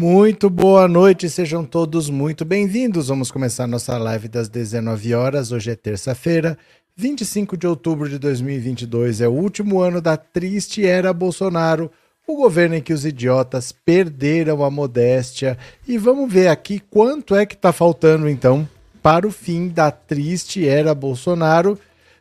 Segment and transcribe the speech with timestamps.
[0.00, 3.08] Muito boa noite, sejam todos muito bem-vindos.
[3.08, 5.50] Vamos começar nossa live das 19 horas.
[5.50, 6.56] Hoje é terça-feira,
[6.94, 9.20] 25 de outubro de 2022.
[9.20, 11.90] É o último ano da triste era Bolsonaro,
[12.28, 15.58] o governo em que os idiotas perderam a modéstia.
[15.84, 18.68] E vamos ver aqui quanto é que está faltando então
[19.02, 21.76] para o fim da triste era Bolsonaro.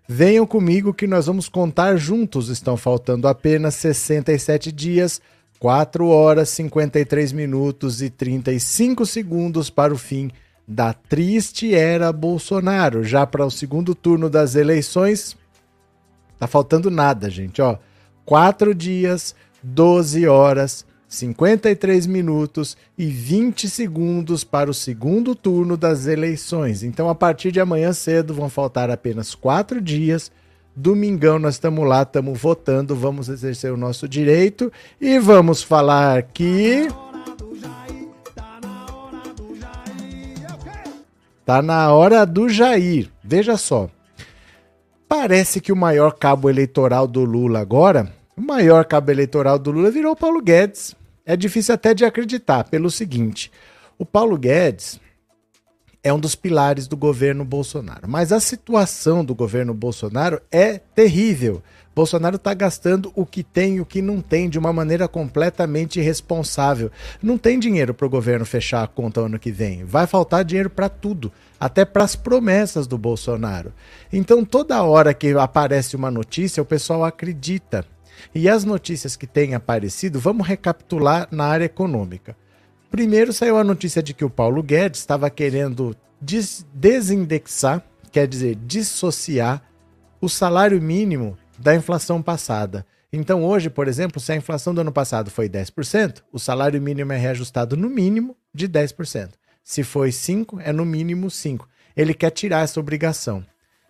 [0.08, 2.50] Venham comigo que nós vamos contar juntos.
[2.50, 5.22] Estão faltando apenas 67 dias
[5.60, 10.30] 4 horas 53 minutos e 35 segundos para o fim
[10.68, 13.04] da triste era Bolsonaro.
[13.04, 15.36] Já para o segundo turno das eleições,
[16.38, 17.78] tá faltando nada, gente, ó.
[18.26, 26.84] 4 dias, 12 horas, 53 minutos e 20 segundos para o segundo turno das eleições.
[26.84, 30.30] Então, a partir de amanhã cedo vão faltar apenas 4 dias
[30.80, 36.88] Domingão nós estamos lá, estamos votando, vamos exercer o nosso direito e vamos falar aqui.
[41.44, 43.10] Tá na hora do Jair.
[43.24, 43.90] Veja só.
[45.10, 49.90] Parece que o maior cabo eleitoral do Lula agora, o maior cabo eleitoral do Lula
[49.90, 50.94] virou Paulo Guedes.
[51.26, 53.52] É difícil até de acreditar, pelo seguinte:
[53.98, 55.00] o Paulo Guedes
[56.04, 58.08] é um dos pilares do governo Bolsonaro.
[58.08, 61.62] Mas a situação do governo Bolsonaro é terrível.
[61.98, 66.00] Bolsonaro está gastando o que tem e o que não tem de uma maneira completamente
[66.00, 66.92] irresponsável.
[67.22, 69.84] Não tem dinheiro para o governo fechar a conta ano que vem.
[69.84, 73.74] Vai faltar dinheiro para tudo, até para as promessas do Bolsonaro.
[74.14, 77.84] Então, toda hora que aparece uma notícia, o pessoal acredita.
[78.34, 82.36] E as notícias que têm aparecido, vamos recapitular na área econômica.
[82.98, 88.56] Primeiro saiu a notícia de que o Paulo Guedes estava querendo des desindexar, quer dizer,
[88.56, 89.62] dissociar
[90.20, 92.84] o salário mínimo da inflação passada.
[93.14, 97.14] Então, hoje, por exemplo, se a inflação do ano passado foi 10%, o salário mínimo
[97.14, 99.30] é reajustado no mínimo de 10%.
[99.64, 101.68] Se foi 5%, é no mínimo 5%.
[101.96, 103.46] Ele quer tirar essa obrigação.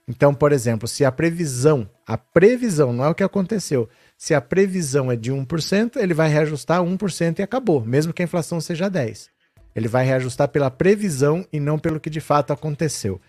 [0.05, 4.41] Então, por exemplo, se a previsão, a previsão, não é o que aconteceu, se a
[4.41, 8.89] previsão é de 1%, ele vai reajustar 1% e acabou, mesmo que a inflação seja
[8.89, 9.27] 10%.
[9.75, 13.21] Ele vai reajustar pela previsão e não pelo que de fato aconteceu.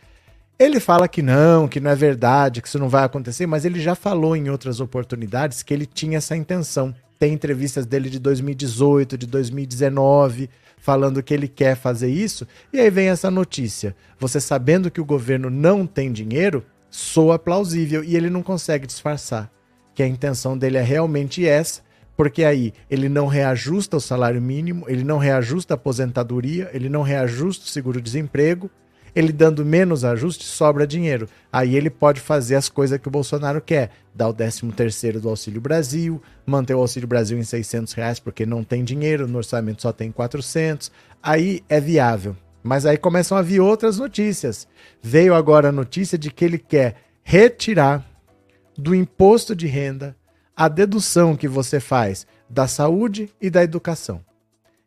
[0.59, 3.79] Ele fala que não, que não é verdade, que isso não vai acontecer, mas ele
[3.79, 6.95] já falou em outras oportunidades que ele tinha essa intenção.
[7.19, 10.49] Tem entrevistas dele de 2018, de 2019,
[10.79, 12.49] falando que ele quer fazer isso.
[12.73, 13.95] E aí vem essa notícia.
[14.19, 19.51] Você sabendo que o governo não tem dinheiro, soa plausível e ele não consegue disfarçar
[19.99, 21.81] que a intenção dele é realmente essa,
[22.17, 27.03] porque aí ele não reajusta o salário mínimo, ele não reajusta a aposentadoria, ele não
[27.03, 28.71] reajusta o seguro-desemprego,
[29.13, 31.29] ele dando menos ajuste, sobra dinheiro.
[31.53, 35.31] Aí ele pode fazer as coisas que o Bolsonaro quer, dar o 13 terceiro do
[35.31, 39.83] Auxílio Brasil, manter o Auxílio Brasil em 600 reais porque não tem dinheiro, no orçamento
[39.83, 42.37] só tem 400, aí é viável.
[42.63, 44.69] Mas aí começam a vir outras notícias.
[45.03, 46.95] Veio agora a notícia de que ele quer
[47.25, 48.08] retirar
[48.79, 50.17] do imposto de renda
[50.57, 54.25] a dedução que você faz da saúde e da educação.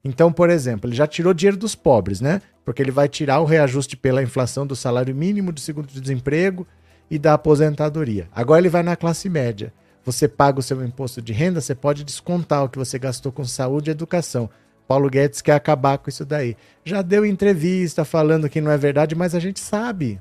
[0.03, 2.41] Então, por exemplo, ele já tirou dinheiro dos pobres, né?
[2.65, 6.65] Porque ele vai tirar o reajuste pela inflação do salário mínimo, do seguro-desemprego
[7.09, 8.27] e da aposentadoria.
[8.33, 9.73] Agora ele vai na classe média.
[10.03, 13.43] Você paga o seu imposto de renda, você pode descontar o que você gastou com
[13.43, 14.49] saúde e educação.
[14.87, 16.55] Paulo Guedes quer acabar com isso daí.
[16.83, 20.19] Já deu entrevista falando que não é verdade, mas a gente sabe.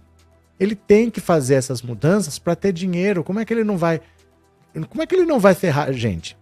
[0.60, 3.24] Ele tem que fazer essas mudanças para ter dinheiro.
[3.24, 4.02] Como é que ele não vai.
[4.90, 6.36] Como é que ele não vai ferrar a gente?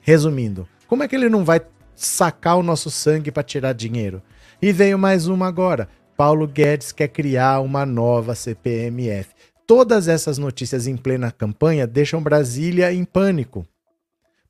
[0.00, 1.60] Resumindo, como é que ele não vai
[1.94, 4.20] sacar o nosso sangue para tirar dinheiro?
[4.60, 5.88] E veio mais uma agora.
[6.16, 9.30] Paulo Guedes quer criar uma nova CPMF.
[9.66, 13.66] Todas essas notícias em plena campanha deixam Brasília em pânico.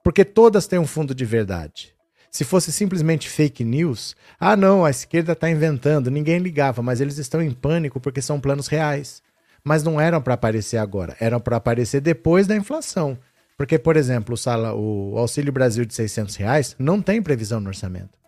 [0.02, 1.92] Porque todas têm um fundo de verdade.
[2.32, 7.19] Se fosse simplesmente fake news, ah não, a esquerda está inventando, ninguém ligava, mas eles
[7.19, 9.23] estão em pânico porque são planos reais.
[9.62, 13.19] Mas não eram para aparecer agora, eram para aparecer depois da inflação.
[13.55, 14.34] Porque, por exemplo,
[14.75, 18.19] o, Auxílio Brasil de 600 reais não tem previsão no orçamento.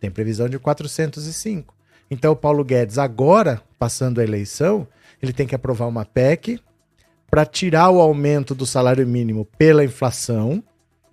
[0.00, 1.72] Tem previsão de 405.
[2.10, 4.88] Então, o Paulo Guedes, agora, passando a eleição,
[5.22, 6.60] ele tem que aprovar uma PEC
[7.30, 10.62] para tirar o aumento do salário mínimo pela inflação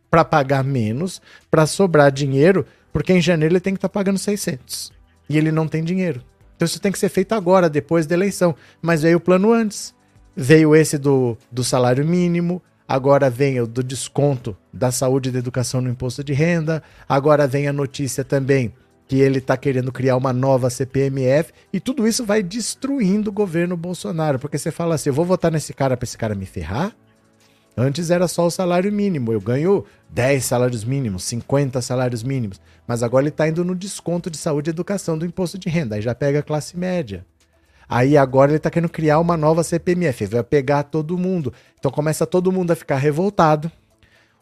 [0.10, 4.18] para pagar menos, para sobrar dinheiro, porque em janeiro ele tem que estar tá pagando
[4.18, 4.92] 600
[5.30, 6.24] e ele não tem dinheiro.
[6.56, 8.54] Então isso tem que ser feito agora, depois da eleição.
[8.82, 9.96] Mas veio o plano antes.
[10.36, 15.40] Veio esse do, do salário mínimo, agora vem o do desconto da saúde e da
[15.40, 18.74] educação no imposto de renda, agora vem a notícia também
[19.08, 23.76] que ele está querendo criar uma nova CPMF e tudo isso vai destruindo o governo
[23.76, 26.96] Bolsonaro, porque você fala assim, eu vou votar nesse cara para esse cara me ferrar?
[27.82, 29.32] Antes era só o salário mínimo.
[29.32, 32.60] Eu ganho 10 salários mínimos, 50 salários mínimos.
[32.86, 35.96] Mas agora ele está indo no desconto de saúde e educação do imposto de renda.
[35.96, 37.26] Aí já pega a classe média.
[37.88, 40.26] Aí agora ele está querendo criar uma nova CPMF.
[40.26, 41.54] Vai pegar todo mundo.
[41.80, 43.72] Então começa todo mundo a ficar revoltado.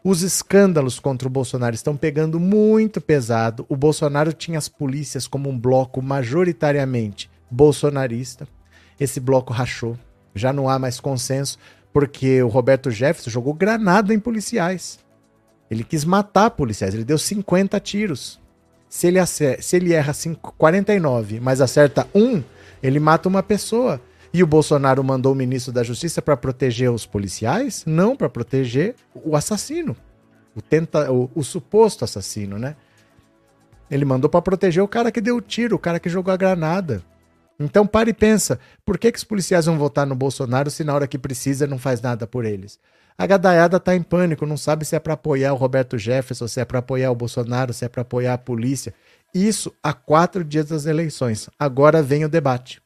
[0.04, 3.68] Os escândalos contra o Bolsonaro estão pegando muito pesado.
[3.70, 8.48] O Bolsonaro tinha as polícias como um bloco majoritariamente bolsonarista.
[9.00, 9.96] Esse bloco rachou.
[10.34, 11.58] Já não há mais consenso,
[11.98, 15.00] porque o Roberto Jefferson jogou granada em policiais.
[15.68, 18.40] Ele quis matar policiais, ele deu 50 tiros.
[18.88, 22.44] Se ele, acerta, se ele erra 5, 49, mas acerta um,
[22.84, 24.00] ele mata uma pessoa.
[24.32, 27.84] E o Bolsonaro mandou o ministro da Justiça para proteger os policiais?
[27.84, 29.98] Não, para proteger o assassino.
[30.56, 32.76] O, tenta, o, o suposto assassino, né?
[33.90, 36.38] Ele mandou para proteger o cara que deu o tiro, o cara que jogou a
[36.38, 37.02] granada.
[37.60, 40.94] Então pare e pensa, por que, que os policiais vão votar no Bolsonaro se na
[40.94, 42.80] hora que precisa não faz nada por eles?
[43.18, 46.60] A gadaiada tá em pânico, não sabe se é para apoiar o Roberto Jefferson, se
[46.60, 48.94] é para apoiar o Bolsonaro, se é para apoiar a polícia.
[49.34, 51.50] Isso há quatro dias das eleições.
[51.58, 52.80] Agora vem o debate.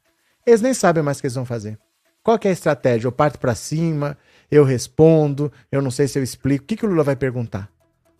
[0.45, 1.77] Eles nem sabem mais o que eles vão fazer.
[2.23, 3.07] Qual é a estratégia?
[3.07, 4.17] Eu parto para cima,
[4.49, 6.63] eu respondo, eu não sei se eu explico.
[6.63, 7.69] O que, que o Lula vai perguntar?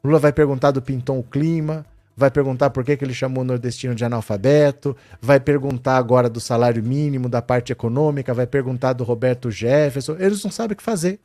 [0.03, 1.85] O Lula vai perguntar do Pinton o clima,
[2.21, 6.39] vai perguntar por que, que ele chamou o nordestino de analfabeto, vai perguntar agora do
[6.39, 10.15] salário mínimo, da parte econômica, vai perguntar do Roberto Jefferson.
[10.19, 11.19] Eles não sabem o que fazer.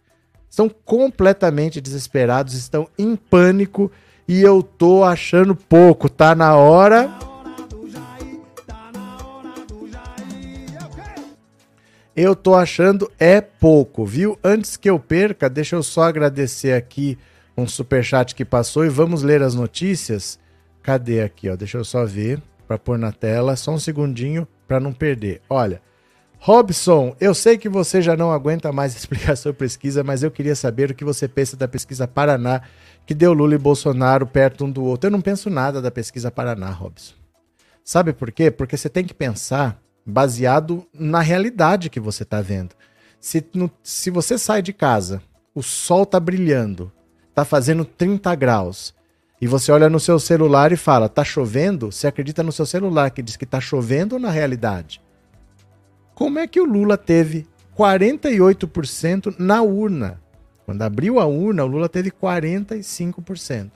[0.49, 3.93] Estão completamente desesperados, estão em pânico
[4.27, 6.09] e eu tô achando pouco.
[6.09, 7.11] Tá na hora.
[12.17, 14.39] Eu tô achando é pouco, viu?
[14.43, 17.19] Antes que eu perca, deixa eu só agradecer aqui
[17.55, 20.39] um super chat que passou e vamos ler as notícias.
[20.87, 21.57] Cadê aqui, ó?
[21.57, 25.43] Deixa eu só ver para pôr na tela, só um segundinho para não perder.
[25.51, 25.83] Olha,
[26.39, 30.55] Robson, eu sei que você já não aguenta mais explicar sua pesquisa, mas eu queria
[30.55, 32.63] saber o que você pensa da pesquisa Paraná,
[33.05, 35.09] que deu Lula e Bolsonaro perto um do outro.
[35.09, 37.17] Eu não penso nada da pesquisa Paraná, Robson.
[37.83, 38.49] Sabe por quê?
[38.49, 42.77] Porque você tem que pensar baseado na realidade que você está vendo.
[43.21, 45.21] Se, no, se você sai de casa,
[45.53, 46.93] o sol está brilhando,
[47.29, 48.95] está fazendo 30 graus,
[49.41, 51.93] e você olha no seu celular e fala, tá chovendo?
[51.93, 55.01] Você acredita no seu celular que diz que tá chovendo na realidade?
[56.15, 57.47] Como é que o Lula teve
[57.77, 60.21] 48% na urna?
[60.65, 63.71] Quando abriu a urna, o Lula teve 45%.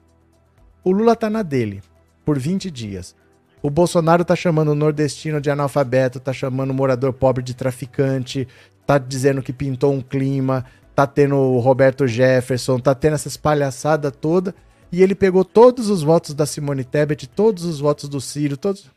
[0.83, 1.83] O Lula tá na dele
[2.25, 3.15] por 20 dias.
[3.63, 8.49] O Bolsonaro tá chamando o nordestino de analfabeto, tá chamando o morador pobre de traficante,
[8.87, 10.65] tá dizendo que pintou um clima,
[10.95, 14.55] tá tendo o Roberto Jefferson, tá tendo essa espalhaçada toda
[14.93, 18.91] e ele pegou todos os votos da Simone Tebet, todos os votos do Ciro, todos.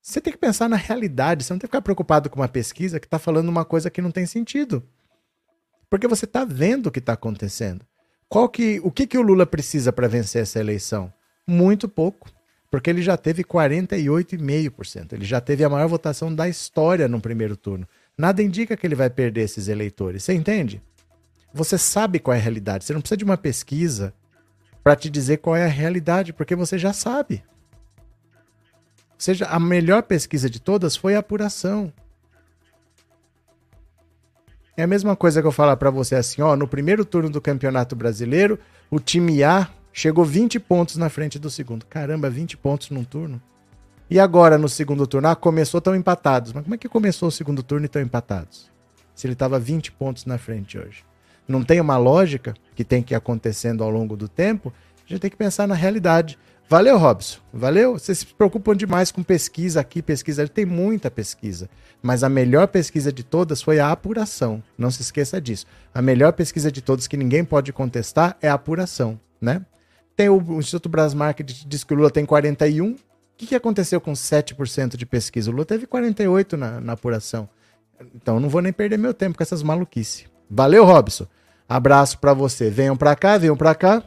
[0.00, 2.98] Você tem que pensar na realidade, você não tem que ficar preocupado com uma pesquisa
[2.98, 4.82] que está falando uma coisa que não tem sentido.
[5.88, 7.84] Porque você está vendo o que está acontecendo.
[8.28, 11.12] Qual que, o que, que o Lula precisa para vencer essa eleição?
[11.46, 12.30] Muito pouco.
[12.70, 15.12] Porque ele já teve 48,5%.
[15.12, 17.86] Ele já teve a maior votação da história no primeiro turno.
[18.16, 20.24] Nada indica que ele vai perder esses eleitores.
[20.24, 20.82] Você entende?
[21.52, 22.86] Você sabe qual é a realidade.
[22.86, 24.14] Você não precisa de uma pesquisa
[24.82, 27.42] para te dizer qual é a realidade, porque você já sabe.
[29.10, 31.92] Ou seja, a melhor pesquisa de todas foi a apuração.
[34.76, 37.40] É a mesma coisa que eu falar para você assim, ó, no primeiro turno do
[37.40, 38.58] Campeonato Brasileiro,
[38.90, 41.86] o time A chegou 20 pontos na frente do segundo.
[41.86, 43.40] Caramba, 20 pontos num turno.
[44.10, 46.52] E agora no segundo turno, ah, começou tão empatados.
[46.52, 48.70] Mas como é que começou o segundo turno e tão empatados?
[49.14, 51.04] Se ele estava 20 pontos na frente hoje
[51.52, 54.72] não tem uma lógica que tem que ir acontecendo ao longo do tempo,
[55.06, 56.38] a gente tem que pensar na realidade.
[56.68, 57.38] Valeu, Robson.
[57.52, 57.98] Valeu.
[57.98, 60.48] Vocês se preocupam demais com pesquisa aqui, pesquisa ali.
[60.48, 61.68] Tem muita pesquisa.
[62.00, 64.62] Mas a melhor pesquisa de todas foi a apuração.
[64.78, 65.66] Não se esqueça disso.
[65.94, 69.64] A melhor pesquisa de todas que ninguém pode contestar é a apuração, né?
[70.16, 70.90] Tem o, o Instituto
[71.36, 72.92] que diz que o Lula tem 41.
[72.92, 72.96] O
[73.36, 75.50] que, que aconteceu com 7% de pesquisa?
[75.50, 77.48] O Lula teve 48 na, na apuração.
[78.14, 80.24] Então não vou nem perder meu tempo com essas maluquices.
[80.50, 81.26] Valeu, Robson.
[81.72, 82.68] Abraço para você.
[82.68, 84.02] Venham para cá, venham para cá.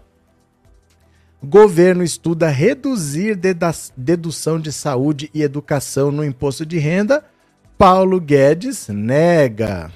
[1.44, 3.36] Governo estuda reduzir
[3.98, 7.26] dedução de saúde e educação no imposto de renda.
[7.76, 9.92] Paulo Guedes nega.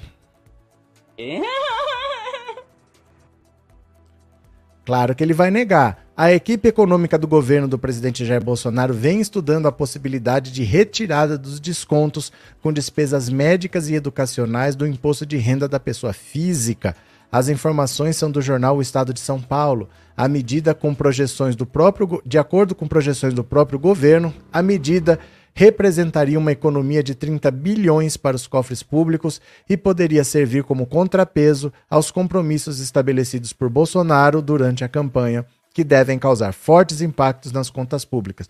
[4.84, 6.04] Claro que ele vai negar.
[6.16, 11.38] A equipe econômica do governo do presidente Jair Bolsonaro vem estudando a possibilidade de retirada
[11.38, 16.96] dos descontos com despesas médicas e educacionais do imposto de renda da pessoa física.
[17.32, 19.88] As informações são do jornal O Estado de São Paulo.
[20.16, 25.18] A medida com projeções do próprio, de acordo com projeções do próprio governo, a medida
[25.54, 31.72] representaria uma economia de 30 bilhões para os cofres públicos e poderia servir como contrapeso
[31.88, 38.04] aos compromissos estabelecidos por Bolsonaro durante a campanha, que devem causar fortes impactos nas contas
[38.04, 38.48] públicas.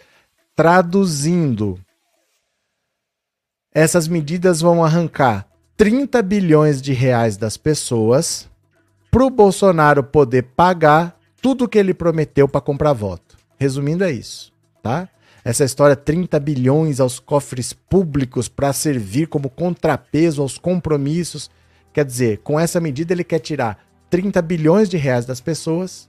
[0.56, 1.78] Traduzindo,
[3.72, 5.46] essas medidas vão arrancar
[5.76, 8.50] 30 bilhões de reais das pessoas
[9.10, 13.36] para o Bolsonaro poder pagar tudo que ele prometeu para comprar voto.
[13.58, 14.52] Resumindo, é isso,
[14.82, 15.08] tá?
[15.44, 21.50] Essa história 30 bilhões aos cofres públicos para servir como contrapeso aos compromissos.
[21.92, 26.08] Quer dizer, com essa medida ele quer tirar 30 bilhões de reais das pessoas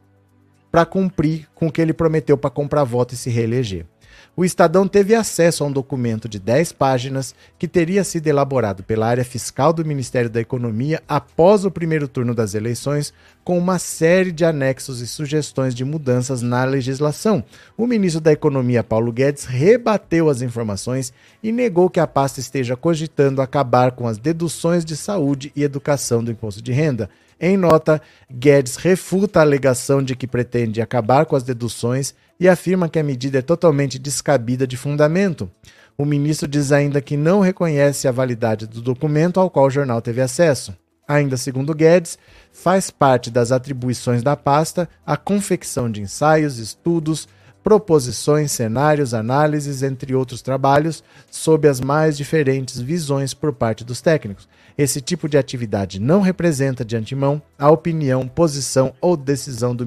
[0.69, 3.85] para cumprir com o que ele prometeu para comprar voto e se reeleger
[4.33, 9.05] o Estadão teve acesso a um documento de 10 páginas que teria sido elaborado pela
[9.05, 14.31] área fiscal do Ministério da Economia após o primeiro turno das eleições, com uma série
[14.31, 17.43] de anexos e sugestões de mudanças na legislação.
[17.77, 21.11] O ministro da Economia, Paulo Guedes, rebateu as informações
[21.43, 26.23] e negou que a pasta esteja cogitando acabar com as deduções de saúde e educação
[26.23, 27.09] do imposto de renda.
[27.37, 32.89] Em nota, Guedes refuta a alegação de que pretende acabar com as deduções e afirma
[32.89, 35.47] que a medida é totalmente descabida de fundamento.
[35.95, 40.01] O ministro diz ainda que não reconhece a validade do documento ao qual o jornal
[40.01, 40.75] teve acesso.
[41.07, 42.17] Ainda segundo Guedes,
[42.51, 47.27] faz parte das atribuições da pasta a confecção de ensaios, estudos,
[47.63, 54.49] proposições, cenários, análises, entre outros trabalhos, sob as mais diferentes visões por parte dos técnicos.
[54.75, 59.85] Esse tipo de atividade não representa de antemão a opinião, posição ou decisão do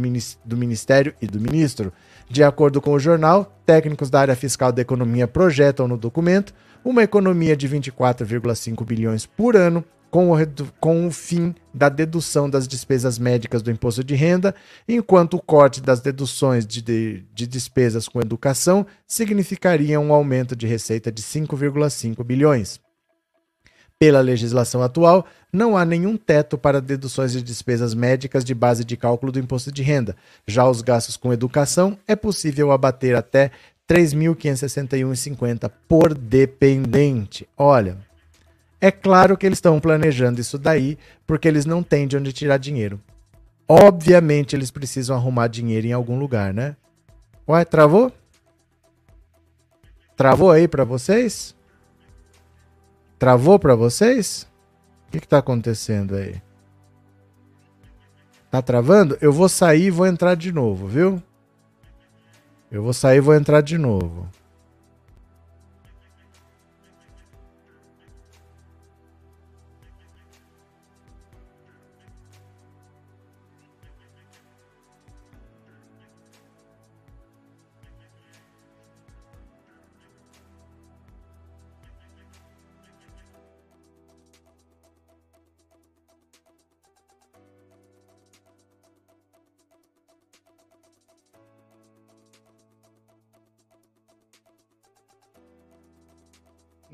[0.57, 1.93] Ministério e do ministro.
[2.29, 6.55] De acordo com o jornal, técnicos da área fiscal da economia projetam no documento
[6.85, 10.37] uma economia de 24,5 bilhões por ano com o,
[10.79, 14.55] com o fim da dedução das despesas médicas do imposto de renda,
[14.89, 20.69] enquanto o corte das deduções de, de, de despesas com educação significaria um aumento de
[20.69, 22.84] receita de 5,5 bilhões.
[24.05, 28.99] Pela legislação atual, não há nenhum teto para deduções de despesas médicas de base de
[28.99, 30.15] cálculo do imposto de renda.
[30.47, 33.51] Já os gastos com educação é possível abater até
[33.91, 37.49] R$ 3.561,50 por dependente.
[37.57, 37.97] Olha,
[38.79, 42.59] é claro que eles estão planejando isso daí porque eles não têm de onde tirar
[42.59, 43.01] dinheiro.
[43.67, 46.77] Obviamente eles precisam arrumar dinheiro em algum lugar, né?
[47.49, 48.13] Ué, travou?
[50.15, 51.55] Travou aí para vocês?
[53.19, 54.49] Travou para vocês?
[55.09, 56.43] O que está acontecendo aí?
[58.51, 59.19] Tá travando?
[59.21, 61.23] Eu vou sair e vou entrar de novo, viu?
[62.71, 64.29] Eu vou sair e vou entrar de novo.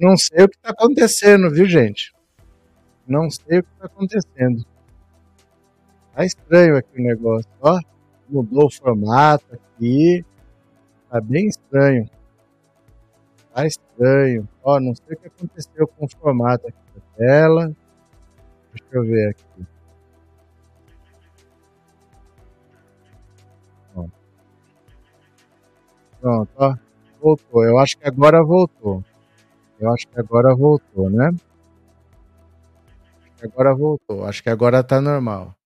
[0.00, 2.14] Não sei o que está acontecendo, viu, gente?
[3.06, 4.64] Não sei o que está acontecendo.
[6.14, 7.78] Tá estranho aqui o negócio, ó.
[8.26, 10.24] Mudou o formato aqui.
[11.10, 12.08] Tá bem estranho.
[13.52, 14.48] Tá estranho.
[14.62, 17.76] Ó, não sei o que aconteceu com o formato aqui da tela.
[18.72, 19.66] Deixa eu ver aqui.
[26.20, 26.74] Pronto, ó.
[27.20, 27.64] Voltou.
[27.64, 29.04] Eu acho que agora voltou.
[29.80, 31.30] Eu acho que agora voltou, né?
[33.42, 34.26] Agora voltou.
[34.26, 35.56] Acho que agora tá normal.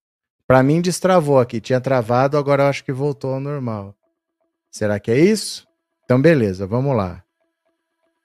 [0.46, 3.94] Para mim destravou aqui, tinha travado, agora eu acho que voltou ao normal.
[4.70, 5.66] Será que é isso?
[6.04, 7.24] Então beleza, vamos lá.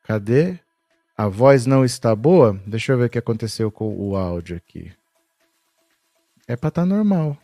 [0.03, 0.59] Cadê?
[1.17, 2.59] A voz não está boa?
[2.67, 4.91] Deixa eu ver o que aconteceu com o áudio aqui.
[6.47, 7.37] É para estar tá normal.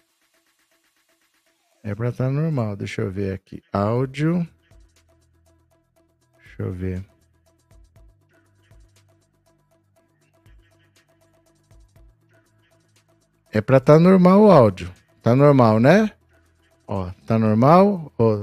[1.84, 2.76] É para estar tá normal.
[2.76, 3.62] Deixa eu ver aqui.
[3.72, 4.48] Áudio.
[6.38, 7.15] Deixa eu ver.
[13.56, 14.92] É para tá normal o áudio.
[15.24, 16.12] Tá normal, né?
[16.86, 18.12] Ó, tá normal?
[18.20, 18.42] Ó,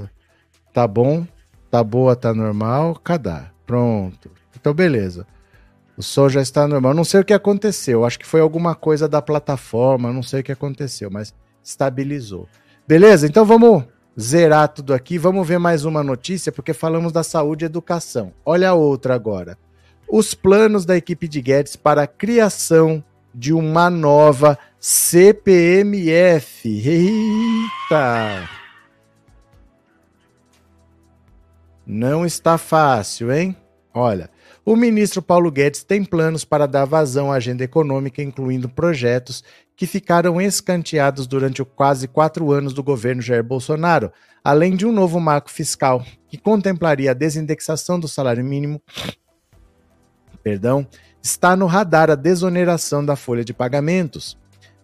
[0.73, 1.23] tá bom?
[1.69, 2.95] Tá boa, tá normal?
[2.95, 3.43] Cadê?
[3.63, 4.31] Pronto.
[4.59, 5.27] Então, beleza.
[5.95, 6.95] O som já está normal.
[6.95, 8.03] Não sei o que aconteceu.
[8.03, 10.11] Acho que foi alguma coisa da plataforma.
[10.11, 11.31] Não sei o que aconteceu, mas
[11.63, 12.49] estabilizou.
[12.87, 13.27] Beleza?
[13.27, 13.83] Então vamos
[14.19, 15.19] zerar tudo aqui.
[15.19, 18.33] Vamos ver mais uma notícia, porque falamos da saúde e educação.
[18.43, 19.59] Olha a outra agora.
[20.09, 23.03] Os planos da equipe de Guedes para a criação
[23.33, 26.67] de uma nova CPMF.
[26.67, 28.49] Eita!
[31.87, 33.55] Não está fácil, hein?
[33.93, 34.29] Olha,
[34.65, 39.41] o ministro Paulo Guedes tem planos para dar vazão à agenda econômica, incluindo projetos
[39.73, 44.11] que ficaram escanteados durante quase quatro anos do governo Jair Bolsonaro,
[44.43, 48.81] além de um novo marco fiscal que contemplaria a desindexação do salário mínimo.
[50.43, 50.85] Perdão,
[51.21, 54.42] está no radar a desoneração da folha de pagamentos.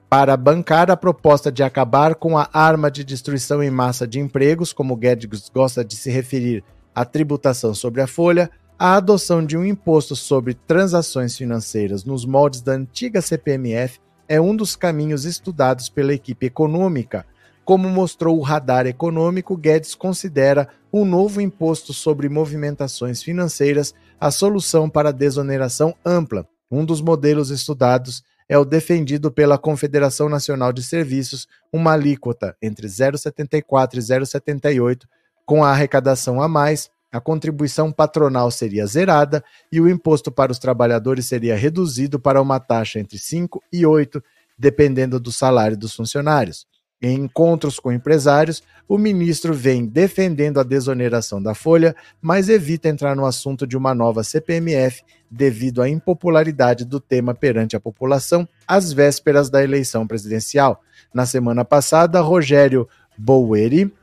[0.10, 4.74] Para bancar a proposta de acabar com a arma de destruição em massa de empregos,
[4.74, 6.64] como Guedes gosta de se referir
[6.96, 12.62] à tributação sobre a folha, a adoção de um imposto sobre transações financeiras nos moldes
[12.62, 17.24] da antiga CPMF é um dos caminhos estudados pela equipe econômica.
[17.64, 24.90] Como mostrou o radar econômico, Guedes considera um novo imposto sobre movimentações financeiras a solução
[24.90, 26.48] para a desoneração ampla.
[26.72, 32.88] Um dos modelos estudados é o defendido pela Confederação Nacional de Serviços, uma alíquota entre
[32.88, 35.04] 0,74 e 0,78,
[35.46, 40.60] com a arrecadação a mais a contribuição patronal seria zerada e o imposto para os
[40.60, 44.24] trabalhadores seria reduzido para uma taxa entre 5 e 8,
[44.58, 46.68] dependendo do salário dos funcionários.
[47.02, 53.16] Em encontros com empresários, o ministro vem defendendo a desoneração da folha, mas evita entrar
[53.16, 55.02] no assunto de uma nova CPMF
[55.32, 60.82] devido à impopularidade do tema perante a população às vésperas da eleição presidencial.
[61.14, 62.86] Na semana passada, Rogério
[63.18, 63.94] Boueri,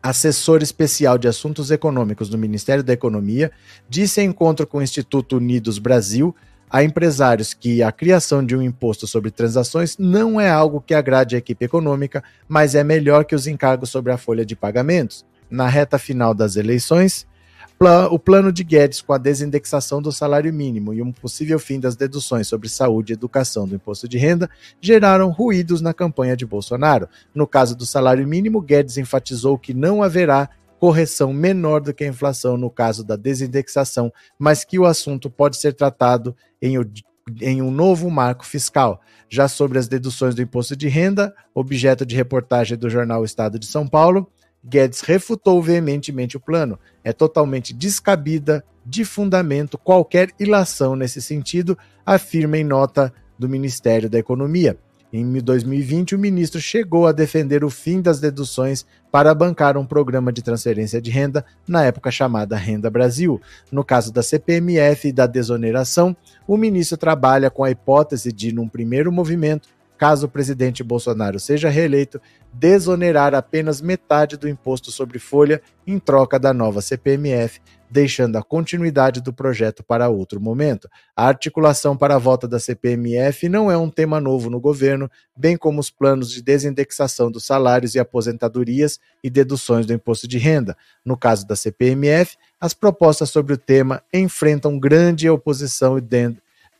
[0.00, 3.50] assessor especial de assuntos econômicos do Ministério da Economia,
[3.88, 6.32] disse em encontro com o Instituto Unidos Brasil
[6.70, 11.36] a empresários que a criação de um imposto sobre transações não é algo que agrade
[11.36, 15.24] a equipe econômica, mas é melhor que os encargos sobre a folha de pagamentos.
[15.48, 17.26] Na reta final das eleições,
[18.10, 21.94] o plano de Guedes com a desindexação do salário mínimo e um possível fim das
[21.94, 24.48] deduções sobre saúde e educação do imposto de renda
[24.80, 27.06] geraram ruídos na campanha de Bolsonaro.
[27.34, 32.08] No caso do salário mínimo, Guedes enfatizou que não haverá correção menor do que a
[32.08, 36.76] inflação no caso da desindexação, mas que o assunto pode ser tratado em,
[37.40, 39.00] em um novo marco fiscal.
[39.28, 43.66] Já sobre as deduções do imposto de renda, objeto de reportagem do jornal Estado de
[43.66, 44.30] São Paulo,
[44.64, 46.78] Guedes refutou veementemente o plano.
[47.04, 54.18] É totalmente descabida, de fundamento, qualquer ilação nesse sentido, afirma em nota do Ministério da
[54.18, 54.78] Economia.
[55.18, 60.30] Em 2020, o ministro chegou a defender o fim das deduções para bancar um programa
[60.30, 63.40] de transferência de renda, na época chamada Renda Brasil.
[63.72, 66.14] No caso da CPMF e da desoneração,
[66.46, 71.68] o ministro trabalha com a hipótese de, num primeiro movimento, caso o presidente Bolsonaro seja
[71.68, 72.20] reeleito,
[72.52, 79.20] desonerar apenas metade do imposto sobre folha em troca da nova CPMF, deixando a continuidade
[79.20, 80.88] do projeto para outro momento.
[81.14, 85.56] A articulação para a volta da CPMF não é um tema novo no governo, bem
[85.56, 90.76] como os planos de desindexação dos salários e aposentadorias e deduções do imposto de renda.
[91.04, 95.98] No caso da CPMF, as propostas sobre o tema enfrentam grande oposição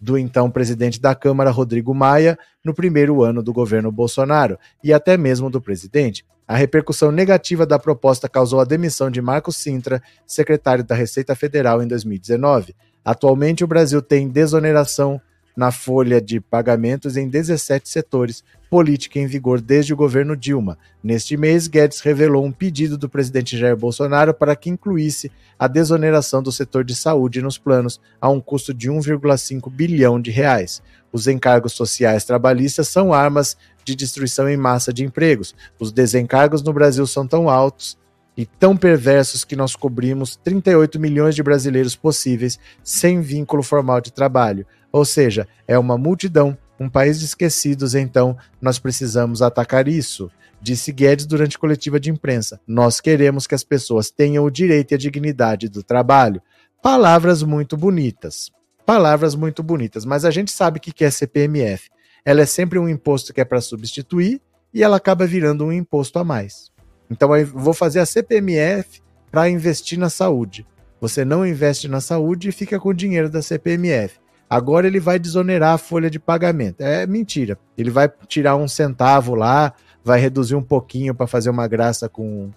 [0.00, 5.16] do então presidente da Câmara, Rodrigo Maia, no primeiro ano do governo Bolsonaro, e até
[5.16, 6.24] mesmo do presidente.
[6.48, 11.82] A repercussão negativa da proposta causou a demissão de Marcos Sintra, secretário da Receita Federal,
[11.82, 12.74] em 2019.
[13.04, 15.20] Atualmente, o Brasil tem desoneração
[15.56, 20.76] na folha de pagamentos em 17 setores, política em vigor desde o governo Dilma.
[21.02, 26.42] Neste mês, Guedes revelou um pedido do presidente Jair Bolsonaro para que incluísse a desoneração
[26.42, 30.82] do setor de saúde nos planos a um custo de 1,5 bilhão de reais.
[31.10, 35.54] Os encargos sociais trabalhistas são armas de destruição em massa de empregos.
[35.78, 37.96] Os desencargos no Brasil são tão altos
[38.36, 44.12] e tão perversos que nós cobrimos 38 milhões de brasileiros possíveis sem vínculo formal de
[44.12, 44.66] trabalho.
[44.96, 50.30] Ou seja, é uma multidão, um país de esquecidos, então nós precisamos atacar isso.
[50.58, 52.58] Disse Guedes durante coletiva de imprensa.
[52.66, 56.40] Nós queremos que as pessoas tenham o direito e a dignidade do trabalho.
[56.82, 58.50] Palavras muito bonitas.
[58.86, 61.90] Palavras muito bonitas, mas a gente sabe o que é CPMF.
[62.24, 64.40] Ela é sempre um imposto que é para substituir
[64.72, 66.70] e ela acaba virando um imposto a mais.
[67.10, 70.66] Então eu vou fazer a CPMF para investir na saúde.
[71.02, 74.24] Você não investe na saúde e fica com o dinheiro da CPMF.
[74.48, 76.80] Agora ele vai desonerar a folha de pagamento.
[76.80, 77.58] É mentira.
[77.76, 79.72] Ele vai tirar um centavo lá,
[80.04, 82.50] vai reduzir um pouquinho para fazer uma graça com,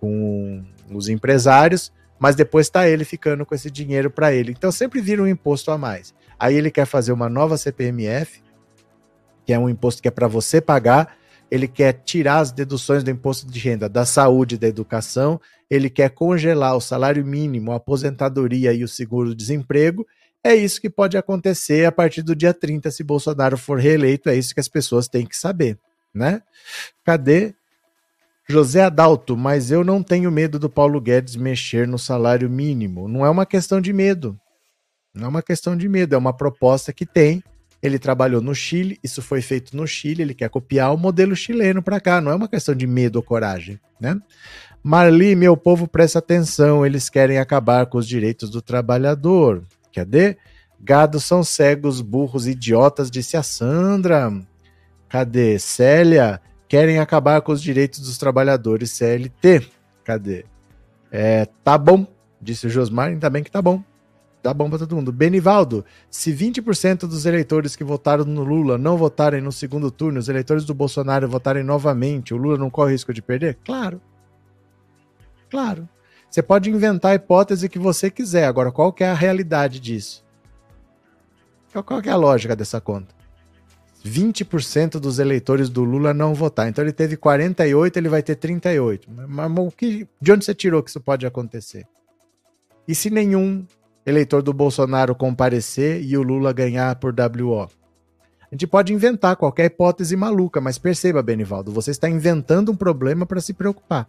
[0.00, 4.52] com os empresários, mas depois está ele ficando com esse dinheiro para ele.
[4.52, 6.12] Então sempre vira um imposto a mais.
[6.38, 8.42] Aí ele quer fazer uma nova CPMF,
[9.44, 11.16] que é um imposto que é para você pagar.
[11.48, 15.40] Ele quer tirar as deduções do imposto de renda da saúde e da educação.
[15.70, 20.04] Ele quer congelar o salário mínimo, a aposentadoria e o seguro-desemprego
[20.46, 24.28] é isso que pode acontecer a partir do dia 30, se Bolsonaro for reeleito.
[24.28, 25.78] É isso que as pessoas têm que saber,
[26.14, 26.42] né?
[27.04, 27.54] Cadê?
[28.48, 33.08] José Adalto, mas eu não tenho medo do Paulo Guedes mexer no salário mínimo.
[33.08, 34.38] Não é uma questão de medo.
[35.12, 37.42] Não é uma questão de medo, é uma proposta que tem.
[37.82, 41.82] Ele trabalhou no Chile, isso foi feito no Chile, ele quer copiar o modelo chileno
[41.82, 44.18] para cá, não é uma questão de medo ou coragem, né?
[44.82, 49.62] Marli, meu povo, presta atenção, eles querem acabar com os direitos do trabalhador.
[49.96, 50.36] Cadê?
[50.78, 54.30] Gados são cegos, burros, idiotas, disse a Sandra.
[55.08, 55.58] Cadê?
[55.58, 59.66] Célia, querem acabar com os direitos dos trabalhadores CLT.
[60.04, 60.44] Cadê?
[61.10, 62.06] É, tá bom,
[62.38, 63.82] disse o Josmar, ainda bem que tá bom.
[64.42, 65.10] Tá bom pra todo mundo.
[65.10, 70.28] Benivaldo, se 20% dos eleitores que votaram no Lula não votarem no segundo turno, os
[70.28, 73.58] eleitores do Bolsonaro votarem novamente, o Lula não corre risco de perder?
[73.64, 73.98] Claro.
[75.48, 75.88] Claro.
[76.36, 78.44] Você pode inventar a hipótese que você quiser.
[78.44, 80.22] Agora, qual que é a realidade disso?
[81.72, 83.14] Qual que é a lógica dessa conta?
[84.04, 86.68] 20% dos eleitores do Lula não votar.
[86.68, 89.10] Então ele teve 48, ele vai ter 38.
[89.10, 91.86] Mas, o que, de onde você tirou que isso pode acontecer?
[92.86, 93.64] E se nenhum
[94.04, 97.62] eleitor do Bolsonaro comparecer e o Lula ganhar por WO?
[97.62, 97.68] A
[98.52, 103.40] gente pode inventar qualquer hipótese maluca, mas perceba, Benivaldo, você está inventando um problema para
[103.40, 104.06] se preocupar.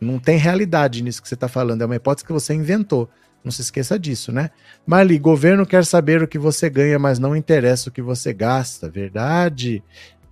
[0.00, 3.08] Não tem realidade nisso que você está falando, é uma hipótese que você inventou.
[3.44, 4.50] Não se esqueça disso, né?
[4.86, 8.88] Marli, governo quer saber o que você ganha, mas não interessa o que você gasta.
[8.88, 9.82] Verdade.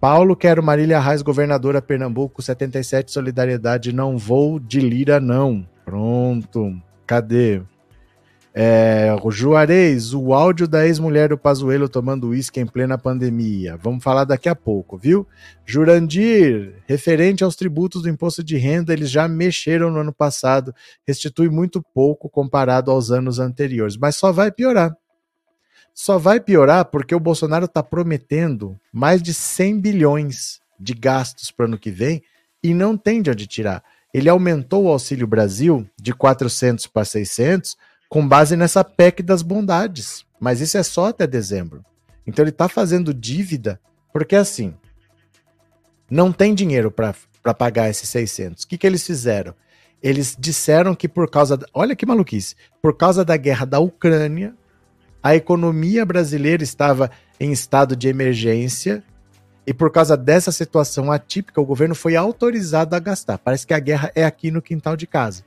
[0.01, 5.67] Paulo, quero Marília Reis, governadora Pernambuco, 77, solidariedade, não vou de lira, não.
[5.85, 6.81] Pronto.
[7.07, 7.63] Cadê?
[8.55, 13.77] É, Juarez, o áudio da ex-mulher do Pazuello tomando uísque em plena pandemia.
[13.77, 15.27] Vamos falar daqui a pouco, viu?
[15.65, 20.75] Jurandir, referente aos tributos do imposto de renda, eles já mexeram no ano passado,
[21.07, 24.97] restitui muito pouco comparado aos anos anteriores, mas só vai piorar.
[25.93, 31.65] Só vai piorar porque o Bolsonaro está prometendo mais de 100 bilhões de gastos para
[31.65, 32.23] o ano que vem
[32.63, 33.83] e não tem de onde tirar.
[34.13, 37.77] Ele aumentou o Auxílio Brasil de 400 para 600
[38.09, 40.25] com base nessa PEC das bondades.
[40.41, 41.85] Mas isso é só até dezembro.
[42.27, 43.81] Então ele está fazendo dívida,
[44.13, 44.75] porque assim,
[46.11, 48.65] não tem dinheiro para pagar esses 600.
[48.65, 49.55] O que, que eles fizeram?
[50.03, 51.57] Eles disseram que por causa.
[51.57, 52.55] Da, olha que maluquice!
[52.81, 54.55] Por causa da guerra da Ucrânia,
[55.23, 59.03] a economia brasileira estava em estado de emergência
[59.67, 63.37] e por causa dessa situação atípica, o governo foi autorizado a gastar.
[63.39, 65.45] Parece que a guerra é aqui no quintal de casa.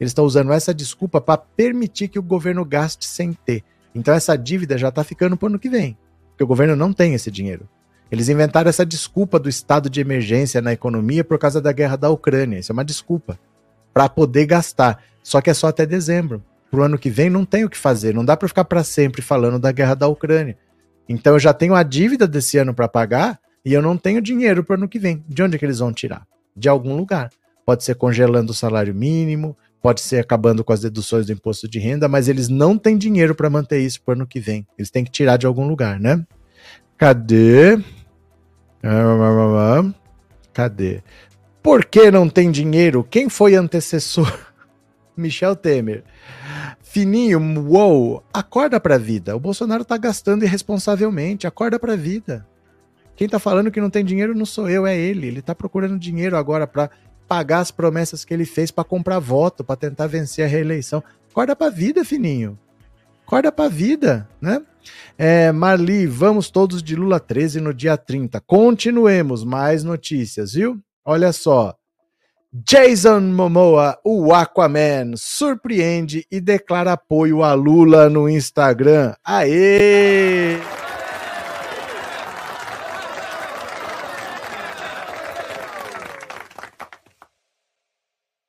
[0.00, 3.64] Eles estão usando essa desculpa para permitir que o governo gaste sem ter.
[3.94, 5.96] Então essa dívida já está ficando para o ano que vem,
[6.30, 7.68] porque o governo não tem esse dinheiro.
[8.10, 12.10] Eles inventaram essa desculpa do estado de emergência na economia por causa da guerra da
[12.10, 12.58] Ucrânia.
[12.58, 13.38] Isso é uma desculpa
[13.92, 15.02] para poder gastar.
[15.22, 16.42] Só que é só até dezembro.
[16.70, 18.14] Para o ano que vem não tem o que fazer.
[18.14, 20.56] Não dá para ficar para sempre falando da guerra da Ucrânia.
[21.08, 24.62] Então eu já tenho a dívida desse ano para pagar e eu não tenho dinheiro
[24.62, 25.24] para o ano que vem.
[25.28, 26.24] De onde é que eles vão tirar?
[26.54, 27.30] De algum lugar.
[27.64, 29.56] Pode ser congelando o salário mínimo,
[29.86, 33.36] pode ser acabando com as deduções do imposto de renda, mas eles não têm dinheiro
[33.36, 34.66] para manter isso para o ano que vem.
[34.76, 36.26] Eles têm que tirar de algum lugar, né?
[36.98, 37.76] Cadê?
[40.52, 41.04] Cadê?
[41.62, 43.06] Por que não tem dinheiro?
[43.08, 44.36] Quem foi antecessor?
[45.16, 46.02] Michel Temer.
[46.82, 49.36] Fininho, uou, acorda pra vida.
[49.36, 52.44] O Bolsonaro tá gastando irresponsavelmente, acorda pra vida.
[53.14, 55.28] Quem tá falando que não tem dinheiro não sou eu, é ele.
[55.28, 56.90] Ele tá procurando dinheiro agora para
[57.28, 61.02] pagar as promessas que ele fez para comprar voto, para tentar vencer a reeleição.
[61.30, 62.58] Acorda pra vida, fininho.
[63.26, 64.62] Acorda pra vida, né?
[65.18, 68.40] É, Marli, vamos todos de Lula 13 no dia 30.
[68.40, 70.80] Continuemos, mais notícias, viu?
[71.04, 71.74] Olha só.
[72.52, 79.14] Jason Momoa, o Aquaman, surpreende e declara apoio a Lula no Instagram.
[79.24, 80.85] Aê!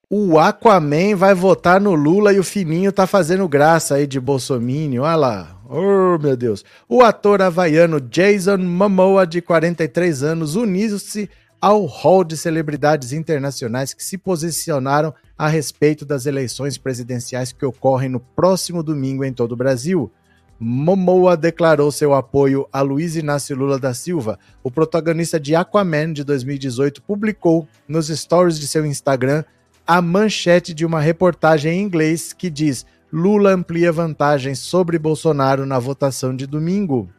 [0.09, 5.01] O Aquaman vai votar no Lula e o Fininho tá fazendo graça aí de Bolsonaro.
[5.01, 5.61] Olha lá.
[5.69, 6.63] Oh, meu Deus.
[6.87, 14.01] O ator havaiano Jason Momoa, de 43 anos, uniu-se ao hall de celebridades internacionais que
[14.01, 19.57] se posicionaram a respeito das eleições presidenciais que ocorrem no próximo domingo em todo o
[19.57, 20.09] Brasil.
[20.57, 24.39] Momoa declarou seu apoio a Luiz Inácio Lula da Silva.
[24.63, 29.43] O protagonista de Aquaman de 2018 publicou nos stories de seu Instagram
[29.87, 35.79] a manchete de uma reportagem em inglês que diz: Lula amplia vantagens sobre Bolsonaro na
[35.79, 37.09] votação de domingo.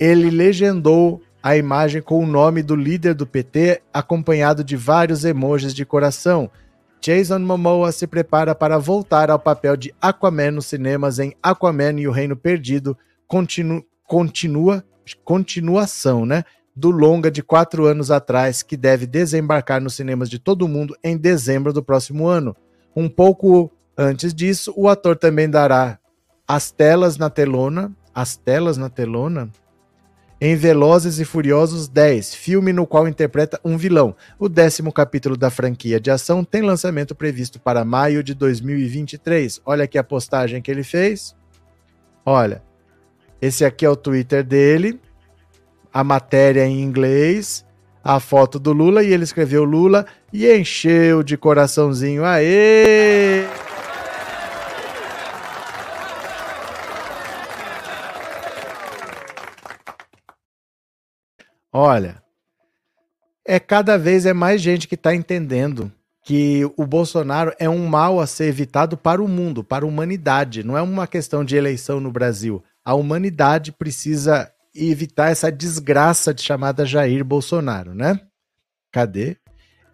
[0.00, 5.74] Ele legendou a imagem com o nome do líder do PT, acompanhado de vários emojis
[5.74, 6.50] de coração.
[7.00, 12.08] Jason Momoa se prepara para voltar ao papel de Aquaman nos cinemas em Aquaman e
[12.08, 12.96] o Reino Perdido.
[13.26, 14.82] Continu, continua
[15.24, 16.44] continuação, né?
[16.78, 21.16] Do longa de quatro anos atrás, que deve desembarcar nos cinemas de todo mundo em
[21.16, 22.56] dezembro do próximo ano.
[22.94, 25.98] Um pouco antes disso, o ator também dará
[26.46, 29.50] as telas na telona, as telas na telona,
[30.40, 34.14] em Velozes e Furiosos 10, filme no qual interpreta um vilão.
[34.38, 39.60] O décimo capítulo da franquia de ação tem lançamento previsto para maio de 2023.
[39.66, 41.34] Olha aqui a postagem que ele fez.
[42.24, 42.62] Olha,
[43.42, 45.00] esse aqui é o Twitter dele,
[45.98, 47.66] a matéria em inglês,
[48.04, 52.24] a foto do Lula e ele escreveu Lula e encheu de coraçãozinho.
[52.24, 53.44] Aê!
[61.72, 62.22] Olha,
[63.44, 65.90] é cada vez é mais gente que está entendendo
[66.22, 70.62] que o Bolsonaro é um mal a ser evitado para o mundo, para a humanidade.
[70.62, 72.62] Não é uma questão de eleição no Brasil.
[72.84, 74.48] A humanidade precisa
[74.86, 78.20] evitar essa desgraça de chamada Jair Bolsonaro, né?
[78.92, 79.36] Cadê?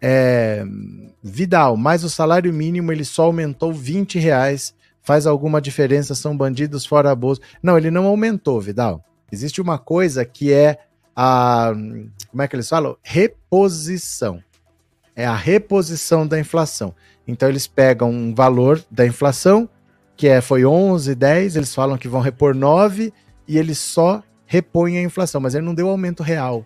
[0.01, 0.63] É,
[1.23, 4.73] Vidal, mas o salário mínimo ele só aumentou 20 reais.
[5.01, 6.15] Faz alguma diferença?
[6.15, 7.41] São bandidos fora a bolsa.
[7.61, 9.03] Não, ele não aumentou, Vidal.
[9.31, 10.79] Existe uma coisa que é
[11.15, 11.71] a.
[12.29, 12.97] Como é que eles falam?
[13.03, 14.43] Reposição.
[15.15, 16.93] É a reposição da inflação.
[17.27, 19.69] Então eles pegam um valor da inflação,
[20.15, 23.13] que é, foi 11, 10, eles falam que vão repor 9
[23.47, 24.21] e eles só
[24.55, 26.65] repõem a inflação, mas ele não deu aumento real.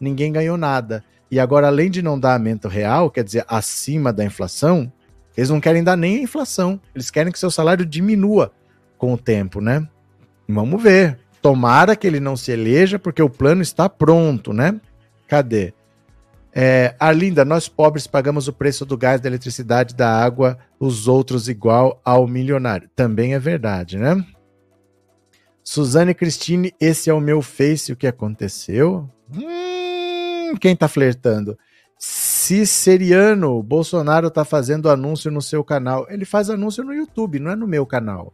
[0.00, 1.04] Ninguém ganhou nada.
[1.30, 4.90] E agora, além de não dar aumento real, quer dizer, acima da inflação,
[5.36, 6.80] eles não querem dar nem a inflação.
[6.94, 8.52] Eles querem que seu salário diminua
[8.96, 9.86] com o tempo, né?
[10.48, 11.18] Vamos ver.
[11.42, 14.80] Tomara que ele não se eleja, porque o plano está pronto, né?
[15.28, 15.74] Cadê?
[16.54, 21.48] É, Arlinda, nós pobres pagamos o preço do gás, da eletricidade, da água, os outros
[21.50, 22.88] igual ao milionário.
[22.96, 24.24] Também é verdade, né?
[25.66, 29.10] Suzane Cristine, esse é o meu Face, o que aconteceu?
[29.34, 31.58] Hum, quem tá flertando?
[31.98, 36.06] Ciceriano, Bolsonaro tá fazendo anúncio no seu canal.
[36.08, 38.32] Ele faz anúncio no YouTube, não é no meu canal.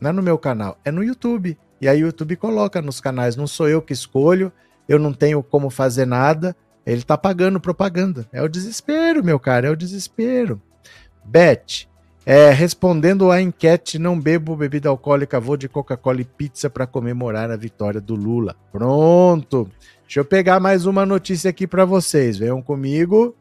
[0.00, 1.58] Não é no meu canal, é no YouTube.
[1.80, 4.52] E aí o YouTube coloca nos canais, não sou eu que escolho,
[4.88, 8.28] eu não tenho como fazer nada, ele tá pagando propaganda.
[8.32, 10.62] É o desespero, meu cara, é o desespero.
[11.24, 11.88] Beth,
[12.26, 17.50] é, respondendo à enquete, não bebo bebida alcoólica, vou de Coca-Cola e pizza para comemorar
[17.50, 18.56] a vitória do Lula.
[18.72, 19.68] Pronto.
[20.02, 22.38] Deixa eu pegar mais uma notícia aqui para vocês.
[22.38, 23.36] Venham comigo.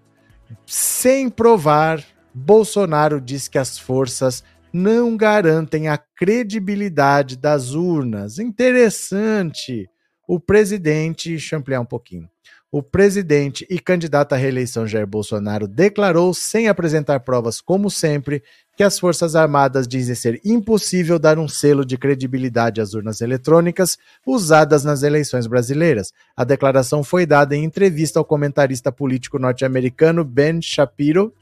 [0.66, 4.44] Sem provar, Bolsonaro diz que as forças
[4.74, 8.38] não garantem a credibilidade das urnas.
[8.38, 9.90] Interessante.
[10.28, 12.28] O presidente, deixa eu ampliar um pouquinho.
[12.72, 18.42] O presidente e candidato à reeleição Jair Bolsonaro declarou, sem apresentar provas, como sempre,
[18.76, 23.98] que as Forças Armadas dizem ser impossível dar um selo de credibilidade às urnas eletrônicas
[24.26, 26.12] usadas nas eleições brasileiras.
[26.36, 31.34] A declaração foi dada em entrevista ao comentarista político norte-americano Ben Shapiro,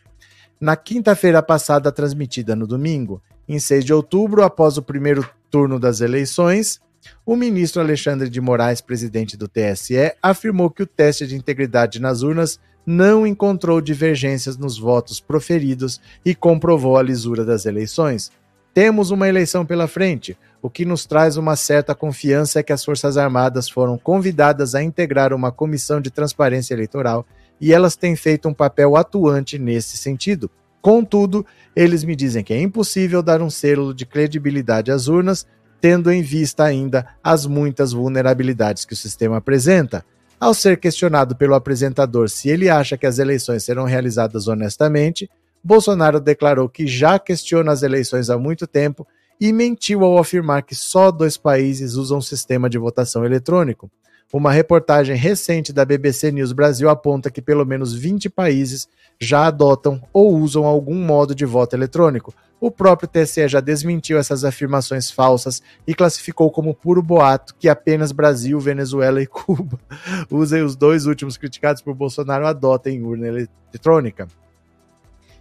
[0.60, 3.22] na quinta-feira passada, transmitida no domingo.
[3.48, 6.80] Em 6 de outubro, após o primeiro turno das eleições,
[7.26, 12.22] o ministro Alexandre de Moraes, presidente do TSE, afirmou que o teste de integridade nas
[12.22, 18.32] urnas não encontrou divergências nos votos proferidos e comprovou a lisura das eleições.
[18.74, 20.38] Temos uma eleição pela frente.
[20.62, 24.82] O que nos traz uma certa confiança é que as Forças Armadas foram convidadas a
[24.84, 27.26] integrar uma comissão de transparência eleitoral
[27.60, 30.50] e elas têm feito um papel atuante nesse sentido.
[30.82, 35.46] Contudo, eles me dizem que é impossível dar um selo de credibilidade às urnas,
[35.80, 40.04] tendo em vista ainda as muitas vulnerabilidades que o sistema apresenta.
[40.42, 45.30] Ao ser questionado pelo apresentador se ele acha que as eleições serão realizadas honestamente,
[45.64, 49.06] Bolsonaro declarou que já questiona as eleições há muito tempo
[49.40, 53.88] e mentiu ao afirmar que só dois países usam sistema de votação eletrônico.
[54.34, 58.88] Uma reportagem recente da BBC News Brasil aponta que pelo menos 20 países
[59.20, 62.34] já adotam ou usam algum modo de voto eletrônico.
[62.58, 68.14] O próprio TSE já desmentiu essas afirmações falsas e classificou como puro boato que apenas
[68.14, 69.78] Brasil, Venezuela e Cuba
[70.30, 74.30] usem os dois últimos criticados por Bolsonaro adotem urna eletrônica.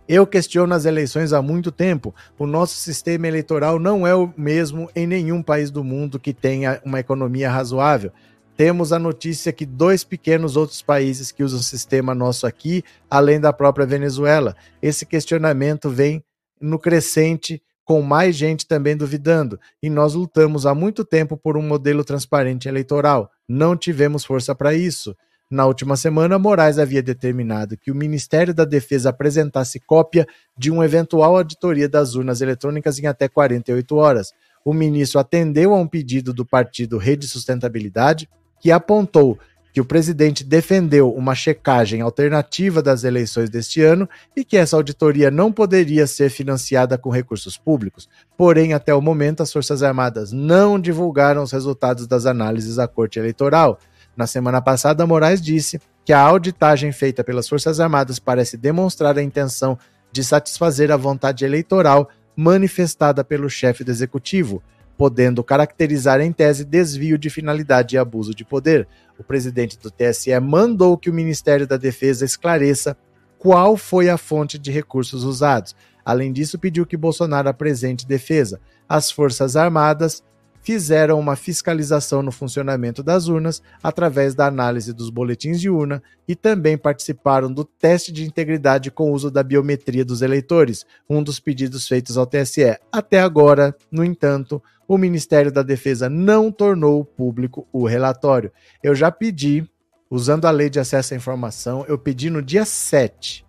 [0.08, 2.12] Eu questiono as eleições há muito tempo.
[2.36, 6.80] O nosso sistema eleitoral não é o mesmo em nenhum país do mundo que tenha
[6.84, 8.10] uma economia razoável
[8.60, 13.40] temos a notícia que dois pequenos outros países que usam o sistema nosso aqui, além
[13.40, 14.54] da própria Venezuela.
[14.82, 16.22] Esse questionamento vem
[16.60, 19.58] no crescente, com mais gente também duvidando.
[19.82, 23.30] E nós lutamos há muito tempo por um modelo transparente eleitoral.
[23.48, 25.16] Não tivemos força para isso.
[25.50, 30.84] Na última semana, Moraes havia determinado que o Ministério da Defesa apresentasse cópia de uma
[30.84, 34.34] eventual auditoria das urnas eletrônicas em até 48 horas.
[34.62, 38.28] O ministro atendeu a um pedido do partido Rede Sustentabilidade,
[38.60, 39.38] que apontou
[39.72, 45.30] que o presidente defendeu uma checagem alternativa das eleições deste ano e que essa auditoria
[45.30, 48.08] não poderia ser financiada com recursos públicos.
[48.36, 53.18] Porém, até o momento, as Forças Armadas não divulgaram os resultados das análises à Corte
[53.18, 53.78] Eleitoral.
[54.16, 59.22] Na semana passada, Moraes disse que a auditagem feita pelas Forças Armadas parece demonstrar a
[59.22, 59.78] intenção
[60.10, 64.62] de satisfazer a vontade eleitoral manifestada pelo chefe do executivo,
[65.00, 68.86] podendo caracterizar em tese desvio de finalidade e abuso de poder.
[69.18, 72.94] O presidente do TSE mandou que o Ministério da Defesa esclareça
[73.38, 75.74] qual foi a fonte de recursos usados.
[76.04, 78.60] Além disso, pediu que Bolsonaro apresente defesa.
[78.86, 80.22] As Forças Armadas
[80.62, 86.34] fizeram uma fiscalização no funcionamento das urnas através da análise dos boletins de urna e
[86.34, 91.88] também participaram do teste de integridade com uso da biometria dos eleitores, um dos pedidos
[91.88, 92.78] feitos ao TSE.
[92.92, 98.52] Até agora, no entanto, o Ministério da Defesa não tornou público o relatório.
[98.82, 99.64] Eu já pedi,
[100.10, 103.46] usando a lei de acesso à informação, eu pedi no dia 7.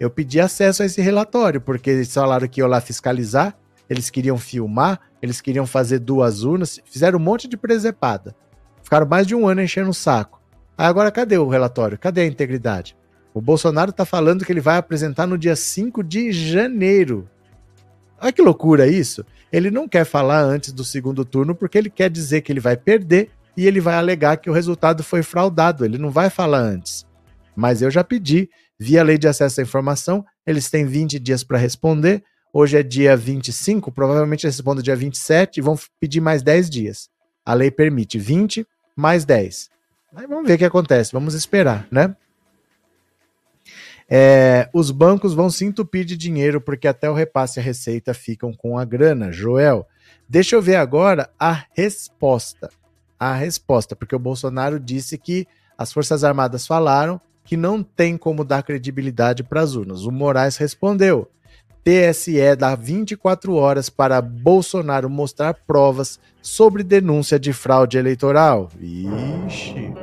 [0.00, 3.54] Eu pedi acesso a esse relatório, porque eles falaram que ia lá fiscalizar,
[3.90, 8.34] eles queriam filmar, eles queriam fazer duas urnas, fizeram um monte de presepada.
[8.82, 10.40] Ficaram mais de um ano enchendo o saco.
[10.76, 11.98] Aí agora cadê o relatório?
[11.98, 12.96] Cadê a integridade?
[13.34, 17.28] O Bolsonaro está falando que ele vai apresentar no dia 5 de janeiro.
[18.20, 19.24] Olha que loucura isso.
[19.52, 22.76] Ele não quer falar antes do segundo turno porque ele quer dizer que ele vai
[22.76, 25.84] perder e ele vai alegar que o resultado foi fraudado.
[25.84, 27.06] Ele não vai falar antes.
[27.54, 31.58] Mas eu já pedi, via lei de acesso à informação, eles têm 20 dias para
[31.58, 32.22] responder.
[32.60, 37.08] Hoje é dia 25, provavelmente eles respondem dia 27 e vão pedir mais 10 dias.
[37.46, 38.66] A lei permite 20
[38.96, 39.70] mais 10.
[40.16, 42.16] Aí vamos ver o que acontece, vamos esperar, né?
[44.10, 48.12] É, os bancos vão se entupir de dinheiro porque até o repasse e a receita
[48.12, 49.30] ficam com a grana.
[49.30, 49.86] Joel,
[50.28, 52.70] deixa eu ver agora a resposta.
[53.20, 55.46] A resposta, porque o Bolsonaro disse que
[55.78, 60.04] as Forças Armadas falaram que não tem como dar credibilidade para as urnas.
[60.04, 61.30] O Moraes respondeu:
[61.88, 68.70] TSE dá 24 horas para Bolsonaro mostrar provas sobre denúncia de fraude eleitoral.
[68.78, 69.94] Ixi.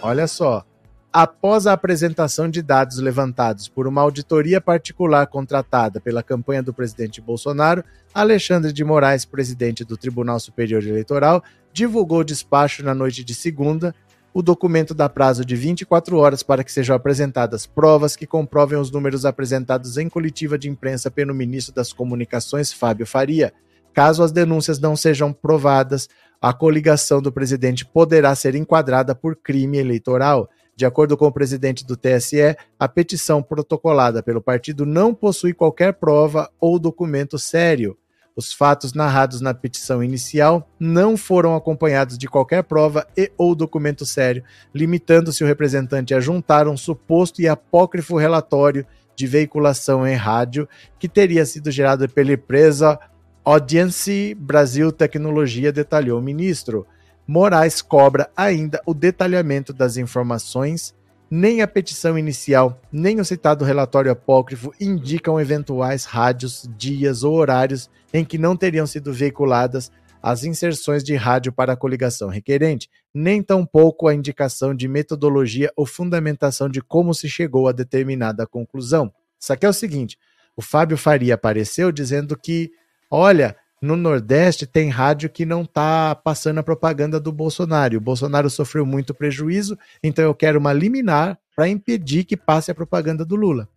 [0.00, 0.64] Olha só.
[1.12, 7.20] Após a apresentação de dados levantados por uma auditoria particular contratada pela campanha do presidente
[7.20, 11.42] Bolsonaro, Alexandre de Moraes, presidente do Tribunal Superior Eleitoral,
[11.74, 13.94] divulgou despacho na noite de segunda.
[14.32, 18.90] O documento dá prazo de 24 horas para que sejam apresentadas provas que comprovem os
[18.90, 23.52] números apresentados em coletiva de imprensa pelo ministro das Comunicações, Fábio Faria.
[23.94, 26.08] Caso as denúncias não sejam provadas,
[26.40, 30.48] a coligação do presidente poderá ser enquadrada por crime eleitoral.
[30.76, 35.94] De acordo com o presidente do TSE, a petição protocolada pelo partido não possui qualquer
[35.94, 37.96] prova ou documento sério.
[38.38, 44.06] Os fatos narrados na petição inicial não foram acompanhados de qualquer prova e ou documento
[44.06, 50.68] sério, limitando-se o representante a juntar um suposto e apócrifo relatório de veiculação em rádio
[51.00, 52.96] que teria sido gerado pela empresa
[53.44, 56.86] Audience Brasil Tecnologia, detalhou o ministro.
[57.26, 60.94] Moraes cobra ainda o detalhamento das informações.
[61.28, 67.90] Nem a petição inicial, nem o citado relatório apócrifo indicam eventuais rádios, dias ou horários
[68.12, 69.90] em que não teriam sido veiculadas
[70.22, 75.86] as inserções de rádio para a coligação requerente, nem tampouco a indicação de metodologia ou
[75.86, 79.12] fundamentação de como se chegou a determinada conclusão.
[79.38, 80.18] Isso aqui é o seguinte:
[80.56, 82.72] o Fábio Faria apareceu dizendo que
[83.10, 87.96] Olha, no Nordeste tem rádio que não está passando a propaganda do Bolsonaro.
[87.96, 92.74] O Bolsonaro sofreu muito prejuízo, então eu quero uma liminar para impedir que passe a
[92.74, 93.68] propaganda do Lula.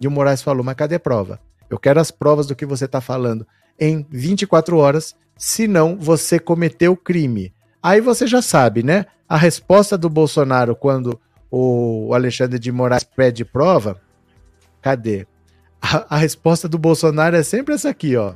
[0.00, 1.40] E o Moraes falou: mas cadê a prova?
[1.70, 3.46] Eu quero as provas do que você está falando
[3.78, 7.52] em 24 horas, senão você cometeu crime.
[7.82, 9.06] Aí você já sabe, né?
[9.28, 11.18] A resposta do Bolsonaro quando
[11.50, 14.00] o Alexandre de Moraes pede prova,
[14.82, 15.26] cadê?
[15.80, 18.34] A, a resposta do Bolsonaro é sempre essa aqui, ó.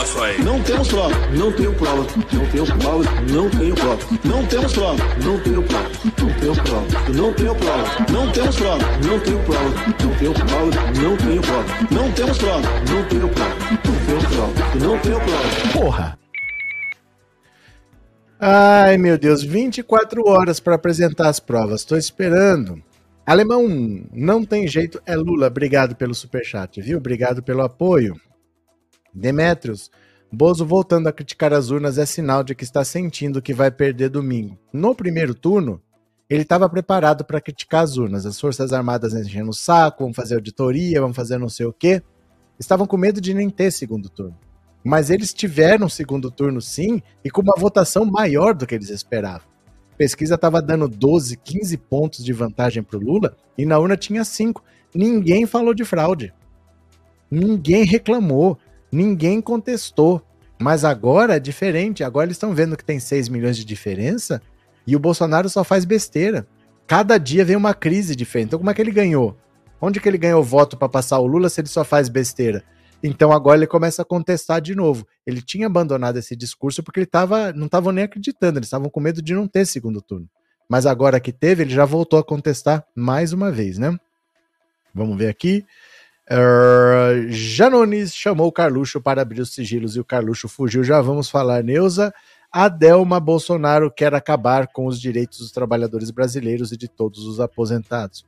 [0.00, 0.42] Negócio aí.
[0.42, 1.14] Não temos prova.
[1.36, 2.06] Não tenho prova.
[2.32, 3.04] Não tenho prova.
[3.30, 3.98] Não tenho prova.
[4.24, 5.04] Não temos prova.
[5.22, 5.88] Não tenho prova.
[6.16, 7.12] Não tenho prova.
[7.12, 7.84] Não tenho prova.
[8.10, 8.84] Não temos prova.
[9.04, 9.68] Não tenho prova.
[10.00, 10.70] Não tenho prova.
[11.02, 11.64] Não tenho prova.
[11.90, 12.62] Não temos prova.
[12.88, 13.54] Não tenho prova.
[13.70, 14.78] Não tenho prova.
[14.78, 15.72] Não tenho prova.
[15.74, 16.18] Porra.
[18.40, 21.82] Ai, meu Deus, 24 horas para apresentar as provas.
[21.82, 22.82] Estou esperando.
[23.26, 23.68] Alemão,
[24.14, 25.48] não tem jeito, é Lula.
[25.48, 26.96] Obrigado pelo superchat, viu?
[26.96, 28.18] Obrigado pelo apoio.
[29.12, 29.90] Demetrios,
[30.32, 34.08] Bozo voltando a criticar as urnas é sinal de que está sentindo que vai perder
[34.10, 34.56] domingo.
[34.72, 35.82] No primeiro turno,
[36.28, 38.24] ele estava preparado para criticar as urnas.
[38.24, 42.00] As Forças Armadas enchendo o saco, vão fazer auditoria, vão fazer não sei o quê.
[42.60, 44.38] Estavam com medo de nem ter segundo turno.
[44.84, 49.48] Mas eles tiveram segundo turno sim, e com uma votação maior do que eles esperavam.
[49.92, 53.96] A pesquisa estava dando 12, 15 pontos de vantagem para o Lula, e na urna
[53.96, 54.62] tinha 5.
[54.94, 56.32] Ninguém falou de fraude.
[57.28, 58.56] Ninguém reclamou.
[58.90, 60.22] Ninguém contestou.
[60.58, 62.04] Mas agora é diferente.
[62.04, 64.42] Agora eles estão vendo que tem 6 milhões de diferença
[64.86, 66.46] e o Bolsonaro só faz besteira.
[66.86, 68.48] Cada dia vem uma crise diferente.
[68.48, 69.36] Então, como é que ele ganhou?
[69.80, 72.62] Onde que ele ganhou voto para passar o Lula se ele só faz besteira?
[73.02, 75.06] Então agora ele começa a contestar de novo.
[75.26, 79.00] Ele tinha abandonado esse discurso porque ele tava, não estavam nem acreditando, eles estavam com
[79.00, 80.28] medo de não ter segundo turno.
[80.68, 83.98] Mas agora que teve, ele já voltou a contestar mais uma vez, né?
[84.94, 85.64] Vamos ver aqui.
[87.28, 90.84] Janones chamou o Carluxo para abrir os sigilos e o Carluxo fugiu.
[90.84, 92.12] Já vamos falar, Neuza.
[92.52, 98.24] Adelma Bolsonaro quer acabar com os direitos dos trabalhadores brasileiros e de todos os aposentados.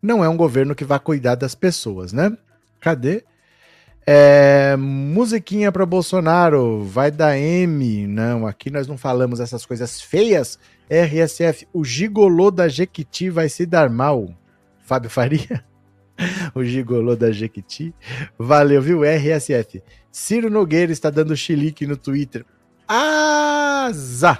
[0.00, 2.36] Não é um governo que vai cuidar das pessoas, né?
[2.80, 3.24] Cadê?
[4.06, 8.06] É, musiquinha para Bolsonaro, vai dar M.
[8.06, 10.58] Não, aqui nós não falamos essas coisas feias.
[10.88, 14.28] RSF, o gigolô da Jequiti vai se dar mal.
[14.88, 15.62] Fábio Faria,
[16.54, 17.94] o gigolô da Jequiti.
[18.38, 19.04] Valeu, viu?
[19.04, 19.82] RSF.
[20.10, 22.42] Ciro Nogueira está dando chilique no Twitter.
[22.88, 24.38] Asa!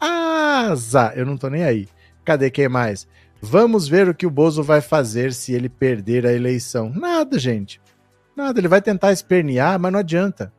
[0.00, 1.12] Asa!
[1.14, 1.88] Eu não tô nem aí.
[2.24, 3.06] Cadê quem mais?
[3.40, 6.90] Vamos ver o que o Bozo vai fazer se ele perder a eleição.
[6.92, 7.80] Nada, gente.
[8.36, 8.58] Nada.
[8.58, 10.52] Ele vai tentar espernear, mas não adianta.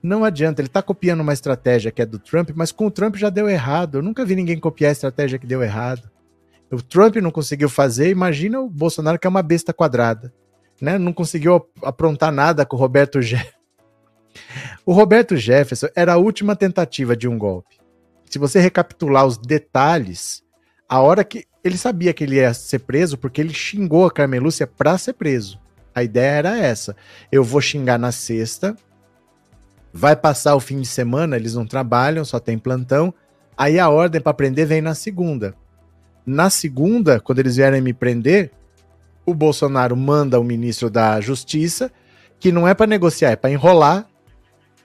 [0.00, 0.62] Não adianta.
[0.62, 3.48] Ele tá copiando uma estratégia que é do Trump, mas com o Trump já deu
[3.48, 3.98] errado.
[3.98, 6.13] Eu nunca vi ninguém copiar a estratégia que deu errado.
[6.74, 10.32] O Trump não conseguiu fazer, imagina o Bolsonaro que é uma besta quadrada.
[10.80, 10.98] Né?
[10.98, 13.54] Não conseguiu aprontar nada com o Roberto Jefferson.
[14.84, 17.78] O Roberto Jefferson era a última tentativa de um golpe.
[18.28, 20.42] Se você recapitular os detalhes,
[20.88, 24.66] a hora que ele sabia que ele ia ser preso porque ele xingou a Carmelúcia
[24.66, 25.58] para ser preso.
[25.94, 26.94] A ideia era essa.
[27.32, 28.76] Eu vou xingar na sexta,
[29.92, 33.14] vai passar o fim de semana, eles não trabalham, só tem plantão.
[33.56, 35.54] Aí a ordem para prender vem na segunda.
[36.26, 38.50] Na segunda, quando eles vierem me prender,
[39.26, 41.90] o Bolsonaro manda o ministro da Justiça,
[42.38, 44.06] que não é para negociar, é para enrolar.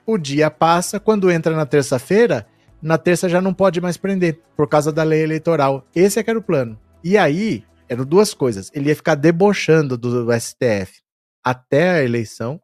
[0.06, 2.46] O dia passa, quando entra na terça-feira,
[2.82, 5.86] na terça já não pode mais prender, por causa da lei eleitoral.
[5.94, 6.78] Esse é que era o plano.
[7.02, 8.70] E aí, eram duas coisas.
[8.74, 11.00] Ele ia ficar debochando do, STF
[11.42, 12.60] até a eleição,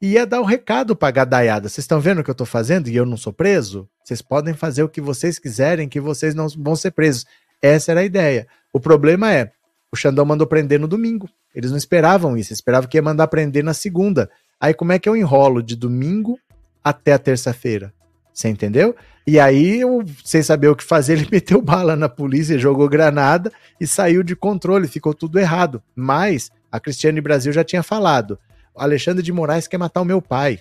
[0.00, 1.68] e ia dar o um recado pra gadaiada.
[1.68, 3.88] Vocês estão vendo o que eu tô fazendo e eu não sou preso?
[4.04, 7.24] Vocês podem fazer o que vocês quiserem, que vocês não vão ser presos.
[7.64, 8.46] Essa era a ideia.
[8.70, 9.50] O problema é,
[9.90, 11.30] o Xandão mandou prender no domingo.
[11.54, 14.28] Eles não esperavam isso, esperavam que ia mandar prender na segunda.
[14.60, 16.38] Aí como é que eu enrolo de domingo
[16.82, 17.90] até a terça-feira?
[18.34, 18.94] Você entendeu?
[19.26, 23.50] E aí, eu, sem saber o que fazer, ele meteu bala na polícia, jogou granada
[23.80, 25.82] e saiu de controle, ficou tudo errado.
[25.96, 28.38] Mas a Cristiane Brasil já tinha falado:
[28.76, 30.60] Alexandre de Moraes quer matar o meu pai.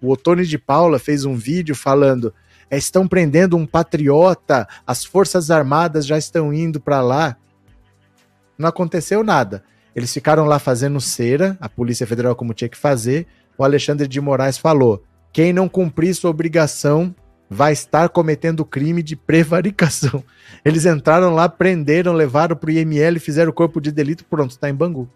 [0.00, 2.32] O Otônio de Paula fez um vídeo falando: é,
[2.78, 7.36] estão prendendo um patriota, as Forças Armadas já estão indo para lá.
[8.56, 9.62] Não aconteceu nada.
[9.94, 13.26] Eles ficaram lá fazendo cera, a Polícia Federal, como tinha que fazer.
[13.58, 15.02] O Alexandre de Moraes falou:
[15.32, 17.14] quem não cumprir sua obrigação
[17.48, 20.24] vai estar cometendo crime de prevaricação.
[20.64, 24.70] Eles entraram lá, prenderam, levaram para o IML, fizeram o corpo de delito, pronto, está
[24.70, 25.08] em Bangu.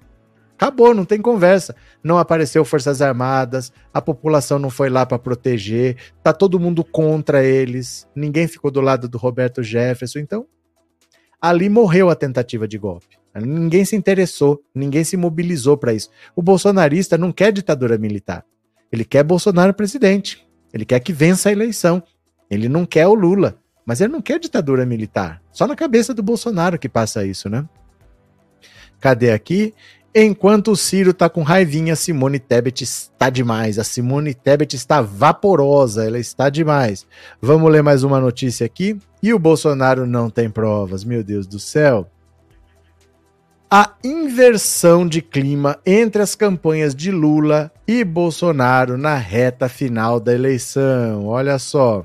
[0.57, 1.76] Acabou, não tem conversa.
[2.02, 7.44] Não apareceu Forças Armadas, a população não foi lá para proteger, tá todo mundo contra
[7.44, 10.46] eles, ninguém ficou do lado do Roberto Jefferson, então
[11.40, 13.18] ali morreu a tentativa de golpe.
[13.34, 16.09] Ninguém se interessou, ninguém se mobilizou para isso.
[16.34, 18.42] O bolsonarista não quer ditadura militar.
[18.90, 20.46] Ele quer Bolsonaro presidente.
[20.72, 22.02] Ele quer que vença a eleição.
[22.50, 25.42] Ele não quer o Lula, mas ele não quer ditadura militar.
[25.52, 27.68] Só na cabeça do Bolsonaro que passa isso, né?
[29.00, 29.74] Cadê aqui?
[30.18, 33.78] Enquanto o Ciro tá com raivinha, a Simone Tebet está demais.
[33.78, 37.06] A Simone Tebet está vaporosa, ela está demais.
[37.38, 38.98] Vamos ler mais uma notícia aqui.
[39.22, 42.10] E o Bolsonaro não tem provas, meu Deus do céu.
[43.70, 50.32] A inversão de clima entre as campanhas de Lula e Bolsonaro na reta final da
[50.32, 51.26] eleição.
[51.26, 52.02] Olha só.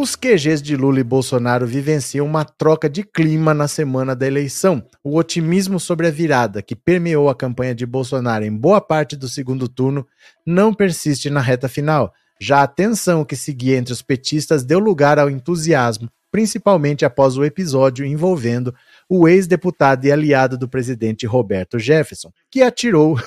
[0.00, 4.80] Os QGs de Lula e Bolsonaro vivenciam uma troca de clima na semana da eleição.
[5.02, 9.28] O otimismo sobre a virada que permeou a campanha de Bolsonaro em boa parte do
[9.28, 10.06] segundo turno
[10.46, 12.14] não persiste na reta final.
[12.40, 17.44] Já a tensão que seguia entre os petistas deu lugar ao entusiasmo, principalmente após o
[17.44, 18.72] episódio envolvendo
[19.08, 23.20] o ex-deputado e aliado do presidente Roberto Jefferson, que atirou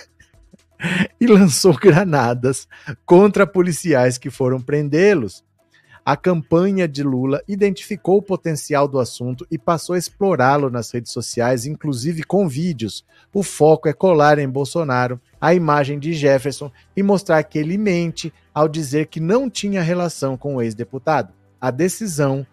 [1.19, 2.65] e lançou granadas
[3.05, 5.43] contra policiais que foram prendê-los.
[6.03, 11.11] A campanha de Lula identificou o potencial do assunto e passou a explorá-lo nas redes
[11.11, 13.05] sociais, inclusive com vídeos.
[13.31, 18.33] O foco é colar em Bolsonaro a imagem de Jefferson e mostrar que ele mente
[18.53, 21.33] ao dizer que não tinha relação com o ex-deputado.
[21.59, 22.45] A decisão,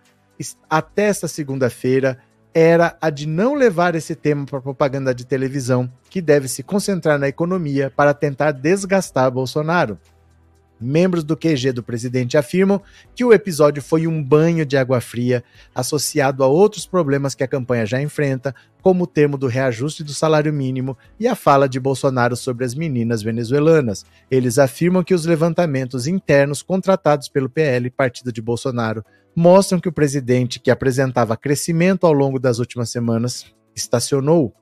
[0.68, 2.18] até esta segunda-feira,
[2.52, 7.18] era a de não levar esse tema para propaganda de televisão, que deve se concentrar
[7.18, 9.98] na economia para tentar desgastar Bolsonaro.
[10.80, 12.80] Membros do QG do presidente afirmam
[13.14, 15.42] que o episódio foi um banho de água fria,
[15.74, 20.14] associado a outros problemas que a campanha já enfrenta, como o termo do reajuste do
[20.14, 24.06] salário mínimo e a fala de Bolsonaro sobre as meninas venezuelanas.
[24.30, 29.04] Eles afirmam que os levantamentos internos contratados pelo PL, partido de Bolsonaro,
[29.34, 34.54] mostram que o presidente, que apresentava crescimento ao longo das últimas semanas, estacionou.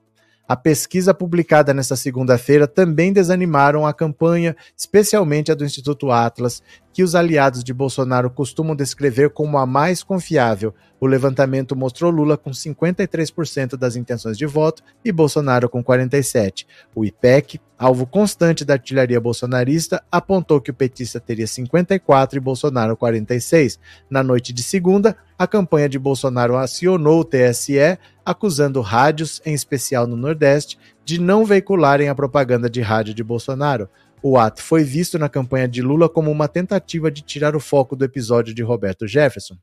[0.47, 7.03] A pesquisa publicada nesta segunda-feira também desanimaram a campanha, especialmente a do Instituto Atlas, que
[7.03, 10.73] os aliados de Bolsonaro costumam descrever como a mais confiável.
[11.01, 16.65] O levantamento mostrou Lula com 53% das intenções de voto e Bolsonaro com 47%.
[16.95, 22.97] O IPEC, alvo constante da artilharia bolsonarista, apontou que o petista teria 54% e Bolsonaro
[22.97, 23.77] 46%.
[24.09, 30.07] Na noite de segunda, a campanha de Bolsonaro acionou o TSE acusando rádios, em especial
[30.07, 33.87] no Nordeste, de não veicularem a propaganda de rádio de Bolsonaro.
[34.21, 37.95] O ato foi visto na campanha de Lula como uma tentativa de tirar o foco
[37.95, 39.55] do episódio de Roberto Jefferson.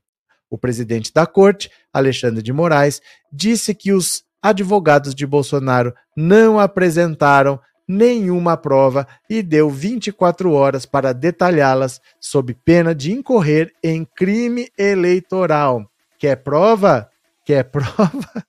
[0.49, 3.01] O presidente da corte, Alexandre de Moraes,
[3.31, 11.13] disse que os advogados de Bolsonaro não apresentaram nenhuma prova e deu 24 horas para
[11.13, 15.85] detalhá-las, sob pena de incorrer em crime eleitoral.
[16.17, 17.09] Quer prova?
[17.45, 18.45] Quer prova?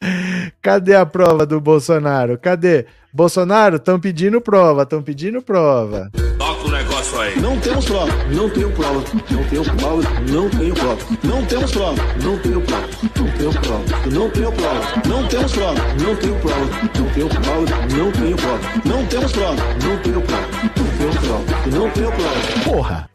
[0.62, 2.38] Cadê a prova do Bolsonaro?
[2.38, 2.86] Cadê?
[3.12, 6.10] Bolsonaro, estão pedindo prova, estão pedindo prova.
[7.00, 7.40] Negócio aí.
[7.40, 8.12] Não temos prova.
[8.30, 9.04] Não tenho prova.
[9.30, 10.02] Não tenho prova.
[10.28, 10.98] Não tenho prova.
[11.24, 12.02] Não temos prova.
[12.22, 12.88] Não tenho prova.
[13.16, 14.10] Não tenho prova.
[14.10, 15.08] Não tenho prova.
[15.08, 15.80] Não temos prova.
[15.98, 16.66] Não tenho prova.
[16.98, 17.70] Não tenho prova.
[17.96, 18.60] Não tenho prova.
[18.84, 19.56] Não temos prova.
[19.82, 20.46] Não tenho prova.
[20.62, 21.70] Não tenho prova.
[21.70, 22.64] Não tenho prova.
[22.64, 23.10] Porra!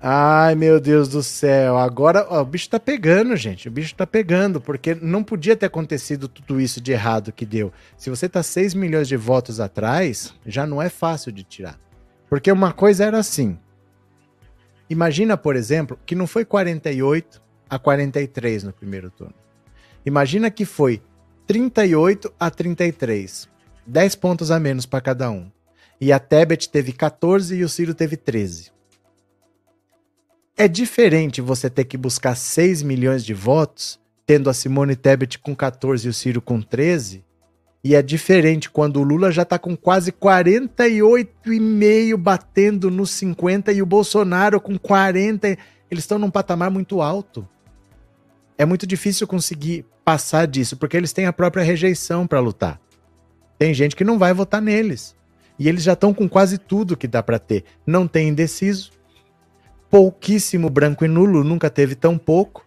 [0.00, 1.76] Ai, meu Deus do céu.
[1.76, 3.66] Agora ó, o bicho tá pegando, gente.
[3.66, 7.72] O bicho tá pegando, porque não podia ter acontecido tudo isso de errado que deu.
[7.96, 11.82] Se você tá 6 milhões de votos atrás, já não é fácil de tirar.
[12.28, 13.58] Porque uma coisa era assim.
[14.88, 19.34] Imagina, por exemplo, que não foi 48 a 43 no primeiro turno.
[20.04, 21.02] Imagina que foi
[21.46, 23.48] 38 a 33.
[23.86, 25.50] 10 pontos a menos para cada um.
[26.00, 28.72] E a Tebet teve 14 e o Ciro teve 13.
[30.56, 35.54] É diferente você ter que buscar 6 milhões de votos, tendo a Simone Tebet com
[35.54, 37.24] 14 e o Ciro com 13.
[37.84, 43.82] E é diferente quando o Lula já está com quase 48,5 batendo nos 50 e
[43.82, 45.48] o Bolsonaro com 40.
[45.90, 47.46] Eles estão num patamar muito alto.
[48.56, 52.80] É muito difícil conseguir passar disso, porque eles têm a própria rejeição para lutar.
[53.58, 55.14] Tem gente que não vai votar neles.
[55.58, 57.64] E eles já estão com quase tudo que dá para ter.
[57.86, 58.92] Não tem indeciso,
[59.90, 62.63] pouquíssimo branco e nulo, nunca teve tão pouco.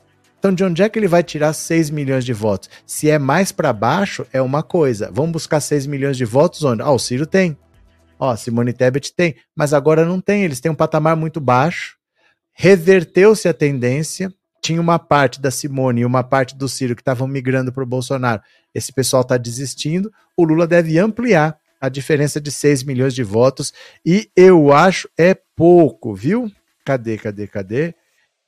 [0.48, 2.70] Então, de onde é que ele vai tirar 6 milhões de votos?
[2.86, 5.12] Se é mais para baixo, é uma coisa.
[5.12, 6.82] Vamos buscar 6 milhões de votos onde?
[6.82, 7.58] Oh, o Ciro tem.
[8.18, 9.36] Ó, Simone Tebet tem.
[9.54, 10.46] Mas agora não tem.
[10.46, 11.98] Eles têm um patamar muito baixo.
[12.54, 14.34] Reverteu-se a tendência.
[14.62, 17.88] Tinha uma parte da Simone e uma parte do Ciro que estavam migrando para o
[17.88, 18.42] Bolsonaro.
[18.74, 20.10] Esse pessoal está desistindo.
[20.38, 23.74] O Lula deve ampliar a diferença de 6 milhões de votos.
[24.06, 26.50] E eu acho é pouco, viu?
[26.86, 27.94] Cadê, cadê, cadê?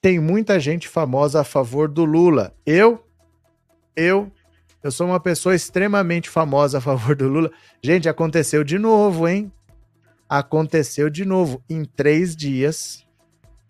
[0.02, 2.54] Tem muita gente famosa a favor do Lula.
[2.66, 3.04] Eu,
[3.96, 4.32] eu,
[4.82, 7.52] eu sou uma pessoa extremamente famosa a favor do Lula.
[7.84, 9.52] Gente, aconteceu de novo, hein?
[10.28, 11.62] Aconteceu de novo.
[11.70, 13.06] Em três dias,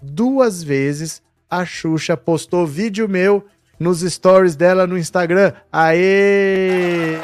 [0.01, 3.45] duas vezes, a Xuxa postou vídeo meu
[3.79, 5.53] nos stories dela no Instagram.
[5.71, 7.17] Aê!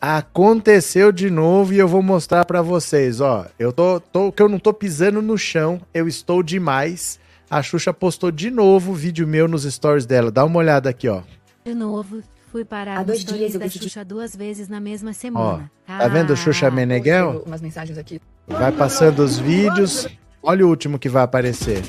[0.00, 3.46] Aconteceu de novo e eu vou mostrar para vocês, ó.
[3.58, 7.18] Eu tô, tô que eu não tô pisando no chão, eu estou demais.
[7.50, 10.30] A Xuxa postou de novo o vídeo meu nos stories dela.
[10.30, 11.22] Dá uma olhada aqui, ó.
[11.64, 12.22] De novo,
[12.52, 15.68] fui parar Há dois dias eu da decidi- Xuxa duas vezes na mesma semana.
[15.86, 17.42] Tá vendo o Xuxa Meneghel?
[17.44, 18.20] Umas mensagens aqui.
[18.46, 20.06] Vai passando os vídeos.
[20.42, 21.82] Olha o último que vai aparecer.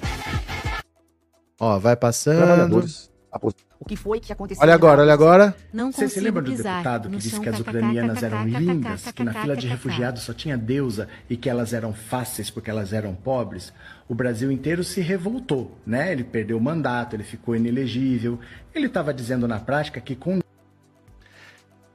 [1.60, 2.84] Ó, vai passando.
[3.80, 4.62] O que foi que aconteceu?
[4.64, 5.56] Olha agora, olha agora.
[5.72, 9.34] Não Você se lembra do deputado que disse que as ucranianas eram lindas, que na
[9.34, 13.72] fila de refugiados só tinha deusa e que elas eram fáceis porque elas eram pobres?
[14.08, 16.12] O Brasil inteiro se revoltou, né?
[16.12, 18.40] Ele perdeu o mandato, ele ficou inelegível.
[18.74, 20.40] Ele estava dizendo na prática que com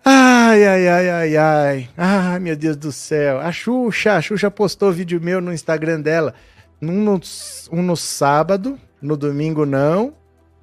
[0.04, 1.88] Ai, Ai, ai, ai, ai, ai.
[1.96, 3.40] Ai, meu Deus do céu.
[3.40, 6.34] A Xuxa, a Xuxa postou vídeo meu no Instagram dela.
[6.80, 7.20] Um no,
[7.72, 10.14] um no sábado, no domingo não,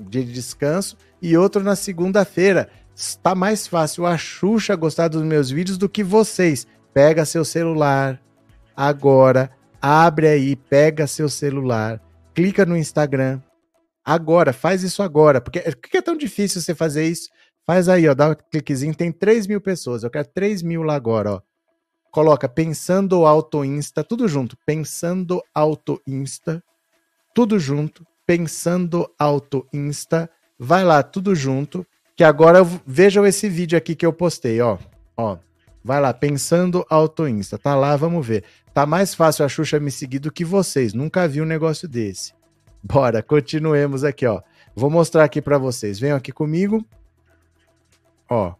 [0.09, 2.69] dia de descanso, e outro na segunda-feira.
[2.95, 6.67] Está mais fácil a Xuxa gostar dos meus vídeos do que vocês.
[6.93, 8.21] Pega seu celular
[8.75, 12.01] agora, abre aí, pega seu celular,
[12.33, 13.39] clica no Instagram.
[14.03, 15.39] Agora, faz isso agora.
[15.39, 17.29] Porque por que é tão difícil você fazer isso?
[17.65, 20.03] Faz aí, ó, dá um cliquezinho, tem 3 mil pessoas.
[20.03, 21.41] Eu quero 3 mil lá agora, ó.
[22.11, 24.57] Coloca Pensando Auto Insta, tudo junto.
[24.65, 26.61] Pensando Auto Insta,
[27.33, 28.05] tudo junto.
[28.31, 30.29] Pensando Auto Insta.
[30.57, 31.85] Vai lá, tudo junto.
[32.15, 34.77] Que agora vejam esse vídeo aqui que eu postei, ó.
[35.17, 35.37] Ó.
[35.83, 37.57] Vai lá, Pensando Auto Insta.
[37.57, 38.45] Tá lá, vamos ver.
[38.73, 40.93] Tá mais fácil a Xuxa me seguir do que vocês.
[40.93, 42.33] Nunca vi um negócio desse.
[42.81, 44.41] Bora, continuemos aqui, ó.
[44.73, 45.99] Vou mostrar aqui para vocês.
[45.99, 46.85] Venham aqui comigo.
[48.29, 48.53] Ó.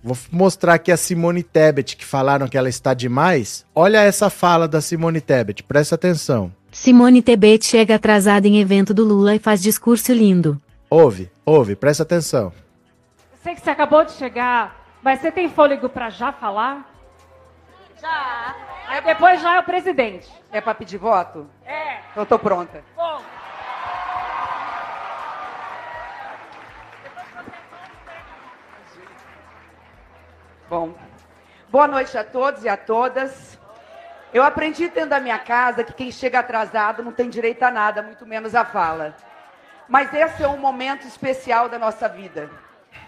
[0.00, 3.66] Vou mostrar aqui a Simone Tebet, que falaram que ela está demais.
[3.74, 6.56] Olha essa fala da Simone Tebet, presta atenção.
[6.70, 10.60] Simone Tebet chega atrasada em evento do Lula e faz discurso lindo.
[10.90, 12.52] Ouve, ouve, presta atenção.
[13.32, 16.94] Eu sei que você acabou de chegar, mas você tem fôlego para já falar?
[18.00, 18.54] Já.
[18.86, 20.28] Aí depois já é o presidente.
[20.52, 21.46] É para pedir voto?
[21.64, 21.98] É.
[22.14, 22.82] Eu tô pronta.
[22.96, 23.22] Bom.
[30.70, 30.94] Bom,
[31.70, 33.57] boa noite a todos e a todas.
[34.32, 38.02] Eu aprendi dentro da minha casa que quem chega atrasado não tem direito a nada,
[38.02, 39.16] muito menos a fala.
[39.88, 42.50] Mas esse é um momento especial da nossa vida.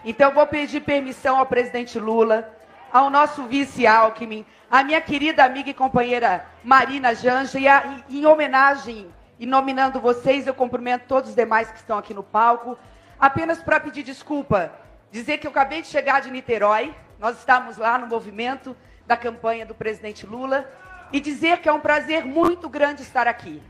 [0.02, 2.50] Então vou pedir permissão ao presidente Lula,
[2.90, 8.20] ao nosso vice Alckmin, à minha querida amiga e companheira Marina Janja, e, a, e
[8.20, 12.78] em homenagem e nominando vocês, eu cumprimento todos os demais que estão aqui no palco,
[13.18, 14.72] apenas para pedir desculpa,
[15.10, 19.66] dizer que eu acabei de chegar de Niterói, nós estamos lá no movimento da campanha
[19.66, 20.66] do presidente Lula
[21.12, 23.62] e dizer que é um prazer muito grande estar aqui.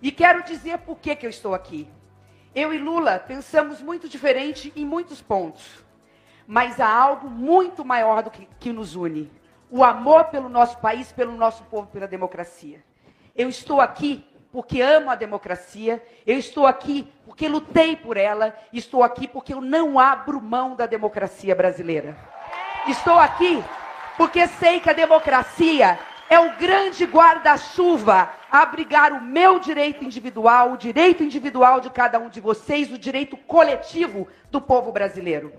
[0.00, 1.88] E quero dizer por que, que eu estou aqui.
[2.54, 5.84] Eu e Lula pensamos muito diferente em muitos pontos,
[6.46, 9.30] mas há algo muito maior do que, que nos une:
[9.70, 12.82] o amor pelo nosso país, pelo nosso povo, pela democracia.
[13.34, 19.02] Eu estou aqui porque amo a democracia, eu estou aqui porque lutei por ela, estou
[19.02, 22.16] aqui porque eu não abro mão da democracia brasileira.
[22.86, 23.62] Estou aqui
[24.16, 25.98] porque sei que a democracia
[26.28, 32.18] é o grande guarda-chuva a abrigar o meu direito individual, o direito individual de cada
[32.18, 35.52] um de vocês, o direito coletivo do povo brasileiro.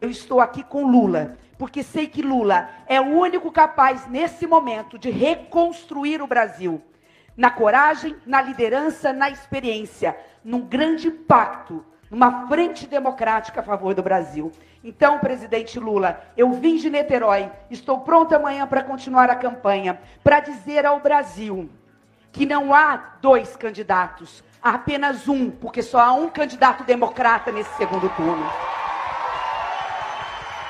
[0.00, 4.98] Eu estou aqui com Lula, porque sei que Lula é o único capaz, nesse momento,
[4.98, 6.82] de reconstruir o Brasil.
[7.36, 14.02] Na coragem, na liderança, na experiência, num grande pacto, numa frente democrática a favor do
[14.02, 14.52] Brasil.
[14.84, 20.40] Então, presidente Lula, eu vim de Niterói, estou pronta amanhã para continuar a campanha, para
[20.40, 21.70] dizer ao Brasil
[22.30, 27.74] que não há dois candidatos, há apenas um, porque só há um candidato democrata nesse
[27.76, 28.46] segundo turno.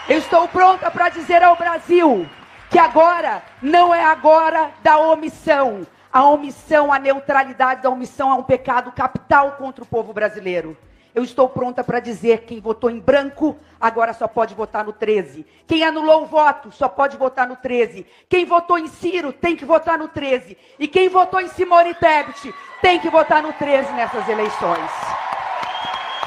[0.09, 2.25] Eu estou pronta para dizer ao Brasil
[2.71, 5.85] que agora não é agora da omissão.
[6.13, 10.77] A omissão, a neutralidade da omissão é um pecado capital contra o povo brasileiro.
[11.15, 15.47] Eu estou pronta para dizer: quem votou em branco, agora só pode votar no 13.
[15.67, 18.07] Quem anulou o voto, só pode votar no 13.
[18.29, 20.57] Quem votou em Ciro, tem que votar no 13.
[20.79, 24.91] E quem votou em Simone Tebet, tem que votar no 13 nessas eleições.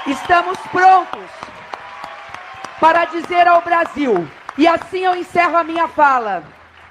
[0.06, 1.32] Estamos prontos
[2.80, 4.28] para dizer ao Brasil,
[4.58, 6.44] e assim eu encerro a minha fala.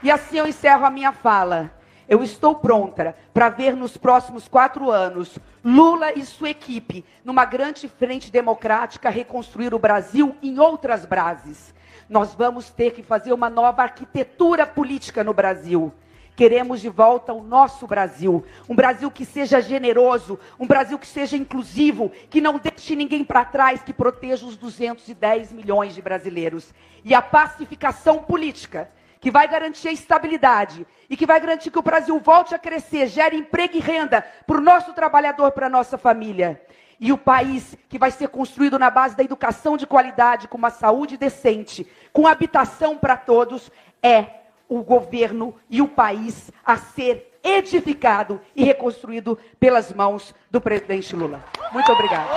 [0.03, 1.71] E assim eu encerro a minha fala.
[2.09, 7.89] Eu estou pronta para ver nos próximos quatro anos Lula e sua equipe numa grande
[7.89, 11.75] frente democrática reconstruir o Brasil em outras bases.
[12.07, 15.91] Nós vamos ter que fazer uma nova arquitetura política no Brasil.
[16.37, 21.37] Queremos de volta o nosso Brasil, um Brasil que seja generoso, um Brasil que seja
[21.37, 26.75] inclusivo, que não deixe ninguém para trás, que proteja os 210 milhões de brasileiros.
[27.05, 28.91] E a pacificação política
[29.25, 33.07] que vai garantir a estabilidade e que vai garantir que o Brasil volte a crescer,
[33.07, 36.61] gere emprego e renda para o nosso trabalhador, para a nossa família.
[37.01, 40.69] E o país que vai ser construído na base da educação de qualidade, com uma
[40.69, 43.73] saúde decente, com habitação para todos,
[44.03, 44.27] é
[44.69, 51.43] o governo e o país a ser edificado e reconstruído pelas mãos do presidente Lula.
[51.73, 52.29] Muito obrigada.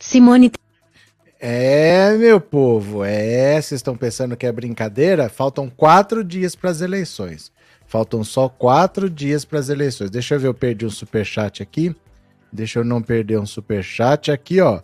[0.00, 0.50] Simone
[1.46, 3.60] É, meu povo, é.
[3.60, 5.28] Vocês estão pensando que é brincadeira?
[5.28, 7.52] Faltam quatro dias para as eleições.
[7.86, 10.10] Faltam só quatro dias para as eleições.
[10.10, 11.94] Deixa eu ver, eu perdi um superchat aqui.
[12.50, 14.80] Deixa eu não perder um superchat aqui, ó.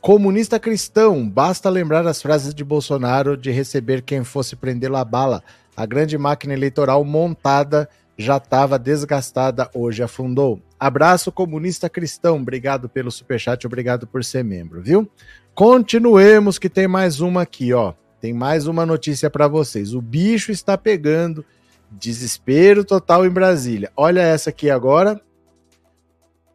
[0.00, 5.44] Comunista cristão, basta lembrar as frases de Bolsonaro de receber quem fosse prendê-lo bala.
[5.76, 7.88] A grande máquina eleitoral montada
[8.18, 10.60] já estava desgastada, hoje afundou.
[10.78, 15.08] Abraço comunista cristão, obrigado pelo superchat, obrigado por ser membro, viu?
[15.54, 17.94] Continuemos que tem mais uma aqui, ó.
[18.20, 19.94] Tem mais uma notícia para vocês.
[19.94, 21.44] O bicho está pegando.
[21.90, 23.90] Desespero total em Brasília.
[23.96, 25.20] Olha essa aqui agora.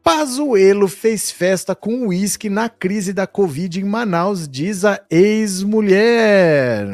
[0.04, 6.88] Pazuello fez festa com uísque na crise da Covid em Manaus, diz a ex-mulher.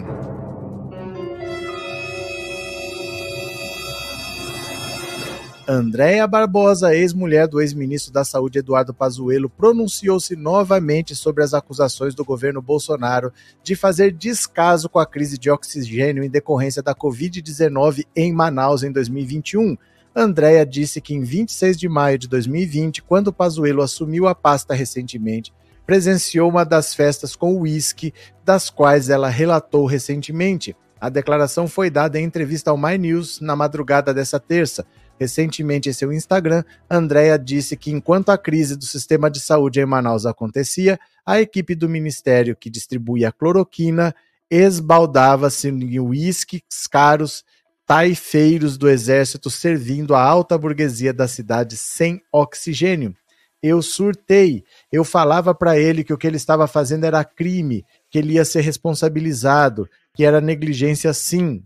[5.73, 12.25] Andréia Barbosa, ex-mulher do ex-ministro da Saúde Eduardo Pazuello, pronunciou-se novamente sobre as acusações do
[12.25, 13.31] governo Bolsonaro
[13.63, 18.91] de fazer descaso com a crise de oxigênio em decorrência da Covid-19 em Manaus em
[18.91, 19.77] 2021.
[20.13, 25.53] Andréia disse que em 26 de maio de 2020, quando Pazuello assumiu a pasta recentemente,
[25.85, 28.13] presenciou uma das festas com uísque,
[28.43, 30.75] das quais ela relatou recentemente.
[30.99, 34.85] A declaração foi dada em entrevista ao My News na madrugada dessa terça.
[35.21, 39.85] Recentemente, em seu Instagram, Andrea disse que enquanto a crise do sistema de saúde em
[39.85, 44.15] Manaus acontecia, a equipe do ministério que distribui a cloroquina
[44.49, 47.45] esbaldava-se em uísques caros,
[47.85, 53.15] taifeiros do exército servindo a alta burguesia da cidade sem oxigênio.
[53.61, 54.63] Eu surtei.
[54.91, 58.43] Eu falava para ele que o que ele estava fazendo era crime, que ele ia
[58.43, 61.61] ser responsabilizado, que era negligência sim,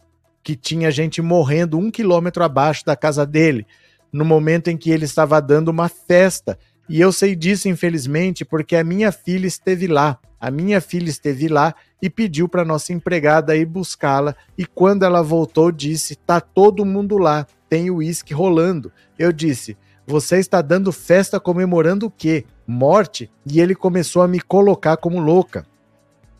[0.45, 3.65] que tinha gente morrendo um quilômetro abaixo da casa dele,
[4.13, 6.55] no momento em que ele estava dando uma festa.
[6.87, 10.19] E eu sei disso, infelizmente, porque a minha filha esteve lá.
[10.39, 14.35] A minha filha esteve lá e pediu para nossa empregada ir buscá-la.
[14.55, 18.91] E quando ela voltou, disse: Tá todo mundo lá, tem o uísque rolando.
[19.17, 19.75] Eu disse:
[20.05, 22.45] Você está dando festa comemorando o quê?
[22.67, 23.31] Morte?
[23.51, 25.65] E ele começou a me colocar como louca.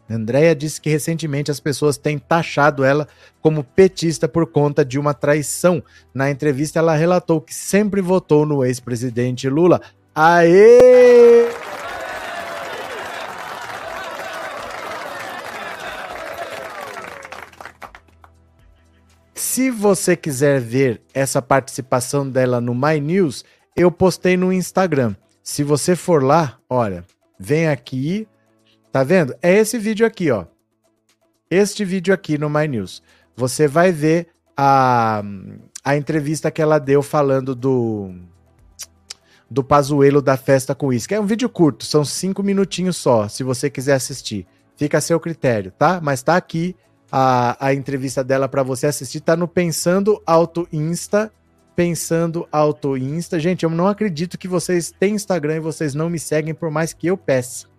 [0.10, 3.08] Andréia disse que recentemente as pessoas têm taxado ela
[3.42, 5.84] como petista por conta de uma traição.
[6.14, 9.82] Na entrevista, ela relatou que sempre votou no ex-presidente Lula.
[10.14, 11.50] Aê!
[19.34, 23.44] Se você quiser ver essa participação dela no My News,
[23.76, 25.16] eu postei no Instagram.
[25.42, 27.06] Se você for lá, olha,
[27.40, 28.28] vem aqui,
[28.96, 29.36] Tá vendo?
[29.42, 30.46] É esse vídeo aqui, ó.
[31.52, 33.04] Este vídeo aqui no My News.
[33.36, 35.22] Você vai ver a,
[35.84, 38.16] a entrevista que ela deu falando do
[39.52, 41.14] do Pazuelo da festa com isso.
[41.14, 44.48] É um vídeo curto, são cinco minutinhos só, se você quiser assistir.
[44.78, 46.00] Fica a seu critério, tá?
[46.02, 46.74] Mas tá aqui
[47.12, 49.20] a, a entrevista dela para você assistir.
[49.20, 51.30] Tá no Pensando Auto Insta.
[51.76, 53.42] Pensando Auto Insta.
[53.42, 56.94] Gente, eu não acredito que vocês têm Instagram e vocês não me seguem, por mais
[56.94, 57.75] que eu peça.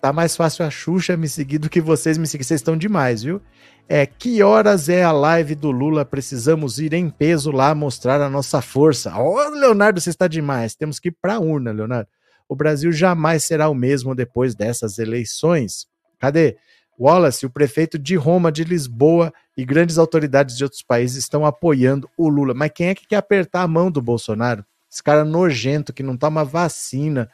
[0.00, 2.44] Tá mais fácil a Xuxa me seguir do que vocês me seguir.
[2.44, 3.42] Vocês estão demais, viu?
[3.88, 6.04] É, que horas é a live do Lula?
[6.04, 9.16] Precisamos ir em peso lá mostrar a nossa força.
[9.18, 10.76] Ô, oh, Leonardo, você está demais.
[10.76, 12.08] Temos que ir para a urna, Leonardo.
[12.48, 15.86] O Brasil jamais será o mesmo depois dessas eleições.
[16.18, 16.56] Cadê?
[16.98, 22.08] Wallace, o prefeito de Roma, de Lisboa e grandes autoridades de outros países estão apoiando
[22.16, 22.54] o Lula.
[22.54, 24.64] Mas quem é que quer apertar a mão do Bolsonaro?
[24.90, 27.30] Esse cara nojento que não toma vacina,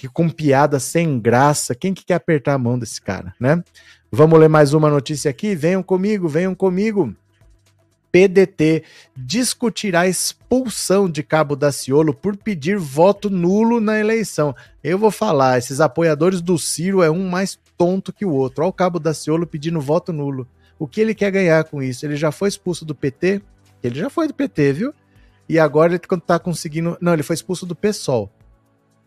[0.00, 1.74] que com piada sem graça.
[1.74, 3.62] Quem que quer apertar a mão desse cara, né?
[4.10, 5.54] Vamos ler mais uma notícia aqui?
[5.54, 7.14] Venham comigo, venham comigo.
[8.10, 8.82] PDT
[9.14, 14.56] discutirá expulsão de Cabo Daciolo por pedir voto nulo na eleição.
[14.82, 18.64] Eu vou falar, esses apoiadores do Ciro é um mais tonto que o outro.
[18.64, 20.48] Olha o Cabo Daciolo pedindo voto nulo.
[20.78, 22.06] O que ele quer ganhar com isso?
[22.06, 23.42] Ele já foi expulso do PT?
[23.82, 24.94] Ele já foi do PT, viu?
[25.46, 26.96] E agora ele tá conseguindo.
[27.02, 28.32] Não, ele foi expulso do PSOL.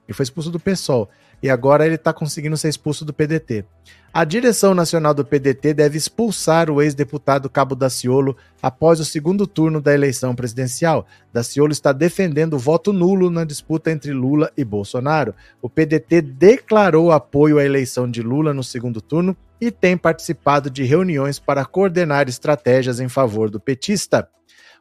[0.07, 1.09] Ele foi expulso do PSOL
[1.41, 3.65] e agora ele está conseguindo ser expulso do PDT.
[4.13, 9.81] A direção nacional do PDT deve expulsar o ex-deputado Cabo Daciolo após o segundo turno
[9.81, 11.07] da eleição presidencial.
[11.33, 15.33] Daciolo está defendendo o voto nulo na disputa entre Lula e Bolsonaro.
[15.61, 20.83] O PDT declarou apoio à eleição de Lula no segundo turno e tem participado de
[20.83, 24.29] reuniões para coordenar estratégias em favor do petista.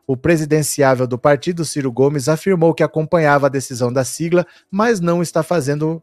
[0.06, 5.22] O presidenciável do partido, Ciro Gomes, afirmou que acompanhava a decisão da sigla, mas não
[5.22, 6.02] está fazendo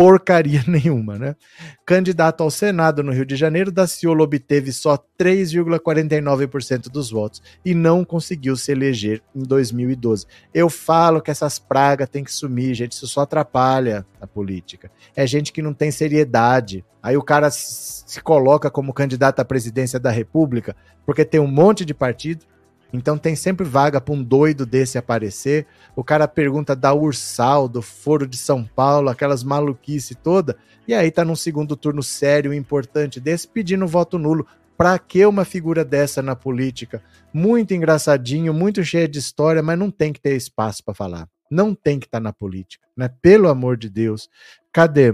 [0.00, 1.36] porcaria nenhuma, né?
[1.84, 8.02] Candidato ao Senado no Rio de Janeiro, Daciolo obteve só 3,49% dos votos e não
[8.02, 10.24] conseguiu se eleger em 2012.
[10.54, 14.90] Eu falo que essas pragas têm que sumir, gente, isso só atrapalha a política.
[15.14, 16.82] É gente que não tem seriedade.
[17.02, 20.74] Aí o cara se coloca como candidato à presidência da República
[21.04, 22.46] porque tem um monte de partido,
[22.92, 25.66] Então tem sempre vaga para um doido desse aparecer.
[25.94, 30.56] O cara pergunta da Ursal, do Foro de São Paulo, aquelas maluquice toda.
[30.88, 34.46] E aí tá num segundo turno sério, importante desse, pedindo voto nulo.
[34.76, 37.02] Pra que uma figura dessa na política?
[37.32, 41.28] Muito engraçadinho, muito cheio de história, mas não tem que ter espaço para falar.
[41.50, 43.10] Não tem que estar tá na política, né?
[43.20, 44.28] Pelo amor de Deus.
[44.72, 45.12] Cadê?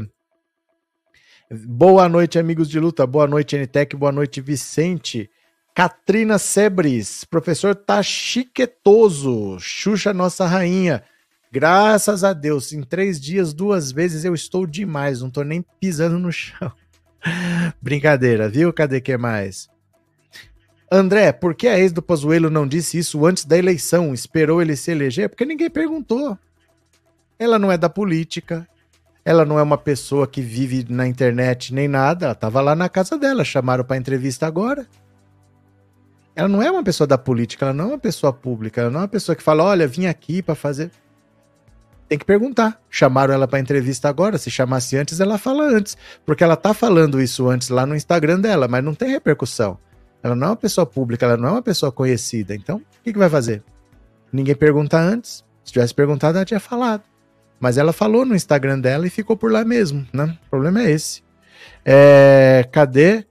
[1.51, 3.07] Boa noite, amigos de luta.
[3.07, 3.97] Boa noite, NTEC.
[3.97, 5.31] Boa noite, Vicente.
[5.77, 7.25] Katrina Sebres.
[7.25, 9.59] Professor tá chiquetoso.
[9.61, 11.03] Xuxa, nossa rainha.
[11.53, 15.21] Graças a Deus, em três dias, duas vezes eu estou demais.
[15.21, 16.73] Não tô nem pisando no chão.
[17.79, 18.73] Brincadeira, viu?
[18.73, 19.69] Cadê que mais?
[20.91, 24.15] André, por que a ex do Pazuello não disse isso antes da eleição?
[24.15, 25.29] Esperou ele se eleger?
[25.29, 26.39] Porque ninguém perguntou.
[27.39, 28.67] Ela não é da política.
[29.23, 32.25] Ela não é uma pessoa que vive na internet nem nada.
[32.25, 33.45] Ela estava lá na casa dela.
[33.45, 34.87] Chamaram para entrevista agora.
[36.37, 37.65] Ela não é uma pessoa da política.
[37.65, 38.83] Ela não é uma pessoa pública.
[38.83, 40.91] Ela não é uma pessoa que fala: olha, vim aqui para fazer.
[42.09, 42.81] Tem que perguntar.
[42.89, 44.39] Chamaram ela para entrevista agora.
[44.39, 45.97] Se chamasse antes, ela fala antes.
[46.25, 49.79] Porque ela tá falando isso antes lá no Instagram dela, mas não tem repercussão.
[50.23, 52.55] Ela não é uma pessoa pública, ela não é uma pessoa conhecida.
[52.55, 53.63] Então, o que, que vai fazer?
[54.33, 55.45] Ninguém pergunta antes.
[55.65, 57.03] Se tivesse perguntado, ela tinha falado.
[57.59, 60.37] Mas ela falou no Instagram dela e ficou por lá mesmo, né?
[60.47, 61.23] O problema é esse.
[61.85, 63.25] É, cadê?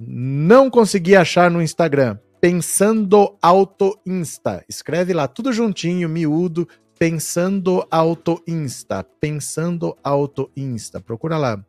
[0.00, 2.18] Não consegui achar no Instagram.
[2.40, 4.64] Pensando Auto Insta.
[4.68, 6.66] Escreve lá, tudo juntinho, miúdo,
[6.98, 9.02] Pensando Auto Insta.
[9.02, 11.00] Pensando Auto Insta.
[11.00, 11.64] Procura lá.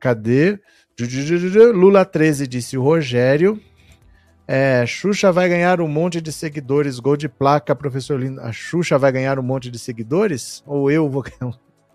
[0.00, 0.58] Cadê?
[1.74, 3.60] Lula 13 disse o Rogério.
[4.48, 6.98] É, Xuxa vai ganhar um monte de seguidores.
[6.98, 8.40] Gol de placa, professor Lindo.
[8.40, 10.62] A Xuxa vai ganhar um monte de seguidores?
[10.66, 11.54] Ou eu vou ganhar?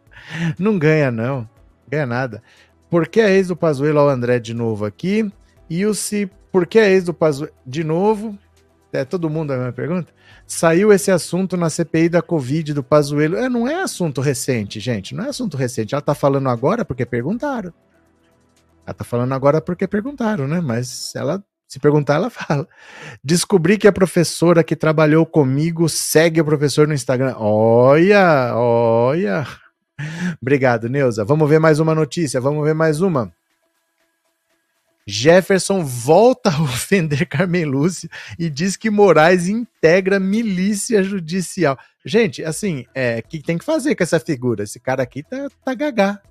[0.60, 1.49] Não ganha, não.
[1.88, 2.43] Ganha nada.
[2.91, 5.32] Por que a ex do Pazuello ao André de novo aqui?
[5.70, 6.30] E o se.
[6.52, 7.54] Por que a ex do Pazuello.
[7.66, 8.38] De novo.
[8.93, 10.12] É todo mundo a mesma pergunta?
[10.45, 13.38] Saiu esse assunto na CPI da Covid do Pazuello.
[13.38, 15.16] É, não é assunto recente, gente.
[15.16, 15.95] Não é assunto recente.
[15.95, 17.74] Ela tá falando agora porque perguntaram.
[18.86, 20.60] Ela tá falando agora porque perguntaram, né?
[20.60, 22.68] Mas ela, se perguntar, ela fala.
[23.24, 27.36] Descobri que a professora que trabalhou comigo segue o professor no Instagram.
[27.38, 29.47] Olha, olha.
[30.41, 31.24] Obrigado, Neuza.
[31.24, 32.41] Vamos ver mais uma notícia.
[32.41, 33.32] Vamos ver mais uma.
[35.12, 38.09] Jefferson volta a ofender Carmen Lúcia
[38.39, 41.78] e diz que Moraes integra milícia judicial.
[42.05, 44.64] Gente, assim, é, o que tem que fazer com essa figura?
[44.64, 46.22] Esse cara aqui tá, tá gagá.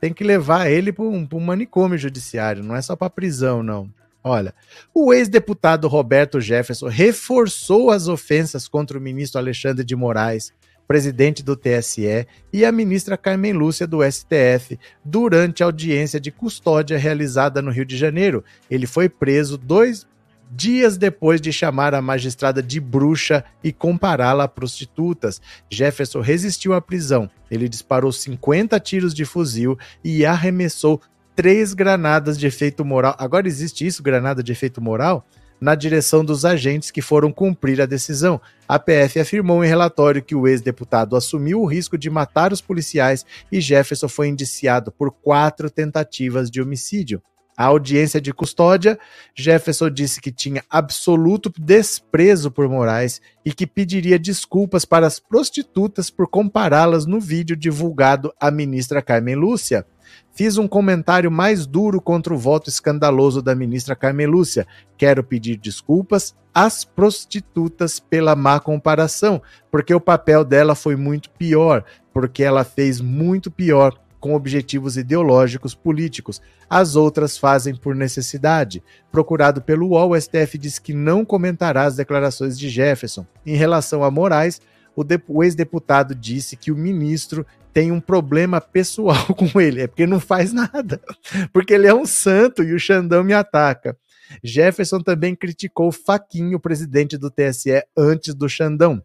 [0.00, 3.92] Tem que levar ele para um, um manicômio judiciário, não é só para prisão, não.
[4.22, 4.54] Olha,
[4.94, 10.50] o ex-deputado Roberto Jefferson reforçou as ofensas contra o ministro Alexandre de Moraes
[10.86, 16.98] presidente do TSE, e a ministra Carmen Lúcia, do STF, durante a audiência de custódia
[16.98, 18.44] realizada no Rio de Janeiro.
[18.70, 20.06] Ele foi preso dois
[20.50, 25.40] dias depois de chamar a magistrada de bruxa e compará-la a prostitutas.
[25.70, 27.28] Jefferson resistiu à prisão.
[27.50, 31.00] Ele disparou 50 tiros de fuzil e arremessou
[31.34, 33.16] três granadas de efeito moral.
[33.18, 35.26] Agora existe isso, granada de efeito moral?
[35.64, 38.38] Na direção dos agentes que foram cumprir a decisão.
[38.68, 43.24] A PF afirmou em relatório que o ex-deputado assumiu o risco de matar os policiais
[43.50, 47.22] e Jefferson foi indiciado por quatro tentativas de homicídio.
[47.56, 48.98] A audiência de custódia,
[49.34, 56.10] Jefferson disse que tinha absoluto desprezo por Moraes e que pediria desculpas para as prostitutas
[56.10, 59.86] por compará-las no vídeo divulgado à ministra Carmen Lúcia.
[60.34, 64.66] Fiz um comentário mais duro contra o voto escandaloso da ministra Carmen Lúcia.
[64.98, 71.84] Quero pedir desculpas às prostitutas pela má comparação, porque o papel dela foi muito pior,
[72.12, 76.42] porque ela fez muito pior com objetivos ideológicos políticos.
[76.68, 78.82] As outras fazem por necessidade.
[79.12, 83.24] Procurado pelo UOL, o STF diz que não comentará as declarações de Jefferson.
[83.46, 84.60] Em relação a Moraes,
[84.96, 90.20] o, ex-deputado disse que o ministro tem um problema pessoal com ele, é porque não
[90.20, 91.00] faz nada,
[91.52, 93.96] porque ele é um santo e o Xandão me ataca.
[94.42, 99.02] Jefferson também criticou Faquinho, presidente do TSE, antes do Xandão.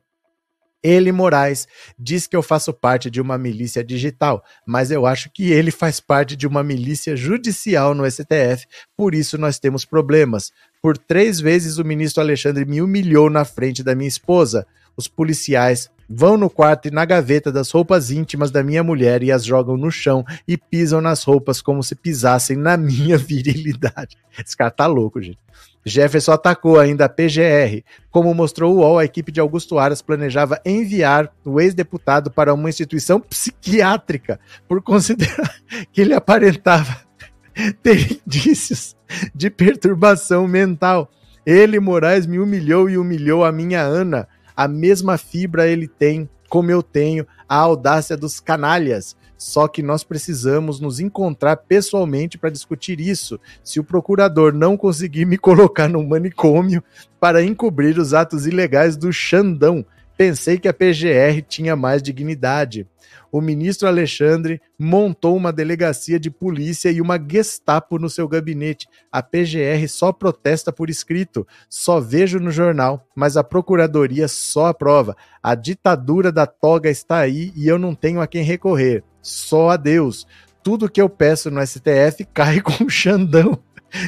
[0.82, 1.68] Ele, Moraes,
[1.98, 6.00] diz que eu faço parte de uma milícia digital, mas eu acho que ele faz
[6.00, 8.66] parte de uma milícia judicial no STF,
[8.96, 10.54] por isso nós temos problemas.
[10.82, 14.66] Por três vezes o ministro Alexandre me humilhou na frente da minha esposa.
[14.96, 19.32] Os policiais vão no quarto e na gaveta das roupas íntimas da minha mulher e
[19.32, 24.18] as jogam no chão e pisam nas roupas como se pisassem na minha virilidade.
[24.44, 25.38] Esse cara tá louco, gente.
[25.86, 27.84] Jefferson atacou ainda a PGR.
[28.12, 32.70] Como mostrou o UOL, a equipe de Augusto Aras planejava enviar o ex-deputado para uma
[32.70, 35.56] instituição psiquiátrica por considerar
[35.92, 36.98] que ele aparentava
[37.82, 38.96] ter indícios
[39.34, 41.10] de perturbação mental.
[41.46, 44.28] Ele, Moraes, me humilhou e humilhou a minha Ana.
[44.60, 49.16] A mesma fibra ele tem, como eu tenho, a audácia dos canalhas.
[49.38, 53.40] Só que nós precisamos nos encontrar pessoalmente para discutir isso.
[53.64, 56.84] Se o procurador não conseguir me colocar no manicômio
[57.22, 59.86] para encobrir os atos ilegais do Xandão,
[60.18, 62.86] pensei que a PGR tinha mais dignidade
[63.32, 68.88] o ministro Alexandre montou uma delegacia de polícia e uma Gestapo no seu gabinete.
[69.12, 71.46] A PGR só protesta por escrito.
[71.70, 75.16] Só vejo no jornal, mas a procuradoria só aprova.
[75.44, 79.04] A ditadura da toga está aí e eu não tenho a quem recorrer.
[79.22, 80.26] Só a Deus.
[80.64, 83.60] Tudo que eu peço no STF cai com o Xandão.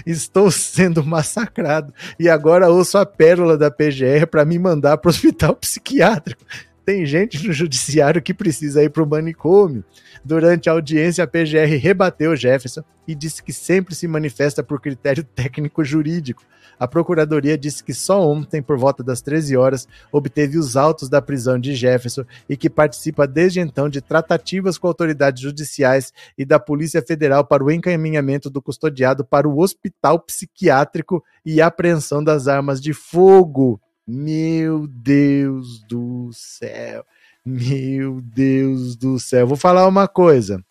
[0.05, 5.11] Estou sendo massacrado e agora ouço a pérola da PGR para me mandar para o
[5.11, 6.43] hospital psiquiátrico.
[6.83, 9.83] Tem gente no judiciário que precisa ir para o manicômio.
[10.25, 15.23] Durante a audiência, a PGR rebateu Jefferson e disse que sempre se manifesta por critério
[15.23, 16.43] técnico-jurídico.
[16.79, 21.21] A Procuradoria disse que só ontem, por volta das 13 horas, obteve os autos da
[21.21, 26.59] prisão de Jefferson e que participa desde então de tratativas com autoridades judiciais e da
[26.59, 32.81] Polícia Federal para o encaminhamento do custodiado para o hospital psiquiátrico e apreensão das armas
[32.81, 33.79] de fogo.
[34.13, 37.05] Meu Deus do céu.
[37.45, 39.47] Meu Deus do céu.
[39.47, 40.61] Vou falar uma coisa.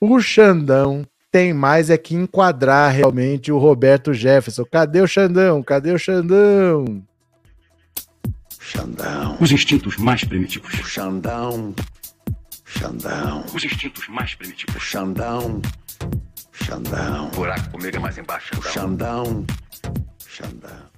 [0.00, 4.64] O Xandão tem mais é que enquadrar realmente o Roberto Jefferson.
[4.64, 5.62] Cadê o Xandão?
[5.62, 7.00] Cadê o Xandão?
[8.58, 9.36] Xandão.
[9.40, 10.72] Os instintos mais primitivos.
[10.72, 11.72] Xandão.
[12.64, 13.44] Xandão.
[13.54, 14.82] Os instintos mais primitivos.
[14.82, 15.62] Xandão.
[16.50, 17.28] Xandão.
[17.28, 18.72] O buraco comigo é mais embaixo, Xandão.
[18.72, 19.46] Xandão.
[20.26, 20.93] Xandão.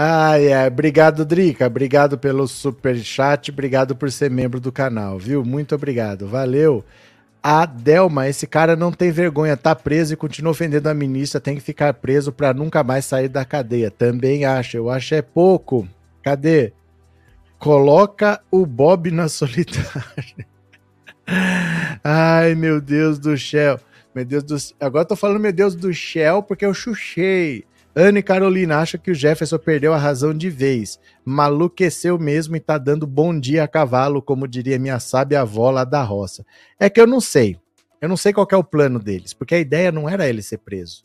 [0.00, 1.66] Ai, ai, obrigado, Drica.
[1.66, 5.44] Obrigado pelo super chat, obrigado por ser membro do canal, viu?
[5.44, 6.28] Muito obrigado.
[6.28, 6.84] Valeu.
[7.42, 11.56] A Delma, esse cara não tem vergonha, tá preso e continua ofendendo a ministra, tem
[11.56, 13.90] que ficar preso para nunca mais sair da cadeia.
[13.90, 15.88] Também acho, eu acho é pouco.
[16.22, 16.72] Cadê?
[17.58, 20.46] Coloca o Bob na solitária.
[22.04, 23.80] Ai, meu Deus do céu.
[24.14, 27.64] Meu Deus do Agora eu tô falando meu Deus do céu porque eu chuchei.
[28.00, 31.00] Ana e Carolina acham que o Jefferson perdeu a razão de vez.
[31.24, 35.82] Maluqueceu mesmo e tá dando bom dia a cavalo, como diria minha sábia avó lá
[35.82, 36.46] da roça.
[36.78, 37.58] É que eu não sei.
[38.00, 40.58] Eu não sei qual é o plano deles, porque a ideia não era ele ser
[40.58, 41.04] preso.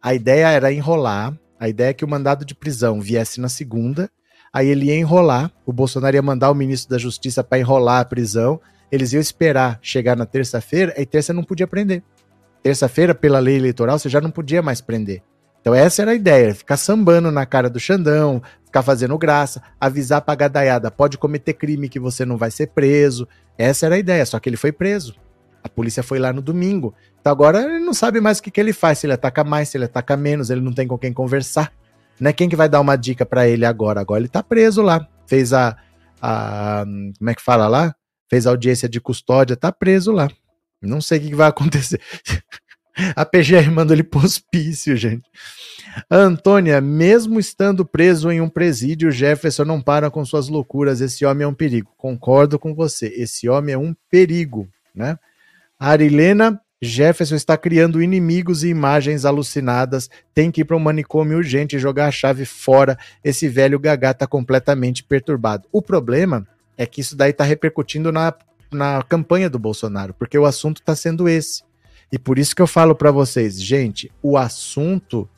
[0.00, 1.36] A ideia era enrolar.
[1.58, 4.08] A ideia é que o mandado de prisão viesse na segunda,
[4.52, 5.50] aí ele ia enrolar.
[5.66, 8.60] O Bolsonaro ia mandar o ministro da Justiça para enrolar a prisão.
[8.92, 12.00] Eles iam esperar chegar na terça-feira, e terça não podia prender.
[12.62, 15.20] Terça-feira, pela lei eleitoral, você já não podia mais prender.
[15.60, 20.22] Então essa era a ideia, ficar sambando na cara do Xandão, ficar fazendo graça, avisar
[20.22, 23.28] pra gadaiada, pode cometer crime que você não vai ser preso.
[23.56, 25.14] Essa era a ideia, só que ele foi preso.
[25.62, 26.94] A polícia foi lá no domingo.
[27.20, 29.68] Então agora ele não sabe mais o que, que ele faz, se ele ataca mais,
[29.68, 31.72] se ele ataca menos, ele não tem com quem conversar.
[32.20, 32.32] Né?
[32.32, 34.00] Quem que vai dar uma dica para ele agora?
[34.00, 35.06] Agora ele tá preso lá.
[35.26, 35.76] Fez a,
[36.20, 36.84] a.
[37.18, 37.94] Como é que fala lá?
[38.28, 40.28] Fez audiência de custódia, tá preso lá.
[40.80, 42.00] Não sei o que, que vai acontecer.
[43.14, 45.28] A PGR manda ele pro hospício, gente.
[46.10, 51.00] Antônia, mesmo estando preso em um presídio, Jefferson não para com suas loucuras.
[51.00, 51.92] Esse homem é um perigo.
[51.96, 53.06] Concordo com você.
[53.16, 55.18] Esse homem é um perigo, né?
[55.78, 60.08] Arilena, Jefferson está criando inimigos e imagens alucinadas.
[60.34, 62.98] Tem que ir para um manicômio urgente e jogar a chave fora.
[63.22, 65.68] Esse velho gagá está completamente perturbado.
[65.72, 66.46] O problema
[66.76, 68.32] é que isso daí está repercutindo na,
[68.70, 71.62] na campanha do Bolsonaro, porque o assunto está sendo esse.
[72.10, 75.28] E por isso que eu falo para vocês, gente, o assunto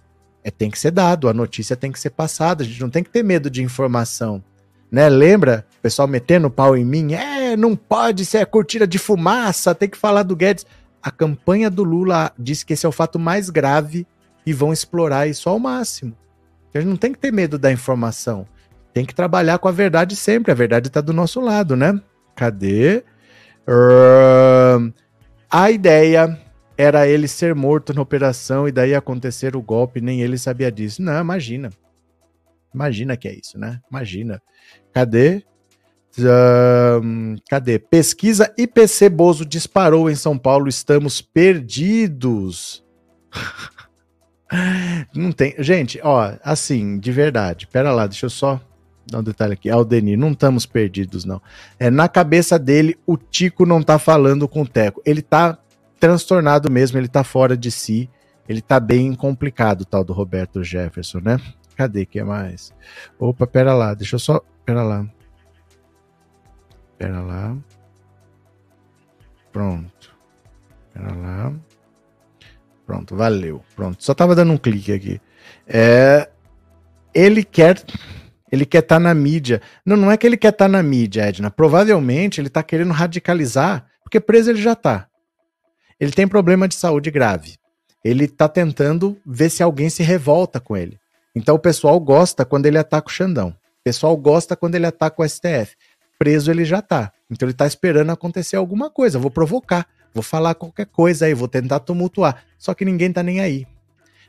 [0.44, 3.02] é, tem que ser dado, a notícia tem que ser passada, a gente não tem
[3.02, 4.42] que ter medo de informação.
[4.90, 5.08] Né?
[5.08, 5.66] Lembra?
[5.78, 9.98] O pessoal metendo pau em mim, é, não pode ser cortina de fumaça, tem que
[9.98, 10.66] falar do Guedes.
[11.02, 14.06] A campanha do Lula diz que esse é o fato mais grave
[14.44, 16.16] e vão explorar isso ao máximo.
[16.74, 18.46] A gente não tem que ter medo da informação.
[18.92, 20.52] Tem que trabalhar com a verdade sempre.
[20.52, 22.00] A verdade está do nosso lado, né?
[22.36, 23.04] Cadê?
[23.66, 24.92] Uh,
[25.50, 26.38] a ideia
[26.80, 31.02] era ele ser morto na operação e daí acontecer o golpe, nem ele sabia disso.
[31.02, 31.70] Não, imagina.
[32.74, 33.80] Imagina que é isso, né?
[33.90, 34.40] Imagina.
[34.90, 35.44] Cadê?
[37.48, 37.78] Cadê?
[37.78, 42.82] Pesquisa IPC Bozo disparou em São Paulo, estamos perdidos.
[45.14, 45.54] Não tem.
[45.58, 47.66] Gente, ó, assim, de verdade.
[47.66, 48.60] Pera lá, deixa eu só
[49.06, 49.70] dar um detalhe aqui.
[49.70, 51.40] Aldenir, não estamos perdidos, não.
[51.78, 55.00] É, na cabeça dele, o Tico não tá falando com o Teco.
[55.06, 55.56] Ele tá
[56.00, 58.08] transtornado mesmo, ele tá fora de si,
[58.48, 61.38] ele tá bem complicado, tal do Roberto Jefferson, né?
[61.76, 62.72] Cadê que é mais?
[63.18, 65.06] Opa, pera lá, deixa eu só, pera lá.
[66.98, 67.56] Pera lá.
[69.52, 70.14] Pronto.
[70.92, 71.52] Pera lá.
[72.86, 73.62] Pronto, valeu.
[73.76, 75.20] Pronto, só tava dando um clique aqui.
[75.66, 76.28] É,
[77.14, 77.82] ele quer
[78.50, 79.62] ele quer estar na mídia.
[79.86, 81.50] Não, não é que ele quer estar na mídia, Edna.
[81.50, 85.06] Provavelmente ele está querendo radicalizar, porque preso ele já está.
[86.00, 87.56] Ele tem problema de saúde grave.
[88.02, 90.98] Ele está tentando ver se alguém se revolta com ele.
[91.34, 93.50] Então o pessoal gosta quando ele ataca o Xandão.
[93.50, 95.76] O pessoal gosta quando ele ataca o STF.
[96.18, 97.12] Preso ele já tá.
[97.30, 99.18] Então ele tá esperando acontecer alguma coisa.
[99.18, 102.42] Vou provocar, vou falar qualquer coisa aí, vou tentar tumultuar.
[102.58, 103.66] Só que ninguém tá nem aí.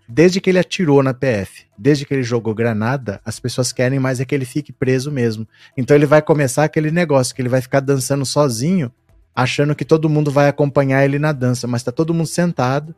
[0.07, 4.19] Desde que ele atirou na PF, desde que ele jogou granada, as pessoas querem mais
[4.19, 5.47] é que ele fique preso mesmo.
[5.77, 8.91] Então ele vai começar aquele negócio que ele vai ficar dançando sozinho,
[9.35, 12.93] achando que todo mundo vai acompanhar ele na dança, mas tá todo mundo sentado,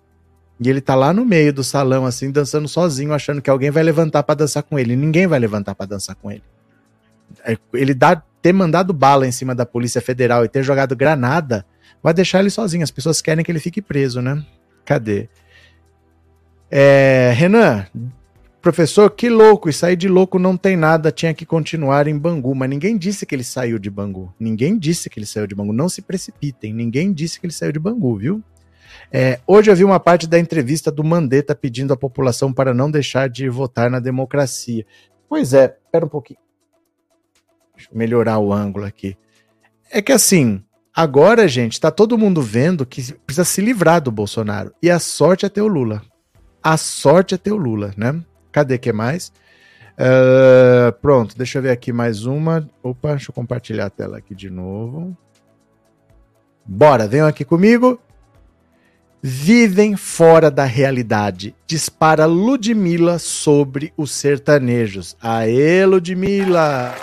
[0.60, 3.84] e ele tá lá no meio do salão, assim, dançando sozinho, achando que alguém vai
[3.84, 4.96] levantar para dançar com ele.
[4.96, 6.44] Ninguém vai levantar para dançar com ele.
[7.44, 11.66] É, ele dá, ter mandado bala em cima da Polícia Federal e ter jogado granada
[12.02, 12.84] vai deixar ele sozinho.
[12.84, 14.46] As pessoas querem que ele fique preso, né?
[14.86, 15.28] Cadê?
[16.70, 17.86] É, Renan,
[18.64, 22.56] professor, que louco, e sair de louco não tem nada, tinha que continuar em Bangu.
[22.56, 24.34] Mas ninguém disse que ele saiu de Bangu.
[24.40, 25.74] Ninguém disse que ele saiu de Bangu.
[25.74, 28.42] Não se precipitem, ninguém disse que ele saiu de Bangu, viu?
[29.12, 32.90] É, hoje eu vi uma parte da entrevista do Mandetta pedindo à população para não
[32.90, 34.86] deixar de votar na democracia.
[35.28, 36.40] Pois é, espera um pouquinho.
[37.76, 39.18] Deixa eu melhorar o ângulo aqui.
[39.92, 40.64] É que assim,
[40.96, 44.74] agora, gente, tá todo mundo vendo que precisa se livrar do Bolsonaro.
[44.82, 46.02] E a sorte é ter o Lula.
[46.64, 48.24] A sorte é ter o Lula, né?
[48.54, 49.34] Cadê que mais?
[49.94, 52.70] Uh, pronto, deixa eu ver aqui mais uma.
[52.82, 55.18] Opa, deixa eu compartilhar a tela aqui de novo.
[56.66, 58.00] Bora, venham aqui comigo
[59.26, 61.56] vivem fora da realidade.
[61.66, 65.16] Dispara Ludmilla sobre os sertanejos.
[65.22, 66.94] Aê, Ludmilla!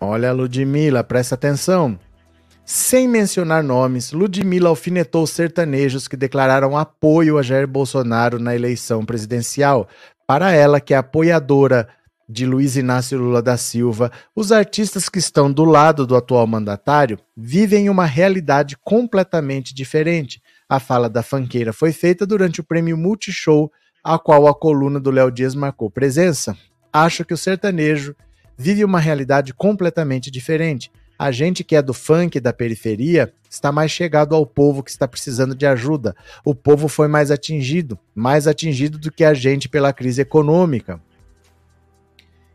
[0.00, 1.98] Olha, Ludmilla, presta atenção.
[2.72, 9.88] Sem mencionar nomes, Ludmilla alfinetou sertanejos que declararam apoio a Jair Bolsonaro na eleição presidencial.
[10.24, 11.88] Para ela, que é apoiadora
[12.28, 17.18] de Luiz Inácio Lula da Silva, os artistas que estão do lado do atual mandatário
[17.36, 20.40] vivem uma realidade completamente diferente.
[20.68, 23.68] A fala da fanqueira foi feita durante o prêmio Multishow,
[24.04, 26.56] a qual a coluna do Léo Dias marcou presença.
[26.92, 28.14] Acho que o sertanejo
[28.56, 30.88] vive uma realidade completamente diferente.
[31.20, 35.06] A gente que é do funk da periferia está mais chegado ao povo que está
[35.06, 36.16] precisando de ajuda.
[36.42, 40.98] O povo foi mais atingido, mais atingido do que a gente pela crise econômica.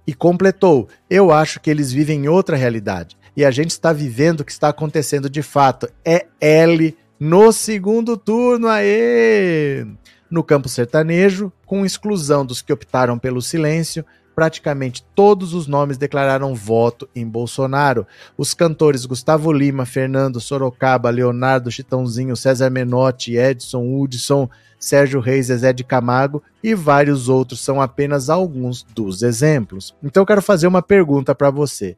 [0.07, 3.15] E completou: Eu acho que eles vivem em outra realidade.
[3.37, 5.87] E a gente está vivendo o que está acontecendo de fato.
[6.03, 9.85] É L no segundo turno, aê!
[10.27, 14.03] No campo sertanejo, com exclusão dos que optaram pelo silêncio,
[14.35, 18.05] praticamente todos os nomes declararam voto em Bolsonaro.
[18.37, 25.71] Os cantores Gustavo Lima, Fernando Sorocaba, Leonardo Chitãozinho, César Menotti, Edson Hudson, Sérgio Reis, Zé
[25.71, 29.95] de Camargo e vários outros são apenas alguns dos exemplos.
[30.03, 31.95] Então eu quero fazer uma pergunta para você.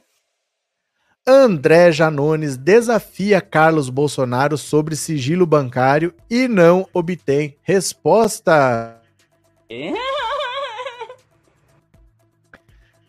[1.25, 8.99] André Janones desafia Carlos Bolsonaro sobre sigilo bancário e não obtém resposta.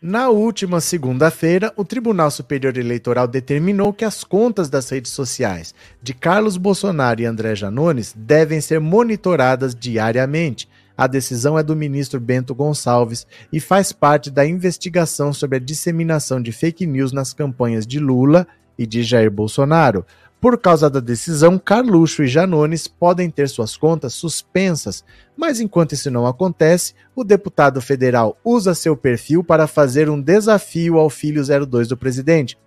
[0.00, 6.14] Na última segunda-feira, o Tribunal Superior Eleitoral determinou que as contas das redes sociais de
[6.14, 10.68] Carlos Bolsonaro e André Janones devem ser monitoradas diariamente.
[10.96, 16.40] A decisão é do ministro Bento Gonçalves e faz parte da investigação sobre a disseminação
[16.40, 18.46] de fake news nas campanhas de Lula
[18.78, 20.06] e de Jair Bolsonaro.
[20.40, 25.02] Por causa da decisão, Carluxo e Janones podem ter suas contas suspensas,
[25.36, 30.98] mas enquanto isso não acontece, o deputado federal usa seu perfil para fazer um desafio
[30.98, 32.58] ao filho 02 do presidente.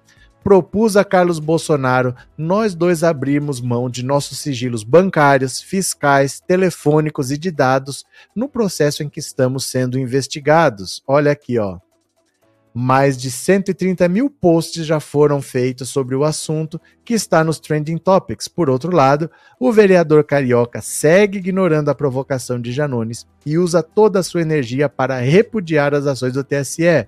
[0.47, 7.37] Propus a Carlos Bolsonaro nós dois abrirmos mão de nossos sigilos bancários, fiscais, telefônicos e
[7.37, 11.03] de dados no processo em que estamos sendo investigados.
[11.05, 11.79] Olha aqui, ó.
[12.73, 17.97] Mais de 130 mil posts já foram feitos sobre o assunto, que está nos Trending
[17.97, 18.47] Topics.
[18.47, 19.29] Por outro lado,
[19.59, 24.87] o vereador carioca segue ignorando a provocação de Janones e usa toda a sua energia
[24.87, 27.05] para repudiar as ações do TSE.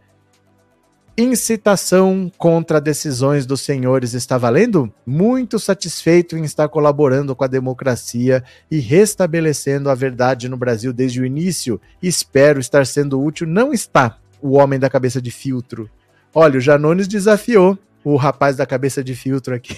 [1.21, 4.89] Incitação contra decisões dos senhores está valendo?
[5.05, 8.41] Muito satisfeito em estar colaborando com a democracia
[8.71, 11.81] e restabelecendo a verdade no Brasil desde o início.
[12.01, 13.45] Espero estar sendo útil.
[13.45, 15.89] Não está o homem da cabeça de filtro.
[16.33, 19.77] Olha, o Janones desafiou o rapaz da cabeça de filtro aqui,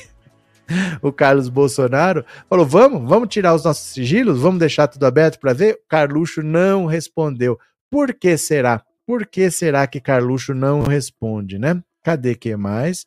[1.01, 2.23] o Carlos Bolsonaro.
[2.47, 5.79] Falou: vamos, vamos tirar os nossos sigilos, vamos deixar tudo aberto para ver.
[5.89, 7.57] Carluxo não respondeu.
[7.89, 8.83] Por que será?
[9.05, 11.81] Por que será que Carluxo não responde, né?
[12.03, 13.05] Cadê que mais?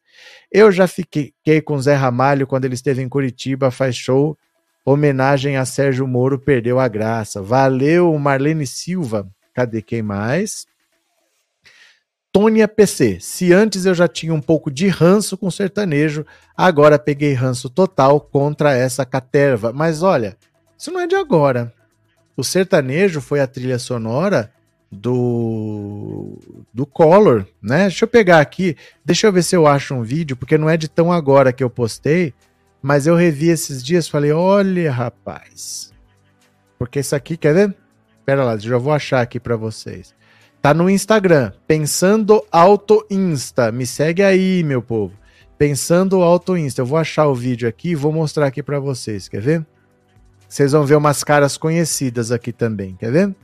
[0.53, 1.33] Eu já fiquei
[1.65, 4.39] com Zé Ramalho quando ele esteve em Curitiba, faz show.
[4.85, 7.43] Homenagem a Sérgio Moro, perdeu a graça.
[7.43, 9.27] Valeu, Marlene Silva.
[9.55, 10.67] Cadê quem mais?
[12.31, 13.19] Tônia PC.
[13.21, 16.27] Se antes eu já tinha um pouco de ranço com sertanejo,
[16.57, 19.73] agora peguei ranço total contra essa caterva.
[19.73, 20.37] Mas olha,
[20.77, 21.73] isso não é de agora.
[22.37, 24.53] O sertanejo foi a trilha sonora
[24.95, 26.39] do
[26.73, 27.83] do Collor, né?
[27.83, 30.77] Deixa eu pegar aqui, deixa eu ver se eu acho um vídeo, porque não é
[30.77, 32.33] de tão agora que eu postei,
[32.83, 35.93] mas eu revi esses dias, falei, olha, rapaz.
[36.79, 37.77] Porque isso aqui, quer ver?
[38.25, 40.15] Pera lá, já vou achar aqui para vocês.
[40.61, 43.71] Tá no Instagram, Pensando Auto Insta.
[43.71, 45.13] Me segue aí, meu povo.
[45.59, 46.81] Pensando Auto Insta.
[46.81, 49.29] Eu vou achar o vídeo aqui e vou mostrar aqui para vocês.
[49.29, 49.67] Quer ver?
[50.49, 52.97] Vocês vão ver umas caras conhecidas aqui também.
[52.97, 53.35] Quer ver?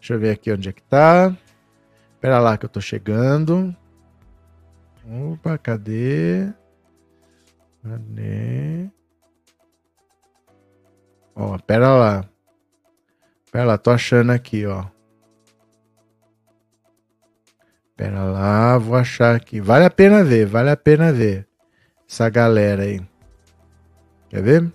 [0.00, 1.36] Deixa eu ver aqui onde é que tá.
[2.14, 3.76] Espera lá que eu tô chegando.
[5.06, 6.50] Opa, cadê?
[7.82, 8.88] Cadê?
[11.34, 12.24] Ó, pera lá.
[13.52, 14.86] Pera lá, tô achando aqui, ó.
[17.96, 19.60] Pera lá, vou achar aqui.
[19.60, 21.46] Vale a pena ver, vale a pena ver.
[22.08, 23.00] Essa galera aí.
[24.30, 24.72] Quer ver?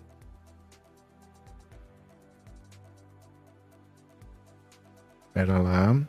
[5.35, 6.01] Pera lá.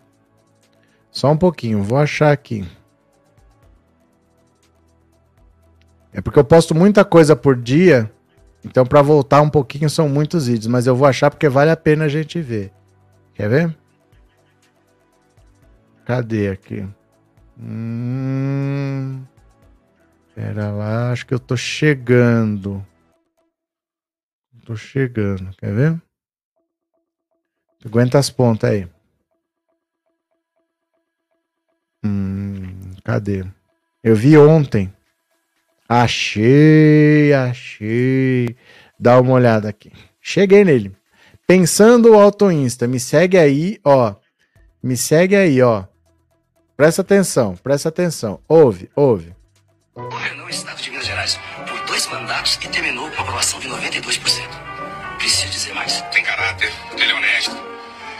[1.11, 2.65] Só um pouquinho, vou achar aqui.
[6.12, 8.09] É porque eu posto muita coisa por dia.
[8.65, 10.69] Então, para voltar um pouquinho, são muitos vídeos.
[10.69, 12.73] Mas eu vou achar porque vale a pena a gente ver.
[13.35, 13.77] Quer ver?
[16.05, 16.89] Cadê aqui?
[17.59, 19.24] Hum.
[20.36, 22.86] Pera lá, acho que eu tô chegando.
[24.65, 26.03] Tô chegando, quer ver?
[27.85, 28.95] Aguenta as pontas aí.
[32.06, 33.44] Hum, cadê?
[34.02, 34.92] Eu vi ontem.
[35.88, 38.56] Achei, achei.
[38.98, 39.92] Dá uma olhada aqui.
[40.20, 40.94] Cheguei nele.
[41.46, 44.14] Pensando o Auto Insta, me segue aí, ó.
[44.82, 45.84] Me segue aí, ó.
[46.76, 48.40] Presta atenção, presta atenção.
[48.48, 49.34] Ouve, ouve.
[49.94, 54.20] Governou o estado de Minas Gerais por dois mandatos e terminou com aprovação de 92%.
[55.18, 56.02] Preciso dizer mais?
[56.12, 57.56] Tem caráter, ele é honesto.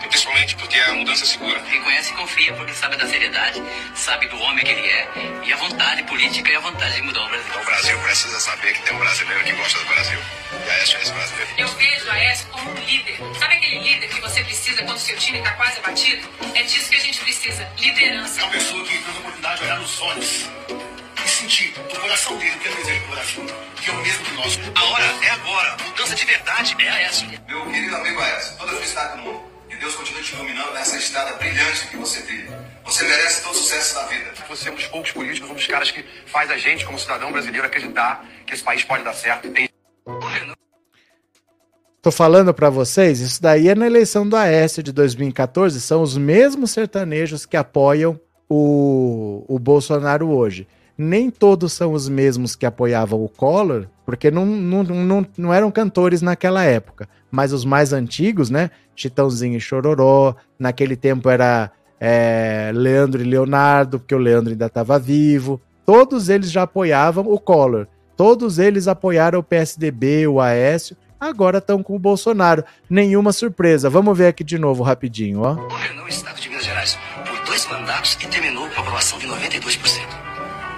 [0.07, 1.61] E principalmente porque a mudança é segura.
[1.65, 3.61] Reconhece e confia porque sabe da seriedade,
[3.97, 5.09] sabe do homem que ele é
[5.45, 7.61] e a vontade política e a vontade de mudar o Brasil.
[7.61, 10.21] O Brasil precisa saber que tem um brasileiro que gosta do Brasil.
[10.65, 11.51] E a Aécio é esse brasileiro.
[11.59, 13.19] Eu vejo a Aécio como um líder.
[13.37, 16.29] Sabe aquele líder que você precisa quando seu time está quase abatido?
[16.55, 18.41] É disso que a gente precisa, liderança.
[18.41, 20.51] É uma pessoa que tem a oportunidade de olhar nos olhos
[21.25, 23.47] e sentir do coração dele o que ele deseja pro Brasil,
[23.83, 24.61] que é o mesmo que nós.
[24.73, 25.77] A hora é agora.
[25.85, 27.29] Mudança de verdade é a Aécio.
[27.49, 29.46] Meu querido amigo Aécio, toda a felicidade do mundo.
[29.77, 32.59] Que Deus continue te iluminando nessa estrada brilhante que você trilha.
[32.87, 34.33] Você merece todo o sucesso da vida.
[34.49, 37.31] Você é um dos poucos políticos, um dos caras que faz a gente, como cidadão
[37.31, 39.51] brasileiro, acreditar que esse país pode dar certo.
[39.51, 39.69] Tem...
[42.01, 46.17] Tô falando para vocês, isso daí é na eleição do Aécio de 2014, são os
[46.17, 50.67] mesmos sertanejos que apoiam o, o Bolsonaro hoje.
[50.97, 55.71] Nem todos são os mesmos que apoiavam o Collor, porque não, não, não, não eram
[55.71, 57.07] cantores naquela época.
[57.37, 58.71] Mas os mais antigos, né?
[58.95, 64.99] Chitãozinho e Chororó, naquele tempo era é, Leandro e Leonardo, porque o Leandro ainda estava
[64.99, 65.61] vivo.
[65.85, 67.89] Todos eles já apoiavam o Collor.
[68.17, 70.97] Todos eles apoiaram o PSDB, o Aécio.
[71.21, 72.65] Agora estão com o Bolsonaro.
[72.89, 73.91] Nenhuma surpresa.
[73.91, 75.57] Vamos ver aqui de novo, rapidinho, ó.
[75.57, 79.77] Governou o estado de Minas Gerais por dois mandatos e terminou com aprovação de 92%.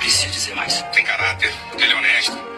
[0.00, 0.82] Preciso dizer mais?
[0.92, 2.57] Tem caráter, ele é honesto.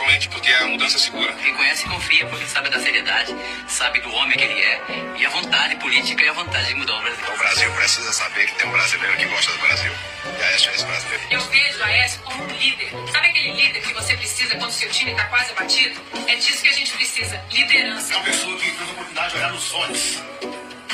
[0.00, 1.30] Principalmente porque a mudança é segura.
[1.34, 3.36] Quem conhece confia porque sabe da seriedade,
[3.68, 4.80] sabe do homem que ele é
[5.18, 7.34] e a vontade política e a vontade de mudar o Brasil.
[7.34, 9.92] O Brasil precisa saber que tem um brasileiro que gosta do Brasil.
[10.24, 11.22] E a Aécio é esse brasileiro.
[11.30, 12.90] Eu vejo a Aécio como um líder.
[13.12, 16.00] Sabe aquele líder que você precisa quando seu time está quase batido?
[16.26, 18.14] É disso que a gente precisa, liderança.
[18.14, 20.22] É uma pessoa que tem a oportunidade de olhar nos olhos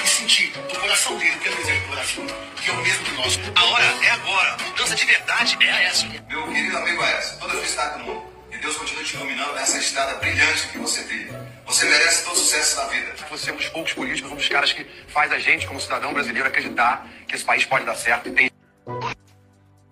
[0.05, 2.27] e sentir do coração dele que ele deseja do Brasil,
[2.61, 3.41] que é o mesmo que nós.
[3.55, 4.57] A hora é agora.
[4.65, 6.11] Mudança de verdade é a Aécio.
[6.28, 8.35] Meu querido amigo Aécio, toda felicidade do mundo.
[8.57, 11.47] Que Deus continue te iluminando nessa estrada brilhante que você trilha.
[11.66, 13.12] Você merece todo sucesso na vida.
[13.28, 16.15] Você é um dos poucos políticos, um dos caras que faz a gente, como cidadão
[16.15, 18.51] brasileiro, acreditar que esse país pode dar certo e tem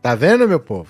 [0.01, 0.89] Tá vendo, meu povo?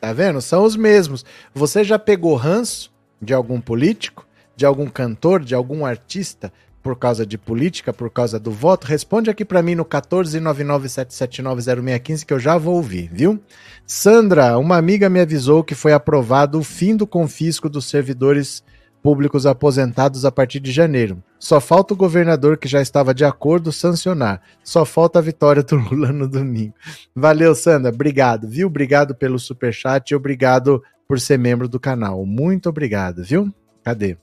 [0.00, 0.40] Tá vendo?
[0.42, 1.24] São os mesmos.
[1.54, 4.26] Você já pegou ranço de algum político,
[4.56, 8.86] de algum cantor, de algum artista por causa de política, por causa do voto?
[8.86, 13.40] Responde aqui pra mim no 14997790615 que eu já vou ouvir, viu?
[13.86, 18.64] Sandra, uma amiga me avisou que foi aprovado o fim do confisco dos servidores
[19.02, 21.22] públicos aposentados a partir de janeiro.
[21.38, 24.40] Só falta o governador que já estava de acordo sancionar.
[24.62, 26.74] Só falta a vitória do Lula no domingo.
[27.14, 27.90] Valeu, Sandra.
[27.90, 28.68] Obrigado, viu?
[28.68, 32.24] Obrigado pelo superchat e obrigado por ser membro do canal.
[32.24, 33.52] Muito obrigado, viu?
[33.82, 34.16] Cadê?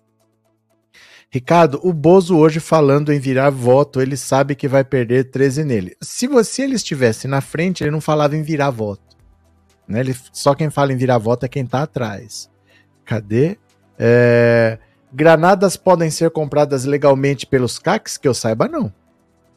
[1.31, 5.95] Ricardo, o Bozo hoje falando em virar voto, ele sabe que vai perder 13 nele.
[6.01, 9.15] Se você ele estivesse na frente, ele não falava em virar voto.
[9.87, 9.99] Né?
[9.99, 12.49] Ele, só quem fala em virar voto é quem tá atrás.
[13.05, 13.59] Cadê?
[13.97, 14.79] É,
[15.13, 18.17] granadas podem ser compradas legalmente pelos CACs?
[18.17, 18.91] Que eu saiba, não.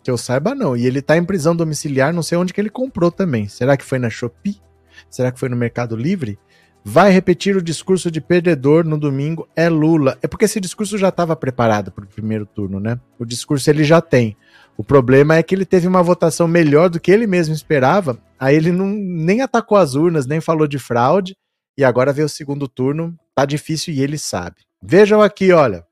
[0.02, 0.76] Que eu saiba, não.
[0.76, 3.48] E ele tá em prisão domiciliar, não sei onde que ele comprou também.
[3.48, 4.60] Será que foi na Shopee?
[5.08, 6.38] Será que foi no Mercado Livre?
[6.84, 10.18] Vai repetir o discurso de perdedor no domingo é Lula.
[10.20, 12.98] É porque esse discurso já estava preparado para o primeiro turno, né?
[13.18, 14.36] O discurso ele já tem.
[14.76, 18.18] O problema é que ele teve uma votação melhor do que ele mesmo esperava.
[18.38, 21.36] Aí ele não, nem atacou as urnas, nem falou de fraude.
[21.78, 24.56] E agora veio o segundo turno, tá difícil e ele sabe.
[24.82, 25.86] Vejam aqui, olha.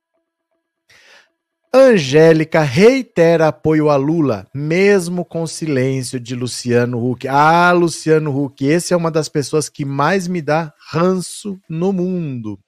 [1.72, 7.28] Angélica reitera apoio a Lula, mesmo com silêncio de Luciano Huck.
[7.28, 12.58] Ah, Luciano Huck, esse é uma das pessoas que mais me dá ranço no mundo.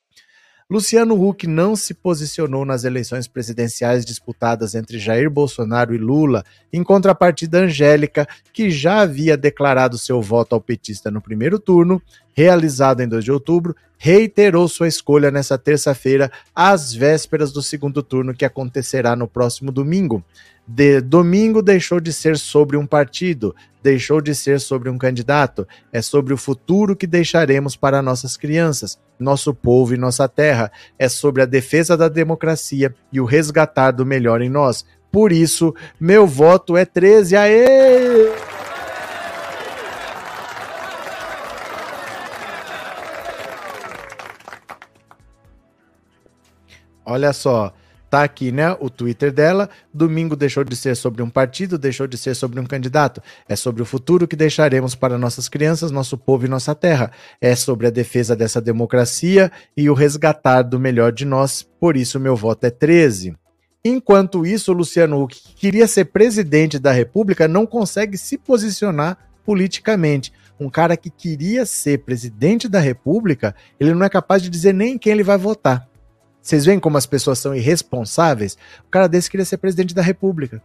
[0.71, 6.85] Luciano Huck não se posicionou nas eleições presidenciais disputadas entre Jair Bolsonaro e Lula, em
[6.85, 12.01] contrapartida Angélica, que já havia declarado seu voto ao petista no primeiro turno,
[12.35, 18.35] realizado em 2 de outubro, reiterou sua escolha nessa terça-feira, às vésperas do segundo turno
[18.35, 20.25] que acontecerá no próximo domingo.
[20.67, 26.01] De domingo deixou de ser sobre um partido, deixou de ser sobre um candidato, é
[26.01, 31.43] sobre o futuro que deixaremos para nossas crianças, nosso povo e nossa terra, é sobre
[31.43, 34.85] a defesa da democracia e o resgatar do melhor em nós.
[35.11, 37.37] Por isso, meu voto é 13.
[37.37, 38.52] Aê!
[47.05, 47.73] Olha só,
[48.13, 48.77] tá aqui, né?
[48.79, 49.71] O Twitter dela.
[49.93, 53.23] Domingo deixou de ser sobre um partido, deixou de ser sobre um candidato.
[53.49, 57.11] É sobre o futuro que deixaremos para nossas crianças, nosso povo e nossa terra.
[57.41, 61.67] É sobre a defesa dessa democracia e o resgatar do melhor de nós.
[61.81, 63.35] Por isso, meu voto é 13.
[63.83, 70.33] Enquanto isso, Luciano Huck, que queria ser presidente da República, não consegue se posicionar politicamente.
[70.61, 74.99] Um cara que queria ser presidente da República, ele não é capaz de dizer nem
[74.99, 75.89] quem ele vai votar.
[76.43, 78.59] Vocês veem como as pessoas são irresponsáveis?
[78.85, 80.61] O cara desse queria ser presidente da República.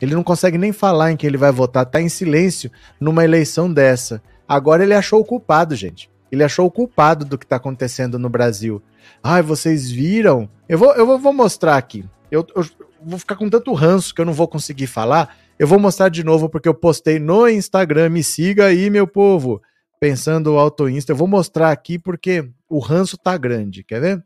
[0.00, 3.72] Ele não consegue nem falar em quem ele vai votar, tá em silêncio numa eleição
[3.72, 4.20] dessa.
[4.48, 6.10] Agora ele achou o culpado, gente.
[6.30, 8.82] Ele achou o culpado do que tá acontecendo no Brasil.
[9.22, 10.48] Ai, vocês viram?
[10.68, 12.04] Eu vou, eu vou mostrar aqui.
[12.30, 12.66] Eu, eu
[13.00, 15.36] vou ficar com tanto ranço que eu não vou conseguir falar.
[15.56, 18.08] Eu vou mostrar de novo porque eu postei no Instagram.
[18.08, 19.62] Me siga aí, meu povo.
[20.00, 21.12] Pensando Auto Insta.
[21.12, 23.84] Eu vou mostrar aqui porque o ranço tá grande.
[23.84, 24.24] Quer ver?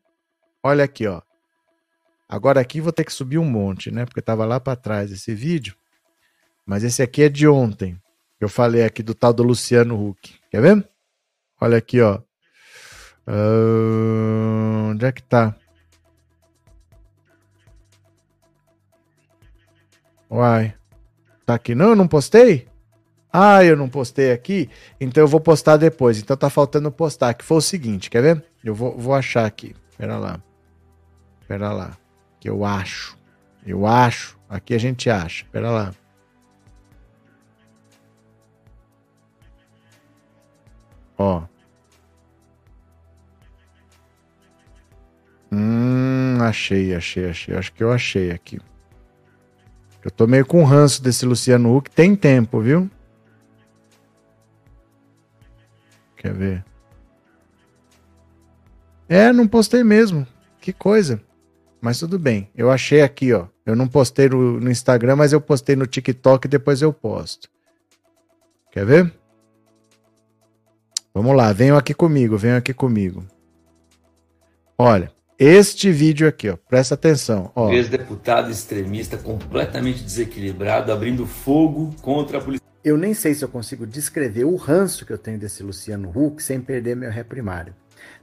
[0.67, 1.23] Olha aqui, ó.
[2.29, 4.05] Agora aqui vou ter que subir um monte, né?
[4.05, 5.77] Porque tava lá para trás esse vídeo.
[6.67, 7.97] Mas esse aqui é de ontem.
[8.41, 10.35] Eu falei aqui do tal do Luciano Huck.
[10.51, 10.89] Quer ver?
[11.61, 12.19] Olha aqui, ó.
[13.29, 15.55] Uh, onde é que tá?
[20.29, 20.75] Uai.
[21.45, 21.77] Tá aqui.
[21.77, 22.67] Não, eu não postei?
[23.33, 24.69] Ah, eu não postei aqui?
[25.01, 26.19] Então eu vou postar depois.
[26.19, 27.35] Então tá faltando postar.
[27.35, 28.45] Que foi o seguinte, quer ver?
[28.65, 29.77] Eu vou, vou achar aqui.
[29.97, 30.43] Pera lá.
[31.47, 31.97] Pera lá.
[32.41, 33.17] Que eu acho.
[33.65, 34.39] Eu acho.
[34.49, 35.45] Aqui a gente acha.
[35.51, 35.95] Pera lá.
[41.19, 41.43] Ó.
[45.51, 47.57] Hum, achei, achei, achei.
[47.57, 48.61] Acho que eu achei aqui.
[50.05, 51.91] Eu tô meio com ranço desse Luciano Huck.
[51.91, 52.91] Tem tempo, viu?
[56.17, 56.65] Quer ver?
[59.09, 60.27] É, não postei mesmo.
[60.61, 61.21] Que coisa.
[61.87, 62.51] Mas tudo bem.
[62.53, 63.47] Eu achei aqui, ó.
[63.65, 67.49] Eu não postei no, no Instagram, mas eu postei no TikTok e depois eu posto.
[68.73, 69.15] Quer ver?
[71.15, 73.25] Vamos lá, venham aqui comigo, venham aqui comigo.
[74.77, 77.53] Olha, este vídeo aqui, ó, presta atenção.
[77.55, 77.71] Ó.
[77.71, 82.67] Ex-deputado extremista completamente desequilibrado, abrindo fogo contra a polícia.
[82.83, 86.43] Eu nem sei se eu consigo descrever o ranço que eu tenho desse Luciano Huck
[86.43, 87.73] sem perder meu ré primário.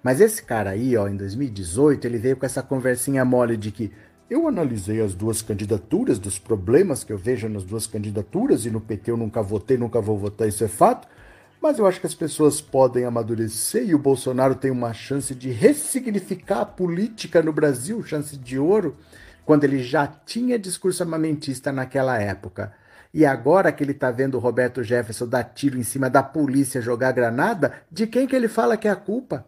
[0.02, 3.92] Mas esse cara aí, ó, em 2018, ele veio com essa conversinha mole de que
[4.30, 8.82] eu analisei as duas candidaturas, dos problemas que eu vejo nas duas candidaturas, e no
[8.82, 11.08] PT eu nunca votei, nunca vou votar, isso é fato.
[11.62, 15.50] Mas eu acho que as pessoas podem amadurecer e o Bolsonaro tem uma chance de
[15.50, 18.98] ressignificar a política no Brasil, chance de ouro,
[19.46, 22.74] quando ele já tinha discurso armamentista naquela época.
[23.14, 26.82] E agora que ele está vendo o Roberto Jefferson dar tiro em cima da polícia
[26.82, 29.46] jogar granada, de quem que ele fala que é a culpa?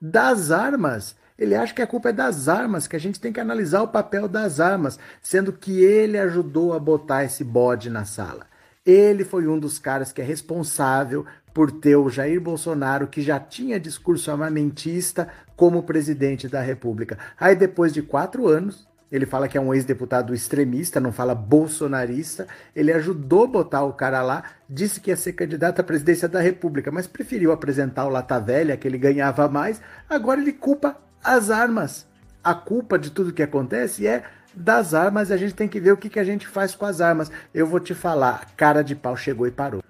[0.00, 1.14] Das armas.
[1.38, 3.88] Ele acha que a culpa é das armas, que a gente tem que analisar o
[3.88, 8.46] papel das armas, sendo que ele ajudou a botar esse bode na sala.
[8.84, 13.40] Ele foi um dos caras que é responsável por ter o Jair Bolsonaro, que já
[13.40, 17.18] tinha discurso armamentista, como presidente da República.
[17.38, 22.46] Aí, depois de quatro anos, ele fala que é um ex-deputado extremista, não fala bolsonarista.
[22.74, 26.92] Ele ajudou botar o cara lá, disse que ia ser candidato à presidência da República,
[26.92, 29.80] mas preferiu apresentar o Lata Velha, que ele ganhava mais.
[30.08, 32.06] Agora ele culpa as armas.
[32.42, 34.22] A culpa de tudo que acontece é
[34.54, 35.32] das armas.
[35.32, 37.30] A gente tem que ver o que, que a gente faz com as armas.
[37.52, 39.82] Eu vou te falar: cara de pau chegou e parou.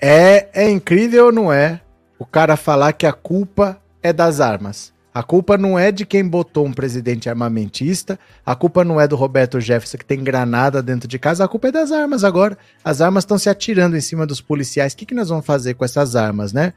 [0.00, 1.80] É, é incrível não é
[2.18, 4.92] o cara falar que a culpa é das armas?
[5.14, 9.14] A culpa não é de quem botou um presidente armamentista, a culpa não é do
[9.14, 12.56] Roberto Jefferson que tem granada dentro de casa, a culpa é das armas agora.
[12.84, 14.92] As armas estão se atirando em cima dos policiais.
[14.92, 16.72] O que, que nós vamos fazer com essas armas, né?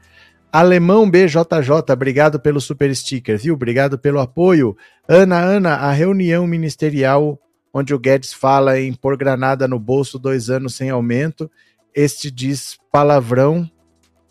[0.52, 3.54] Alemão BJJ, obrigado pelo super sticker, viu?
[3.54, 4.76] Obrigado pelo apoio.
[5.08, 7.38] Ana, Ana, a reunião ministerial
[7.72, 11.50] onde o Guedes fala em pôr granada no bolso dois anos sem aumento
[11.96, 13.68] este diz palavrão,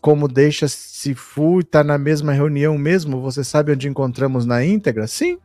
[0.06, 3.22] como deixa se fu tá na mesma reunião mesmo.
[3.22, 5.08] Você sabe onde encontramos na íntegra?
[5.08, 5.40] Sim.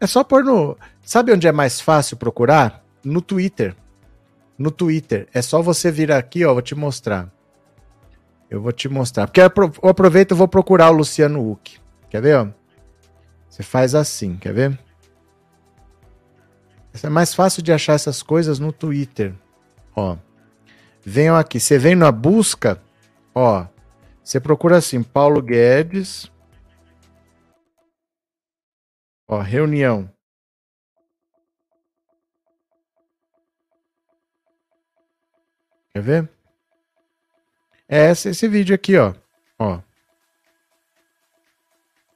[0.00, 0.74] É só pôr no.
[1.02, 2.82] Sabe onde é mais fácil procurar?
[3.04, 3.76] No Twitter.
[4.56, 5.28] No Twitter.
[5.34, 6.54] É só você vir aqui, ó.
[6.54, 7.30] Vou te mostrar.
[8.48, 9.26] Eu vou te mostrar.
[9.26, 11.78] Porque eu aproveito e vou procurar o Luciano Huck.
[12.08, 12.48] Quer ver, ó?
[13.50, 14.78] Você faz assim, quer ver?
[17.02, 19.34] É mais fácil de achar essas coisas no Twitter.
[19.94, 20.16] Ó.
[21.04, 21.60] Venham aqui.
[21.60, 22.80] Você vem na busca,
[23.36, 23.66] ó.
[24.24, 26.32] Você procura assim, Paulo Guedes.
[29.28, 30.10] Ó, reunião.
[35.92, 36.30] Quer ver?
[37.88, 39.14] É esse, esse vídeo aqui, ó.
[39.58, 39.80] Ó.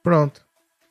[0.03, 0.45] Pronto.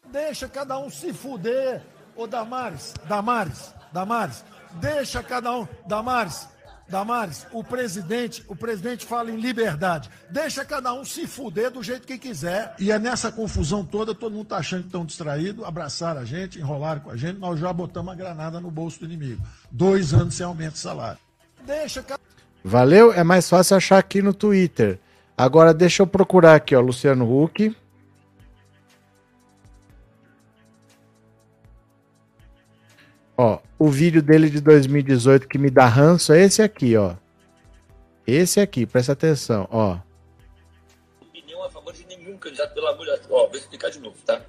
[0.07, 1.83] Deixa cada um se fuder.
[2.17, 4.45] Ô Damares, Damares, Damares.
[4.73, 5.69] Deixa cada um.
[5.87, 6.49] Damares,
[6.91, 10.11] Damares, o presidente, o presidente fala em liberdade.
[10.29, 12.75] Deixa cada um se fuder do jeito que quiser.
[12.81, 16.59] E é nessa confusão toda, todo mundo tá achando que estão distraídos, abraçaram a gente,
[16.59, 19.41] enrolaram com a gente, nós já botamos a granada no bolso do inimigo.
[19.71, 21.19] Dois anos sem aumento de salário.
[21.65, 22.05] Deixa
[22.65, 23.13] Valeu?
[23.13, 24.99] É mais fácil achar aqui no Twitter.
[25.37, 27.75] Agora deixa eu procurar aqui, ó, Luciano Huck.
[33.43, 37.15] Ó, o vídeo dele de 2018 que me dá ranço é esse aqui, ó.
[38.27, 39.97] Esse aqui, presta atenção, ó.
[41.23, 43.27] Opinião a favor de nenhum candidato, pelo amor de Deus.
[43.31, 44.43] Ó, vou explicar de novo, tá?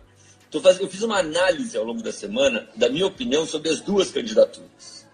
[0.54, 5.08] Eu fiz uma análise ao longo da semana da minha opinião sobre as duas candidaturas.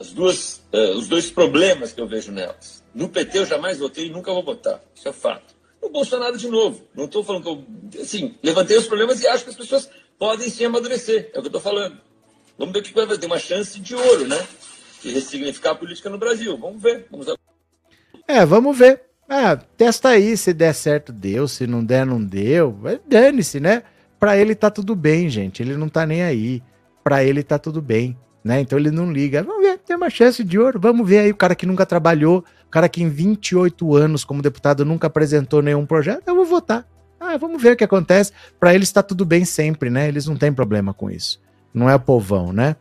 [0.00, 2.82] As duas, uh, os dois problemas que eu vejo nelas.
[2.92, 4.82] No PT eu jamais votei e nunca vou votar.
[4.92, 5.54] Isso é fato.
[5.80, 6.84] No Bolsonaro de novo.
[6.96, 8.02] Não estou falando que eu.
[8.02, 9.88] Assim, levantei os problemas e acho que as pessoas
[10.18, 11.30] podem sim amadurecer.
[11.32, 12.07] É o que eu estou falando.
[12.58, 13.20] Vamos ver o que vai fazer.
[13.20, 14.44] Tem uma chance de ouro, né?
[15.00, 16.58] De ressignificar a política no Brasil.
[16.58, 17.06] Vamos ver.
[17.08, 17.26] Vamos.
[18.26, 19.02] É, vamos ver.
[19.28, 22.76] Ah, testa aí, se der certo, deu, se não der, não deu.
[23.06, 23.82] Dane-se, né?
[24.18, 25.62] Pra ele tá tudo bem, gente.
[25.62, 26.62] Ele não tá nem aí.
[27.04, 28.60] Pra ele tá tudo bem, né?
[28.60, 29.42] Então ele não liga.
[29.42, 30.80] Vamos ver, tem uma chance de ouro.
[30.80, 34.42] Vamos ver aí o cara que nunca trabalhou, o cara que em 28 anos como
[34.42, 36.26] deputado nunca apresentou nenhum projeto.
[36.26, 36.88] Eu vou votar.
[37.20, 38.32] Ah, vamos ver o que acontece.
[38.58, 40.08] Para eles tá tudo bem sempre, né?
[40.08, 41.38] Eles não têm problema com isso
[41.78, 42.76] não é o povão, né?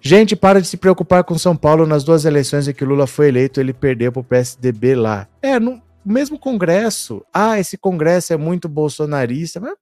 [0.00, 3.28] Gente, para de se preocupar com São Paulo nas duas eleições em que Lula foi
[3.28, 5.28] eleito, ele perdeu para o PSDB lá.
[5.42, 7.24] É, no mesmo Congresso.
[7.34, 9.74] Ah, esse Congresso é muito bolsonarista, mas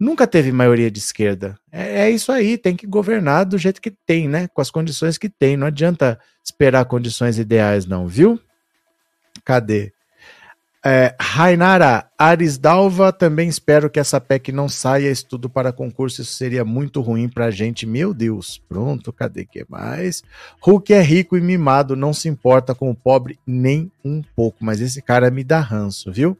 [0.00, 1.58] nunca teve maioria de esquerda.
[1.70, 4.48] É, é, isso aí, tem que governar do jeito que tem, né?
[4.48, 5.56] Com as condições que tem.
[5.56, 8.40] Não adianta esperar condições ideais, não, viu?
[9.44, 9.92] Cadê?
[10.84, 16.64] É, Rainara Arisdalva, também espero que essa PEC não saia estudo para concurso, isso seria
[16.64, 17.86] muito ruim pra gente.
[17.86, 20.24] Meu Deus, pronto, cadê que mais?
[20.60, 24.80] Hulk é rico e mimado, não se importa com o pobre nem um pouco, mas
[24.80, 26.36] esse cara me dá ranço, viu?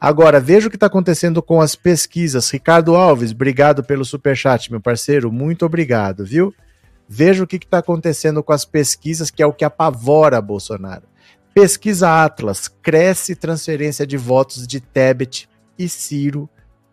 [0.00, 2.50] Agora, veja o que está acontecendo com as pesquisas.
[2.50, 6.54] Ricardo Alves, obrigado pelo superchat, meu parceiro, muito obrigado, viu?
[7.06, 11.11] Veja o que está acontecendo com as pesquisas, que é o que apavora Bolsonaro.
[11.54, 15.46] Pesquisa Atlas, cresce transferência de votos de Tebet
[15.78, 16.48] e Ciro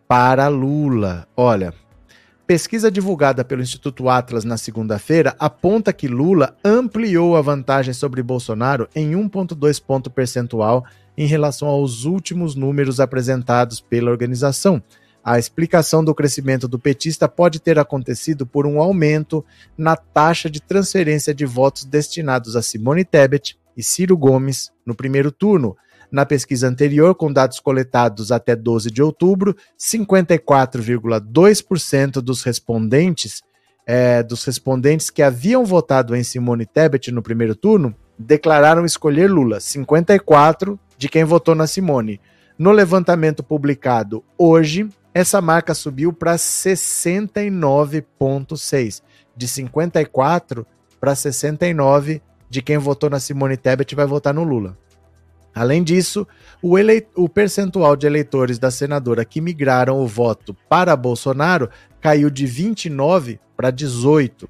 [0.06, 1.26] para Lula.
[1.34, 1.72] Olha,
[2.46, 8.86] pesquisa divulgada pelo Instituto Atlas na segunda-feira aponta que Lula ampliou a vantagem sobre Bolsonaro
[8.94, 10.84] em 1,2 ponto percentual
[11.16, 14.82] em relação aos últimos números apresentados pela organização.
[15.24, 19.42] A explicação do crescimento do petista pode ter acontecido por um aumento
[19.76, 25.32] na taxa de transferência de votos destinados a Simone Tebet e Ciro Gomes no primeiro
[25.32, 25.76] turno.
[26.10, 33.42] Na pesquisa anterior, com dados coletados até 12 de outubro, 54,2% dos respondentes,
[33.86, 39.60] é, dos respondentes que haviam votado em Simone Tebet no primeiro turno declararam escolher Lula.
[39.60, 42.20] 54 de quem votou na Simone.
[42.58, 49.00] No levantamento publicado hoje, essa marca subiu para 69,6.
[49.34, 50.66] De 54
[51.00, 52.20] para 69
[52.50, 54.76] de quem votou na Simone Tebet vai votar no Lula.
[55.54, 56.26] Além disso,
[56.60, 56.74] o,
[57.14, 61.70] o, percentual de eleitores da senadora que migraram o voto para Bolsonaro
[62.00, 64.48] caiu de 29 para 18.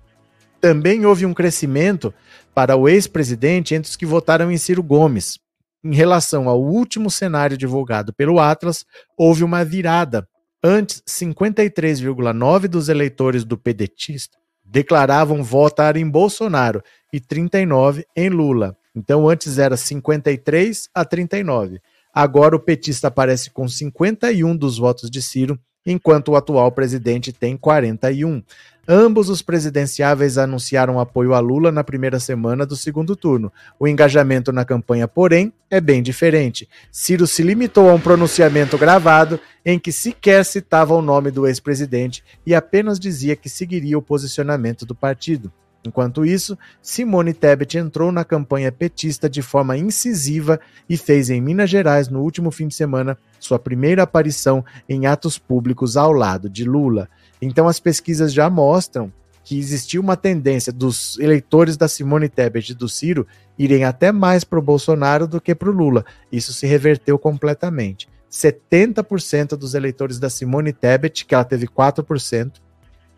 [0.60, 2.12] Também houve um crescimento
[2.54, 5.38] para o ex-presidente entre os que votaram em Ciro Gomes.
[5.82, 8.84] Em relação ao último cenário divulgado pelo Atlas,
[9.16, 10.28] houve uma virada.
[10.62, 14.40] Antes, 53,9% dos eleitores do pedetista
[14.70, 16.80] declaravam votar em Bolsonaro
[17.12, 18.76] e 39 em Lula.
[18.94, 21.80] Então antes era 53 a 39.
[22.14, 27.56] Agora o petista aparece com 51 dos votos de Ciro, enquanto o atual presidente tem
[27.56, 28.42] 41.
[28.88, 33.52] Ambos os presidenciáveis anunciaram apoio a Lula na primeira semana do segundo turno.
[33.78, 36.68] O engajamento na campanha, porém, é bem diferente.
[36.90, 42.24] Ciro se limitou a um pronunciamento gravado em que sequer citava o nome do ex-presidente
[42.44, 45.52] e apenas dizia que seguiria o posicionamento do partido.
[45.84, 51.70] Enquanto isso, Simone Tebet entrou na campanha petista de forma incisiva e fez em Minas
[51.70, 56.64] Gerais, no último fim de semana, sua primeira aparição em atos públicos ao lado de
[56.64, 57.08] Lula.
[57.40, 59.10] Então as pesquisas já mostram
[59.42, 63.26] que existiu uma tendência dos eleitores da Simone Tebet e do Ciro
[63.58, 66.04] irem até mais para o Bolsonaro do que para o Lula.
[66.30, 68.06] Isso se reverteu completamente.
[68.30, 72.52] 70% dos eleitores da Simone Tebet, que ela teve 4%,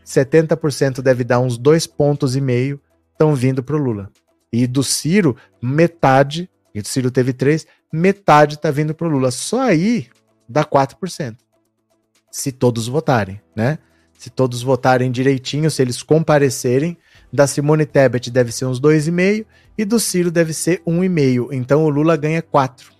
[0.04, 2.80] 70% deve dar uns dois pontos e meio,
[3.12, 4.10] estão vindo para o Lula.
[4.52, 9.30] E do Ciro, metade, e o Ciro teve 3, metade está vindo para o Lula.
[9.30, 10.08] Só aí
[10.48, 11.36] dá 4%.
[12.30, 13.78] Se todos votarem, né?
[14.22, 16.96] se todos votarem direitinho, se eles comparecerem,
[17.32, 19.44] da Simone Tebet deve ser uns 2,5
[19.76, 21.48] e do Ciro deve ser 1,5.
[21.50, 22.92] Então o Lula ganha 4.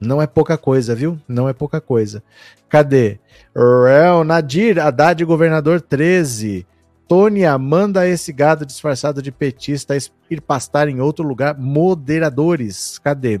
[0.00, 1.18] Não é pouca coisa, viu?
[1.26, 2.22] Não é pouca coisa.
[2.68, 3.18] Cadê?
[3.54, 6.66] Real Nadir, Haddad, governador 13.
[7.06, 9.96] Tônia, manda esse gado disfarçado de petista
[10.30, 11.58] ir pastar em outro lugar.
[11.58, 13.40] Moderadores, cadê?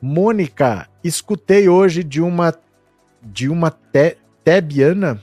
[0.00, 2.54] Mônica, escutei hoje de uma
[3.22, 5.20] de uma te, tebiana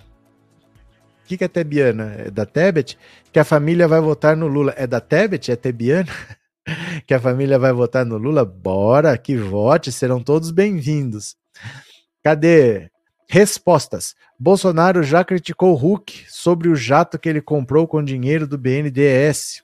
[1.24, 2.16] o que, que é Tebiana?
[2.18, 2.98] É da Tebet?
[3.32, 4.74] Que a família vai votar no Lula.
[4.76, 5.52] É da Tebet?
[5.52, 6.10] É Tebiana?
[7.06, 8.46] que a família vai votar no Lula?
[8.46, 11.36] Bora, que vote, serão todos bem-vindos.
[12.24, 12.90] Cadê?
[13.28, 14.16] Respostas.
[14.40, 19.64] Bolsonaro já criticou Huck sobre o jato que ele comprou com dinheiro do BNDES.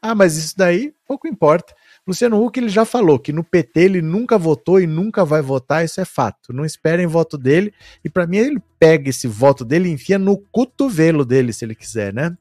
[0.00, 1.74] Ah, mas isso daí pouco importa.
[2.06, 5.84] Luciano Huck ele já falou que no PT ele nunca votou e nunca vai votar,
[5.84, 6.52] isso é fato.
[6.52, 7.74] Não esperem voto dele.
[8.02, 11.74] E para mim ele pega esse voto dele e enfia no cotovelo dele, se ele
[11.74, 12.36] quiser, né?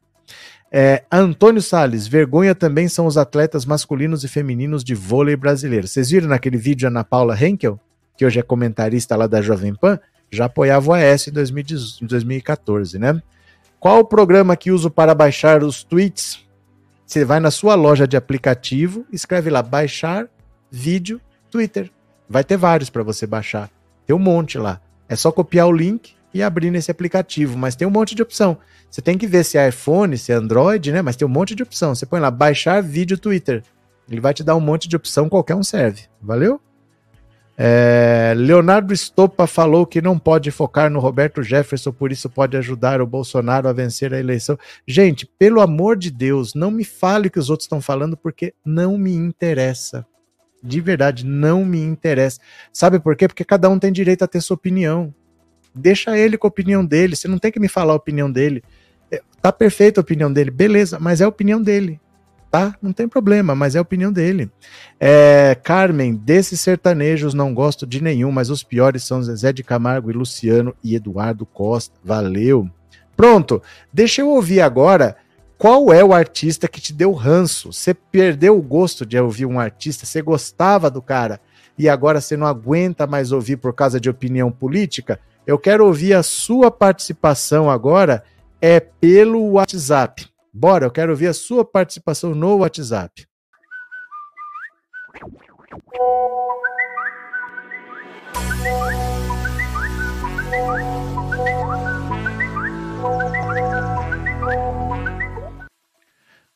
[0.72, 5.88] É, Antônio Sales, vergonha também são os atletas masculinos e femininos de vôlei brasileiro.
[5.88, 7.80] Vocês viram naquele vídeo Ana Paula Henkel,
[8.16, 10.00] que hoje é comentarista lá da Jovem Pan,
[10.32, 13.20] já apoiava o AS em 2014, né?
[13.80, 16.48] Qual o programa que uso para baixar os tweets
[17.10, 20.28] você vai na sua loja de aplicativo, escreve lá baixar
[20.70, 21.20] vídeo
[21.50, 21.90] Twitter.
[22.30, 23.68] Vai ter vários para você baixar.
[24.06, 24.80] Tem um monte lá.
[25.08, 28.58] É só copiar o link e abrir nesse aplicativo, mas tem um monte de opção.
[28.90, 31.02] Você tem que ver se é iPhone, se é Android, né?
[31.02, 31.94] Mas tem um monte de opção.
[31.94, 33.64] Você põe lá baixar vídeo Twitter.
[34.10, 36.04] Ele vai te dar um monte de opção, qualquer um serve.
[36.22, 36.60] Valeu?
[37.62, 43.02] É, Leonardo Stoppa falou que não pode focar no Roberto Jefferson, por isso pode ajudar
[43.02, 44.58] o Bolsonaro a vencer a eleição.
[44.88, 48.54] Gente, pelo amor de Deus, não me fale o que os outros estão falando, porque
[48.66, 50.06] não me interessa.
[50.64, 52.40] De verdade, não me interessa.
[52.72, 53.28] Sabe por quê?
[53.28, 55.14] Porque cada um tem direito a ter sua opinião.
[55.80, 57.16] Deixa ele com a opinião dele.
[57.16, 58.64] Você não tem que me falar a opinião dele.
[59.12, 62.00] É, Tá perfeita a opinião dele, beleza, mas é a opinião dele.
[62.52, 62.76] Tá?
[62.82, 64.50] Não tem problema, mas é a opinião dele.
[65.00, 70.10] É, Carmen, desses sertanejos não gosto de nenhum, mas os piores são Zezé de Camargo
[70.10, 71.96] e Luciano e Eduardo Costa.
[72.04, 72.68] Valeu.
[73.16, 73.62] Pronto,
[73.94, 75.16] deixa eu ouvir agora
[75.60, 77.72] qual é o artista que te deu ranço.
[77.72, 81.40] Você perdeu o gosto de ouvir um artista, você gostava do cara
[81.78, 85.20] e agora você não aguenta mais ouvir por causa de opinião política?
[85.50, 88.24] Eu quero ouvir a sua participação agora
[88.62, 90.30] é pelo WhatsApp.
[90.54, 93.28] Bora, eu quero ouvir a sua participação no WhatsApp.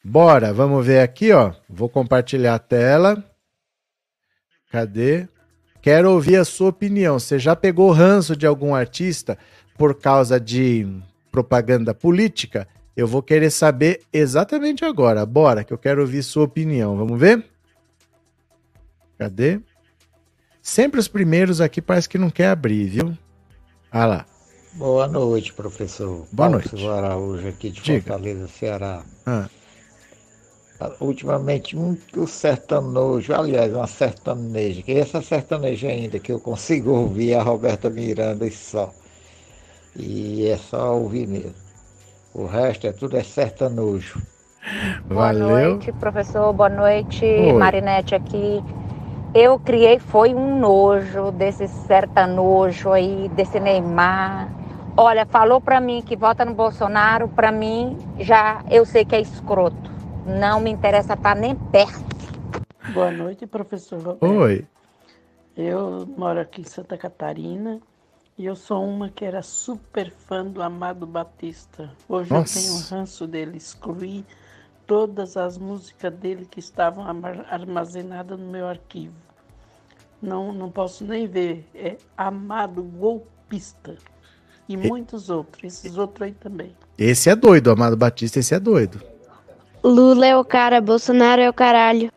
[0.03, 1.51] Bora, vamos ver aqui, ó.
[1.67, 3.23] Vou compartilhar a tela.
[4.71, 5.27] Cadê?
[5.83, 7.19] Quero ouvir a sua opinião.
[7.19, 9.37] Você já pegou ranço de algum artista
[9.77, 10.87] por causa de
[11.29, 12.65] propaganda política?
[12.95, 15.25] Eu vou querer saber exatamente agora.
[15.25, 16.95] Bora, que eu quero ouvir sua opinião.
[16.95, 17.45] Vamos ver?
[19.17, 19.59] Cadê?
[20.61, 23.17] Sempre os primeiros aqui parece que não quer abrir, viu?
[23.91, 24.25] Ah lá.
[24.75, 26.25] Boa noite, professor.
[26.31, 26.69] Boa Paulo noite.
[26.69, 28.01] Silva Araújo, aqui de Diga.
[28.07, 29.03] Fortaleza, Ceará.
[29.25, 29.49] Ah,
[30.99, 37.35] Ultimamente, muito sertanojo, aliás, uma sertaneja, que essa sertaneja ainda que eu consigo ouvir é
[37.35, 38.91] a Roberta Miranda e só.
[39.95, 41.53] E é só ouvir mesmo.
[42.33, 44.19] O resto é tudo é sertanojo.
[45.07, 45.75] Boa Valeu.
[45.75, 46.51] noite, professor.
[46.53, 47.53] Boa noite, Oi.
[47.53, 48.63] Marinete aqui.
[49.35, 54.49] Eu criei, foi um nojo desse sertanojo aí, desse Neymar.
[54.95, 59.21] Olha, falou pra mim que vota no Bolsonaro, pra mim já eu sei que é
[59.21, 59.92] escroto.
[60.25, 62.01] Não me interessa estar nem perto.
[62.93, 64.25] Boa noite, professor Roberto.
[64.25, 64.65] Oi.
[65.55, 67.81] Eu moro aqui em Santa Catarina
[68.37, 71.91] e eu sou uma que era super fã do Amado Batista.
[72.07, 72.57] Hoje Nossa.
[72.57, 74.25] eu tenho ranço dele, excluí
[74.87, 77.05] todas as músicas dele que estavam
[77.49, 79.13] armazenadas no meu arquivo.
[80.21, 81.67] Não, não posso nem ver.
[81.75, 83.97] É Amado Golpista.
[84.69, 86.73] E muitos outros, esses outros aí também.
[86.97, 89.12] Esse é doido, Amado Batista, esse é doido.
[89.83, 92.09] Lula é o cara, Bolsonaro é o caralho.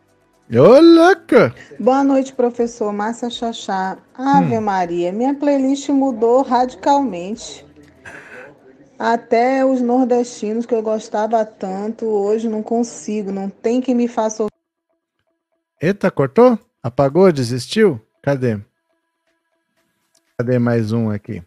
[0.49, 1.53] Ô, louca!
[1.77, 3.97] Boa noite, professor Márcia Chachá.
[4.15, 7.65] Ave Maria, minha playlist mudou radicalmente.
[8.97, 14.43] Até os nordestinos que eu gostava tanto, hoje não consigo, não tem que me faça
[14.43, 14.53] ouvir.
[15.81, 16.57] Eita, cortou?
[16.81, 17.29] Apagou?
[17.33, 17.99] Desistiu?
[18.23, 18.57] Cadê?
[20.37, 21.43] Cadê mais um aqui?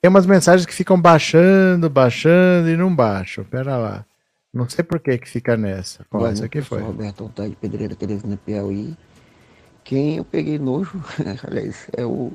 [0.00, 3.44] Tem umas mensagens que ficam baixando, baixando e não baixam.
[3.44, 4.04] Pera lá.
[4.52, 6.06] Não sei por que que fica nessa.
[6.10, 6.78] Ó, essa aqui foi.
[6.78, 8.96] professor Roberto de Pedreira, Teresina, Piauí.
[9.84, 11.00] Quem eu peguei nojo,
[11.46, 12.32] aliás, é o,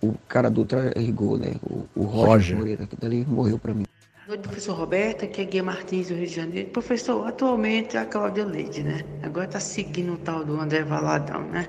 [0.00, 1.54] o cara do Ultra Rigor, né?
[1.62, 2.56] O, o Roger, Roger.
[2.58, 3.84] Moreira, que dali morreu pra mim.
[4.24, 6.70] Boa noite, professor Roberto, aqui é Guia Martins do Rio de Janeiro.
[6.70, 9.04] Professor, atualmente é a Cláudia Leite, né?
[9.22, 11.66] Agora tá seguindo o tal do André Valadão, né?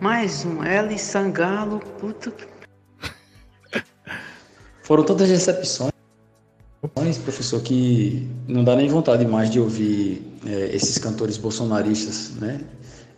[0.00, 2.46] Mais um, ela e Sangalo, puta que
[4.86, 5.90] Foram tantas decepções,
[7.24, 12.60] professor, que não dá nem vontade mais de ouvir é, esses cantores bolsonaristas, né?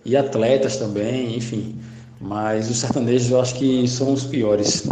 [0.03, 1.79] E atletas também, enfim.
[2.19, 4.89] Mas os sertanejos eu acho que são os piores.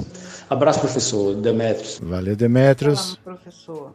[0.50, 1.98] Abraço, professor Demetrios.
[2.02, 3.16] Valeu, Demetrios.
[3.24, 3.94] professor.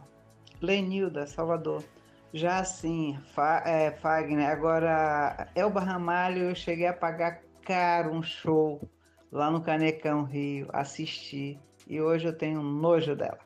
[0.59, 1.83] Lenilda, Salvador.
[2.33, 8.81] Já assim, Fa é, Fagner, agora Elba Ramalho, eu cheguei a pagar caro um show
[9.31, 11.59] lá no Canecão Rio, assisti.
[11.87, 13.39] E hoje eu tenho nojo dela.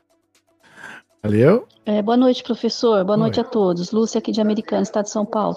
[1.22, 1.66] Valeu?
[1.84, 3.04] É, boa noite, professor.
[3.04, 3.90] Boa noite a todos.
[3.90, 5.56] Lúcia aqui de Americana, Estado de São Paulo.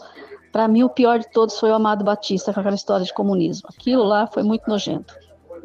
[0.52, 3.70] Para mim, o pior de todos foi o Amado Batista com aquela história de comunismo.
[3.70, 5.14] Aquilo lá foi muito nojento.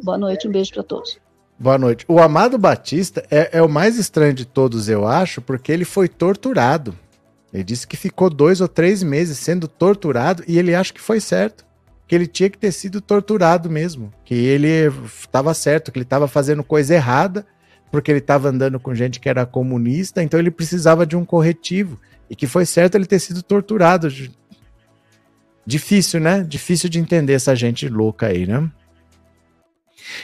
[0.03, 1.19] Boa noite, um beijo para todos.
[1.59, 2.05] Boa noite.
[2.09, 6.09] O Amado Batista é, é o mais estranho de todos, eu acho, porque ele foi
[6.09, 6.95] torturado.
[7.53, 11.21] Ele disse que ficou dois ou três meses sendo torturado e ele acha que foi
[11.21, 11.65] certo.
[12.07, 14.13] Que ele tinha que ter sido torturado mesmo.
[14.25, 14.69] Que ele
[15.07, 17.47] estava certo, que ele estava fazendo coisa errada,
[17.91, 21.99] porque ele estava andando com gente que era comunista, então ele precisava de um corretivo.
[22.29, 24.09] E que foi certo ele ter sido torturado.
[25.67, 26.43] Difícil, né?
[26.43, 28.71] Difícil de entender essa gente louca aí, né?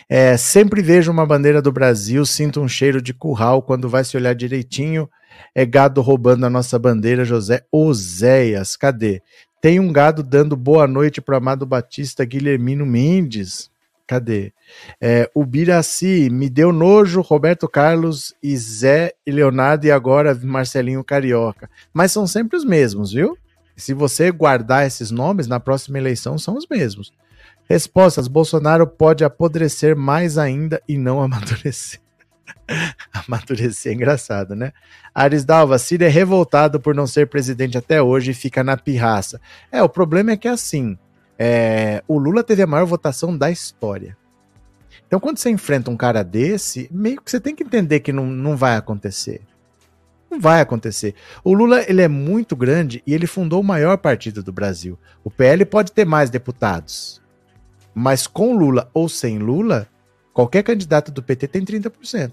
[0.09, 4.17] É, sempre vejo uma bandeira do Brasil, sinto um cheiro de curral quando vai se
[4.17, 5.09] olhar direitinho.
[5.55, 8.77] É gado roubando a nossa bandeira, José Oséias.
[8.77, 9.23] Cadê?
[9.61, 13.71] Tem um gado dando boa noite para Amado Batista Guilhermino Mendes.
[14.07, 14.53] Cadê?
[14.99, 21.05] É, o Biraci, me deu nojo, Roberto Carlos e Zé e Leonardo e agora Marcelinho
[21.05, 21.69] Carioca.
[21.93, 23.37] Mas são sempre os mesmos, viu?
[23.77, 27.13] Se você guardar esses nomes, na próxima eleição são os mesmos.
[27.69, 32.01] Respostas: Bolsonaro pode apodrecer mais ainda e não amadurecer.
[33.13, 34.73] amadurecer é engraçado, né?
[35.15, 39.41] Aris Dalva, Ciro é revoltado por não ser presidente até hoje e fica na pirraça.
[39.71, 40.99] É, o problema é que assim,
[41.39, 44.17] é, o Lula teve a maior votação da história.
[45.07, 48.27] Então, quando você enfrenta um cara desse, meio que você tem que entender que não,
[48.27, 49.41] não vai acontecer.
[50.31, 51.17] Não vai acontecer.
[51.43, 54.97] O Lula ele é muito grande e ele fundou o maior partido do Brasil.
[55.25, 57.21] O PL pode ter mais deputados.
[57.93, 59.89] Mas com Lula ou sem Lula,
[60.33, 62.33] qualquer candidato do PT tem 30%.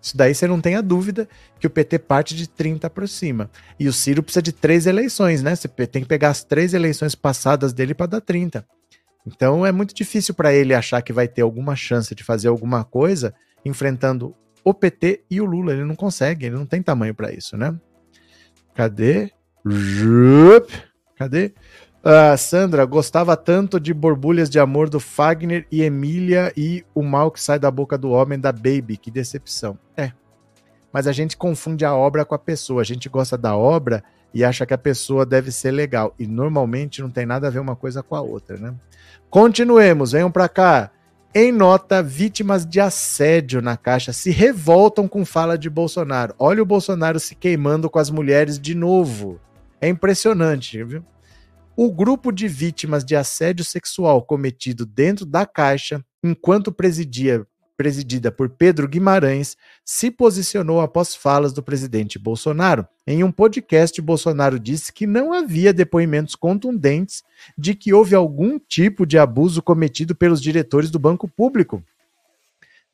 [0.00, 1.28] Isso daí você não tem a dúvida
[1.58, 3.50] que o PT parte de 30 por cima.
[3.78, 5.56] E o Ciro precisa de três eleições, né?
[5.56, 8.64] Você tem que pegar as três eleições passadas dele para dar 30.
[9.26, 12.84] Então é muito difícil para ele achar que vai ter alguma chance de fazer alguma
[12.84, 13.34] coisa
[13.64, 15.72] enfrentando o PT e o Lula.
[15.72, 17.76] Ele não consegue, ele não tem tamanho para isso, né?
[18.74, 19.32] Cadê?
[21.16, 21.52] Cadê?
[22.06, 27.32] Uh, Sandra, gostava tanto de Borbulhas de Amor do Fagner e Emília e O Mal
[27.32, 28.96] que Sai da Boca do Homem da Baby.
[28.96, 29.76] Que decepção.
[29.96, 30.12] É.
[30.92, 32.80] Mas a gente confunde a obra com a pessoa.
[32.80, 36.14] A gente gosta da obra e acha que a pessoa deve ser legal.
[36.16, 38.72] E normalmente não tem nada a ver uma coisa com a outra, né?
[39.28, 40.92] Continuemos, venham para cá.
[41.34, 46.36] Em nota, vítimas de assédio na Caixa se revoltam com fala de Bolsonaro.
[46.38, 49.40] Olha o Bolsonaro se queimando com as mulheres de novo.
[49.80, 51.04] É impressionante, viu?
[51.78, 57.46] O grupo de vítimas de assédio sexual cometido dentro da Caixa, enquanto presidia
[57.76, 62.88] presidida por Pedro Guimarães, se posicionou após falas do presidente Bolsonaro.
[63.06, 67.22] Em um podcast, Bolsonaro disse que não havia depoimentos contundentes
[67.58, 71.84] de que houve algum tipo de abuso cometido pelos diretores do Banco Público.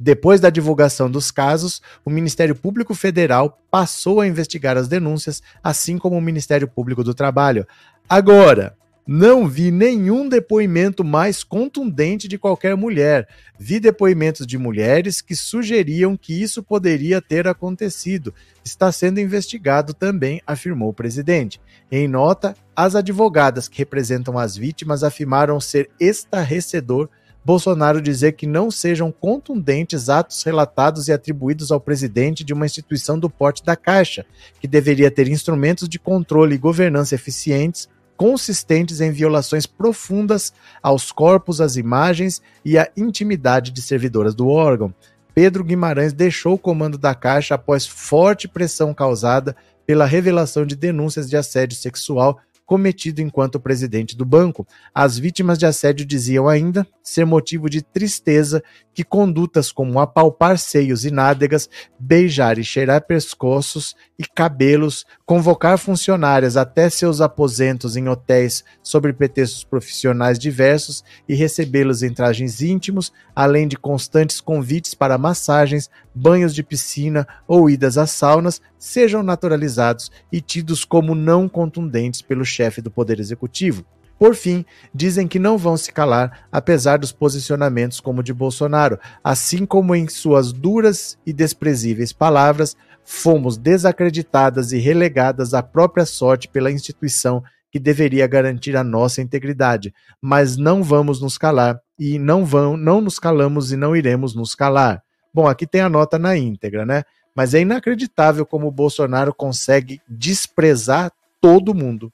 [0.02, 5.96] Depois da divulgação dos casos, o Ministério Público Federal passou a investigar as denúncias, assim
[5.96, 7.64] como o Ministério Público do Trabalho.
[8.08, 8.76] Agora,
[9.06, 13.28] não vi nenhum depoimento mais contundente de qualquer mulher.
[13.56, 18.34] Vi depoimentos de mulheres que sugeriam que isso poderia ter acontecido.
[18.64, 21.60] Está sendo investigado também, afirmou o presidente.
[21.92, 27.08] Em nota, as advogadas que representam as vítimas afirmaram ser estarrecedor
[27.44, 33.18] Bolsonaro dizer que não sejam contundentes atos relatados e atribuídos ao presidente de uma instituição
[33.18, 34.24] do porte da Caixa,
[34.60, 41.60] que deveria ter instrumentos de controle e governança eficientes consistentes em violações profundas aos corpos,
[41.60, 44.94] às imagens e à intimidade de servidoras do órgão.
[45.34, 51.28] Pedro Guimarães deixou o comando da Caixa após forte pressão causada pela revelação de denúncias
[51.28, 54.66] de assédio sexual cometido enquanto presidente do banco.
[54.94, 58.62] As vítimas de assédio diziam ainda ser motivo de tristeza
[58.94, 61.68] que condutas como apalpar seios e nádegas,
[61.98, 69.64] beijar e cheirar pescoços e cabelos, convocar funcionárias até seus aposentos em hotéis sobre pretextos
[69.64, 76.62] profissionais diversos e recebê-los em trajes íntimos, além de constantes convites para massagens, banhos de
[76.62, 82.90] piscina ou idas a saunas, sejam naturalizados e tidos como não contundentes pelo chefe do
[82.90, 83.84] Poder Executivo.
[84.22, 89.66] Por fim, dizem que não vão se calar, apesar dos posicionamentos como de Bolsonaro, assim
[89.66, 96.70] como em suas duras e desprezíveis palavras, fomos desacreditadas e relegadas à própria sorte pela
[96.70, 102.76] instituição que deveria garantir a nossa integridade, mas não vamos nos calar e não vão,
[102.76, 105.02] não nos calamos e não iremos nos calar.
[105.34, 107.02] Bom, aqui tem a nota na íntegra, né?
[107.34, 112.12] Mas é inacreditável como o Bolsonaro consegue desprezar todo mundo.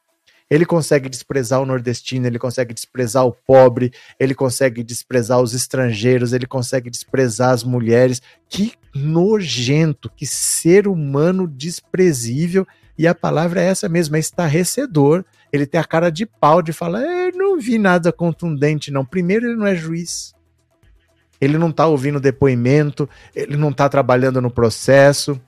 [0.50, 6.32] Ele consegue desprezar o nordestino, ele consegue desprezar o pobre, ele consegue desprezar os estrangeiros,
[6.32, 8.22] ele consegue desprezar as mulheres.
[8.48, 12.66] Que nojento, que ser humano desprezível.
[12.96, 15.24] E a palavra é essa mesmo, é estarrecedor.
[15.52, 19.04] Ele tem a cara de pau de falar: é, não vi nada contundente, não.
[19.04, 20.34] Primeiro, ele não é juiz.
[21.40, 25.40] Ele não está ouvindo depoimento, ele não está trabalhando no processo,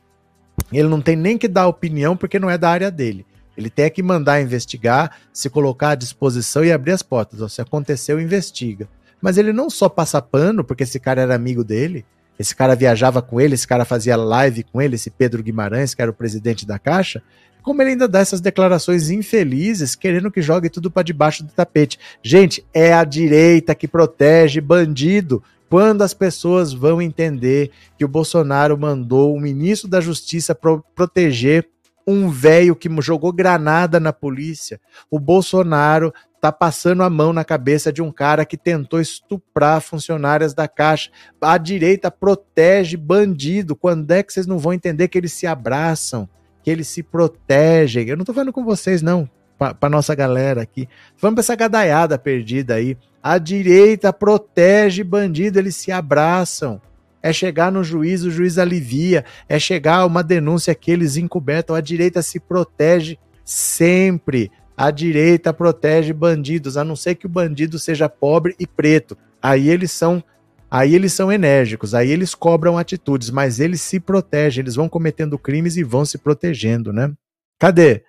[0.73, 3.27] ele não tem nem que dar opinião porque não é da área dele.
[3.61, 7.53] Ele tem que mandar investigar, se colocar à disposição e abrir as portas.
[7.53, 8.89] se aconteceu, investiga.
[9.21, 12.05] Mas ele não só passa pano, porque esse cara era amigo dele,
[12.39, 16.01] esse cara viajava com ele, esse cara fazia live com ele, esse Pedro Guimarães, que
[16.01, 17.23] era o presidente da Caixa,
[17.63, 21.99] como ele ainda dá essas declarações infelizes, querendo que jogue tudo para debaixo do tapete.
[22.23, 25.43] Gente, é a direita que protege bandido.
[25.69, 31.69] Quando as pessoas vão entender que o Bolsonaro mandou o ministro da Justiça pro proteger
[32.07, 34.81] um velho que jogou granada na polícia.
[35.11, 40.55] O Bolsonaro tá passando a mão na cabeça de um cara que tentou estuprar funcionárias
[40.55, 41.11] da Caixa.
[41.41, 43.77] A direita protege bandido.
[43.77, 46.29] Quando é que vocês não vão entender que eles se abraçam,
[46.63, 48.09] que eles se protegem?
[48.09, 49.29] Eu não tô falando com vocês, não.
[49.59, 50.89] para nossa galera aqui.
[51.19, 52.97] Vamos para essa gadaiada perdida aí.
[53.23, 56.81] A direita protege bandido, eles se abraçam.
[57.23, 59.25] É chegar no juiz, o juiz alivia.
[59.49, 61.77] É chegar uma denúncia que eles encobertam.
[61.77, 64.51] A direita se protege sempre.
[64.77, 69.17] A direita protege bandidos, a não ser que o bandido seja pobre e preto.
[69.43, 70.23] Aí eles são
[70.71, 75.37] Aí eles são enérgicos, aí eles cobram atitudes, mas eles se protegem, eles vão cometendo
[75.37, 77.13] crimes e vão se protegendo, né?
[77.59, 78.05] Cadê?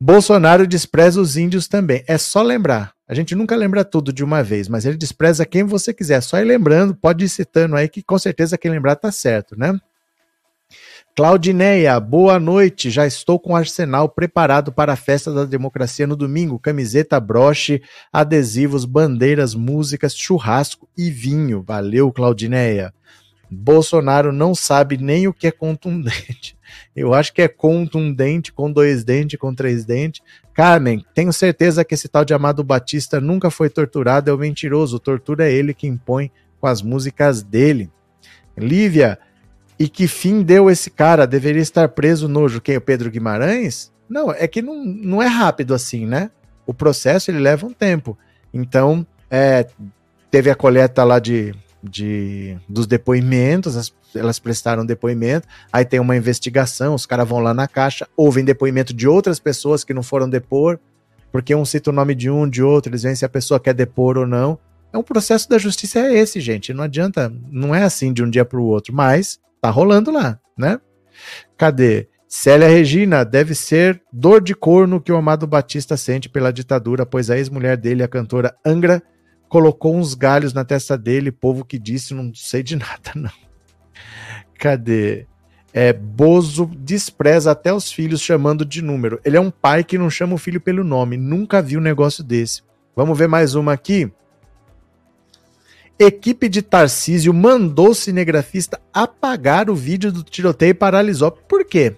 [0.00, 2.02] Bolsonaro despreza os índios também.
[2.08, 2.92] É só lembrar.
[3.12, 6.22] A gente nunca lembra tudo de uma vez, mas ele despreza quem você quiser.
[6.22, 9.78] Só ir lembrando, pode ir citando aí, que com certeza quem lembrar tá certo, né?
[11.14, 12.88] Claudineia, boa noite.
[12.88, 16.58] Já estou com o arsenal preparado para a festa da democracia no domingo.
[16.58, 21.62] Camiseta, broche, adesivos, bandeiras, músicas, churrasco e vinho.
[21.62, 22.94] Valeu, Claudineia.
[23.50, 26.56] Bolsonaro não sabe nem o que é contundente.
[26.94, 30.22] Eu acho que é contundente, com dois dentes, com três dentes.
[30.54, 34.98] Carmen, tenho certeza que esse tal de Amado Batista nunca foi torturado, é o mentiroso.
[34.98, 36.30] Tortura é ele que impõe
[36.60, 37.90] com as músicas dele.
[38.56, 39.18] Lívia,
[39.78, 41.26] e que fim deu esse cara?
[41.26, 42.60] Deveria estar preso nojo.
[42.60, 42.76] Quem?
[42.76, 43.90] O Pedro Guimarães?
[44.08, 46.30] Não, é que não, não é rápido assim, né?
[46.66, 48.16] O processo ele leva um tempo.
[48.52, 49.66] Então, é,
[50.30, 56.16] teve a coleta lá de, de dos depoimentos, as, elas prestaram depoimento, aí tem uma
[56.16, 60.28] investigação, os caras vão lá na caixa, ouvem depoimento de outras pessoas que não foram
[60.28, 60.78] depor,
[61.30, 63.74] porque um cita o nome de um, de outro, eles veem se a pessoa quer
[63.74, 64.58] depor ou não.
[64.92, 66.74] É um processo da justiça é esse, gente.
[66.74, 70.40] Não adianta, não é assim de um dia para o outro, mas Tá rolando lá,
[70.58, 70.80] né?
[71.56, 72.08] Cadê?
[72.26, 77.30] Célia Regina deve ser dor de corno que o Amado Batista sente pela ditadura, pois
[77.30, 79.00] a ex-mulher dele, a cantora Angra,
[79.52, 83.30] colocou uns galhos na testa dele, povo que disse, não sei de nada, não.
[84.58, 85.26] Cadê?
[85.74, 89.20] É, Bozo despreza até os filhos chamando de número.
[89.22, 91.18] Ele é um pai que não chama o filho pelo nome.
[91.18, 92.62] Nunca vi um negócio desse.
[92.96, 94.10] Vamos ver mais uma aqui.
[95.98, 101.30] Equipe de Tarcísio mandou o cinegrafista apagar o vídeo do tiroteio e paralisou.
[101.30, 101.94] Por quê?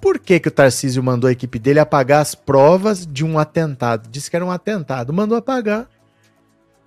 [0.00, 4.08] Por que, que o Tarcísio mandou a equipe dele apagar as provas de um atentado?
[4.08, 5.86] Disse que era um atentado, mandou apagar.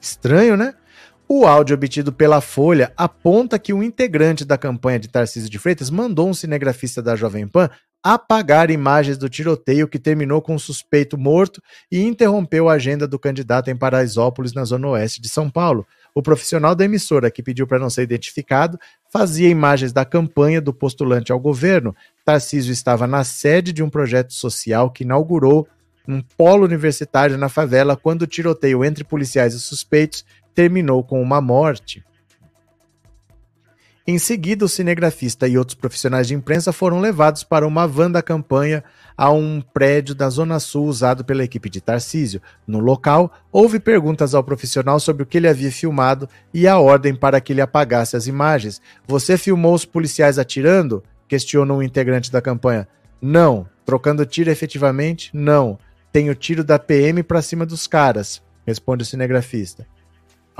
[0.01, 0.73] Estranho, né?
[1.29, 5.89] O áudio obtido pela Folha aponta que um integrante da campanha de Tarcísio de Freitas
[5.89, 7.69] mandou um cinegrafista da Jovem Pan
[8.03, 11.61] apagar imagens do tiroteio que terminou com um suspeito morto
[11.91, 15.85] e interrompeu a agenda do candidato em Paraisópolis, na zona oeste de São Paulo.
[16.13, 18.77] O profissional da emissora, que pediu para não ser identificado,
[19.13, 21.95] fazia imagens da campanha do postulante ao governo.
[22.25, 25.67] Tarcísio estava na sede de um projeto social que inaugurou
[26.07, 31.41] um polo universitário na favela quando o tiroteio entre policiais e suspeitos terminou com uma
[31.41, 32.03] morte.
[34.05, 38.21] Em seguida, o cinegrafista e outros profissionais de imprensa foram levados para uma van da
[38.21, 38.83] campanha
[39.15, 42.41] a um prédio da Zona Sul usado pela equipe de Tarcísio.
[42.65, 47.13] No local, houve perguntas ao profissional sobre o que ele havia filmado e a ordem
[47.13, 48.81] para que ele apagasse as imagens.
[49.07, 51.03] Você filmou os policiais atirando?
[51.27, 52.87] Questiona um integrante da campanha.
[53.21, 53.67] Não.
[53.85, 55.29] Trocando tiro efetivamente?
[55.31, 55.77] Não.
[56.11, 59.85] Tenho tiro da PM para cima dos caras, responde o cinegrafista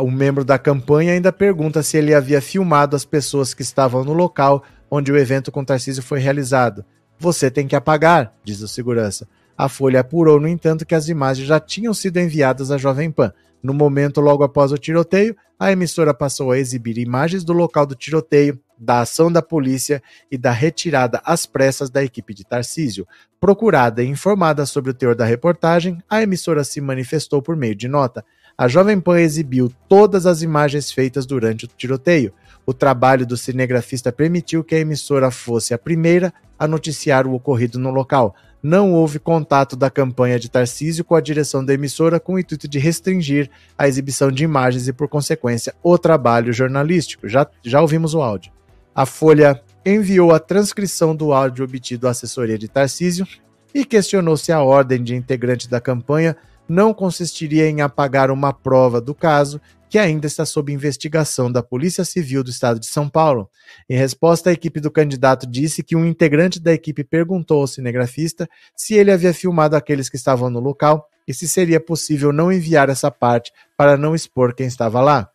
[0.01, 4.13] o membro da campanha ainda pergunta se ele havia filmado as pessoas que estavam no
[4.13, 6.83] local onde o evento com Tarcísio foi realizado.
[7.19, 9.27] Você tem que apagar, diz o segurança.
[9.57, 13.31] A Folha apurou, no entanto, que as imagens já tinham sido enviadas à Jovem Pan.
[13.61, 17.95] No momento, logo após o tiroteio, a emissora passou a exibir imagens do local do
[17.95, 20.01] tiroteio, da ação da polícia
[20.31, 23.07] e da retirada às pressas da equipe de Tarcísio.
[23.39, 27.87] Procurada e informada sobre o teor da reportagem, a emissora se manifestou por meio de
[27.87, 28.25] nota
[28.57, 32.31] a Jovem Pan exibiu todas as imagens feitas durante o tiroteio.
[32.63, 37.79] O trabalho do cinegrafista permitiu que a emissora fosse a primeira a noticiar o ocorrido
[37.79, 38.35] no local.
[38.61, 42.67] Não houve contato da campanha de Tarcísio com a direção da emissora com o intuito
[42.67, 47.27] de restringir a exibição de imagens e, por consequência, o trabalho jornalístico.
[47.27, 48.51] Já, já ouvimos o áudio.
[48.93, 53.25] A Folha enviou a transcrição do áudio obtido à assessoria de Tarcísio
[53.73, 56.35] e questionou se a ordem de integrante da campanha
[56.67, 62.05] não consistiria em apagar uma prova do caso que ainda está sob investigação da Polícia
[62.05, 63.49] Civil do Estado de São Paulo.
[63.89, 68.47] Em resposta, a equipe do candidato disse que um integrante da equipe perguntou ao cinegrafista
[68.75, 72.89] se ele havia filmado aqueles que estavam no local e se seria possível não enviar
[72.89, 75.29] essa parte para não expor quem estava lá.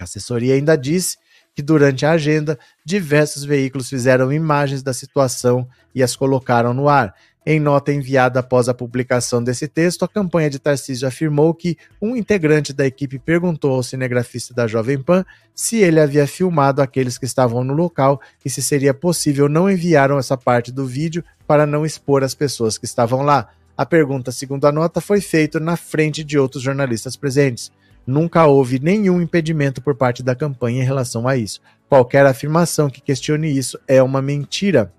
[0.00, 1.16] A assessoria ainda disse
[1.60, 7.14] que durante a agenda, diversos veículos fizeram imagens da situação e as colocaram no ar.
[7.44, 12.16] Em nota enviada após a publicação desse texto, a campanha de Tarcísio afirmou que um
[12.16, 15.22] integrante da equipe perguntou ao cinegrafista da Jovem Pan
[15.54, 20.18] se ele havia filmado aqueles que estavam no local e se seria possível não enviaram
[20.18, 23.50] essa parte do vídeo para não expor as pessoas que estavam lá.
[23.76, 27.70] A pergunta, segundo a nota, foi feita na frente de outros jornalistas presentes.
[28.10, 31.60] Nunca houve nenhum impedimento por parte da campanha em relação a isso.
[31.88, 34.92] Qualquer afirmação que questione isso é uma mentira.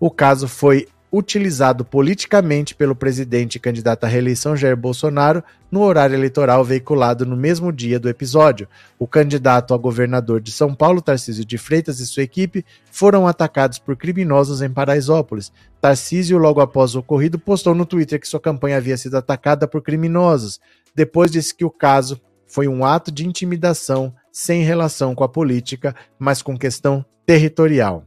[0.00, 6.16] O caso foi utilizado politicamente pelo presidente e candidato à reeleição Jair Bolsonaro no horário
[6.16, 8.66] eleitoral veiculado no mesmo dia do episódio.
[8.98, 13.78] O candidato a governador de São Paulo, Tarcísio de Freitas e sua equipe foram atacados
[13.78, 15.52] por criminosos em Paraisópolis.
[15.78, 19.82] Tarcísio, logo após o ocorrido, postou no Twitter que sua campanha havia sido atacada por
[19.82, 20.58] criminosos.
[20.94, 25.94] Depois disse que o caso foi um ato de intimidação sem relação com a política,
[26.18, 28.04] mas com questão territorial.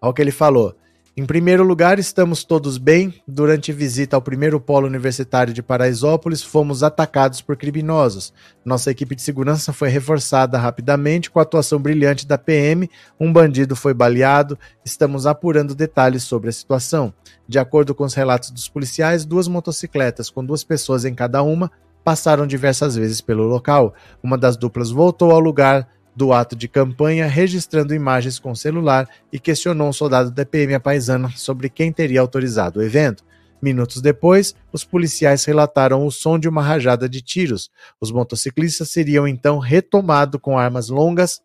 [0.00, 0.74] Olha o que ele falou.
[1.18, 3.14] Em primeiro lugar, estamos todos bem.
[3.26, 8.34] Durante visita ao primeiro polo universitário de Paraisópolis, fomos atacados por criminosos.
[8.62, 12.90] Nossa equipe de segurança foi reforçada rapidamente com a atuação brilhante da PM.
[13.18, 14.58] Um bandido foi baleado.
[14.84, 17.14] Estamos apurando detalhes sobre a situação.
[17.48, 21.72] De acordo com os relatos dos policiais, duas motocicletas com duas pessoas em cada uma
[22.06, 23.92] passaram diversas vezes pelo local.
[24.22, 29.40] Uma das duplas voltou ao lugar do ato de campanha, registrando imagens com celular e
[29.40, 33.24] questionou um soldado da PM paisana sobre quem teria autorizado o evento.
[33.60, 37.72] Minutos depois, os policiais relataram o som de uma rajada de tiros.
[38.00, 41.42] Os motociclistas seriam então retomados com armas longas,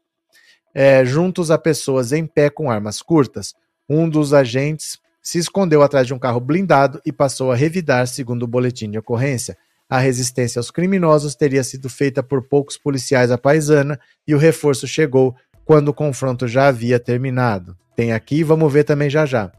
[0.76, 3.56] é, juntos a pessoas em pé com armas curtas.
[3.90, 8.44] Um dos agentes se escondeu atrás de um carro blindado e passou a revidar, segundo
[8.44, 9.58] o boletim de ocorrência.
[9.92, 14.88] A resistência aos criminosos teria sido feita por poucos policiais à paisana e o reforço
[14.88, 15.36] chegou
[15.66, 17.76] quando o confronto já havia terminado.
[17.94, 19.52] Tem aqui, vamos ver também já já.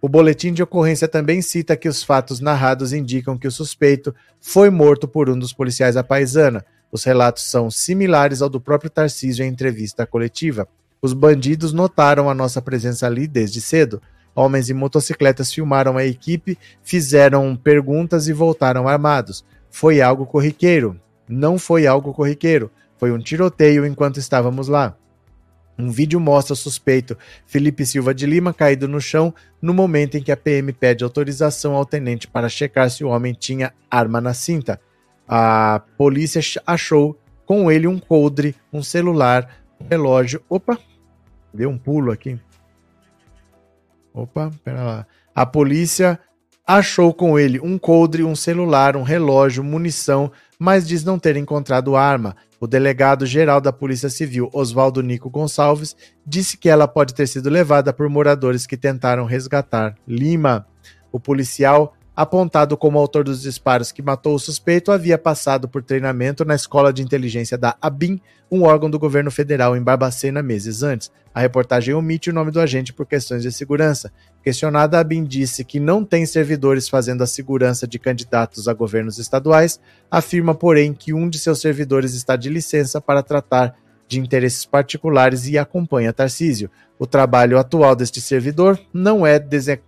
[0.00, 4.70] O boletim de ocorrência também cita que os fatos narrados indicam que o suspeito foi
[4.70, 6.64] morto por um dos policiais à paisana.
[6.92, 10.68] Os relatos são similares ao do próprio Tarcísio em entrevista coletiva.
[11.02, 14.00] Os bandidos notaram a nossa presença ali desde cedo.
[14.36, 21.00] Homens em motocicletas filmaram a equipe, fizeram perguntas e voltaram armados foi algo corriqueiro.
[21.28, 22.70] Não foi algo corriqueiro.
[22.98, 24.96] Foi um tiroteio enquanto estávamos lá.
[25.78, 27.16] Um vídeo mostra o suspeito
[27.46, 31.74] Felipe Silva de Lima caído no chão no momento em que a PM pede autorização
[31.74, 34.78] ao tenente para checar se o homem tinha arma na cinta.
[35.26, 40.42] A polícia achou com ele um coldre, um celular, um relógio.
[40.48, 40.78] Opa!
[41.54, 42.38] Deu um pulo aqui.
[44.12, 45.06] Opa, pera lá.
[45.34, 46.18] A polícia
[46.78, 51.96] achou com ele um coldre, um celular, um relógio, munição, mas diz não ter encontrado
[51.96, 52.36] arma.
[52.60, 57.50] O delegado geral da Polícia Civil, Oswaldo Nico Gonçalves, disse que ela pode ter sido
[57.50, 60.64] levada por moradores que tentaram resgatar Lima.
[61.10, 66.44] O policial apontado como autor dos disparos que matou o suspeito, havia passado por treinamento
[66.44, 68.20] na Escola de Inteligência da ABIN,
[68.50, 71.10] um órgão do governo federal em Barbacena meses antes.
[71.34, 74.12] A reportagem omite o nome do agente por questões de segurança.
[74.42, 79.18] Questionada, a ABIN disse que não tem servidores fazendo a segurança de candidatos a governos
[79.18, 79.80] estaduais,
[80.10, 83.76] afirma, porém, que um de seus servidores está de licença para tratar
[84.08, 86.70] de interesses particulares e acompanha Tarcísio.
[86.98, 89.38] O trabalho atual deste servidor não é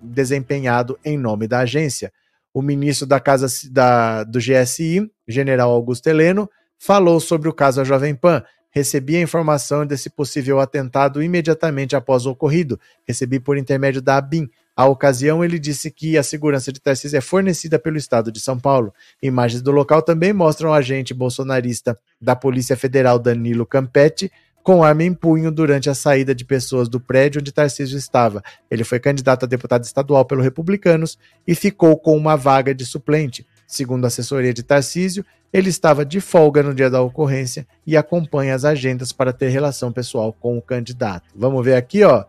[0.01, 2.13] desempenhado em nome da agência
[2.55, 7.85] o ministro da Casa da, do GSI, general Augusto Heleno, falou sobre o caso a
[7.85, 8.43] Jovem Pan.
[8.73, 12.81] Recebi a informação desse possível atentado imediatamente após o ocorrido.
[13.07, 14.49] Recebi por intermédio da ABIN.
[14.75, 18.59] À ocasião, ele disse que a segurança de Tarcísio é fornecida pelo Estado de São
[18.59, 18.93] Paulo.
[19.23, 24.33] Imagens do local também mostram o agente bolsonarista da Polícia Federal Danilo Campetti
[24.63, 28.43] com arma em punho durante a saída de pessoas do prédio onde Tarcísio estava.
[28.71, 33.47] Ele foi candidato a deputado estadual pelo Republicanos e ficou com uma vaga de suplente.
[33.67, 38.55] Segundo a assessoria de Tarcísio, ele estava de folga no dia da ocorrência e acompanha
[38.55, 41.29] as agendas para ter relação pessoal com o candidato.
[41.35, 42.25] Vamos ver aqui, ó.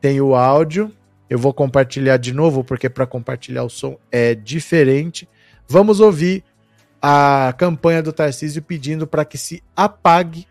[0.00, 0.90] Tem o áudio.
[1.30, 5.28] Eu vou compartilhar de novo porque para compartilhar o som é diferente.
[5.68, 6.44] Vamos ouvir
[7.00, 10.46] a campanha do Tarcísio pedindo para que se apague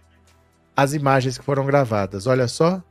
[0.76, 2.26] as imagens que foram gravadas.
[2.26, 2.82] Olha só.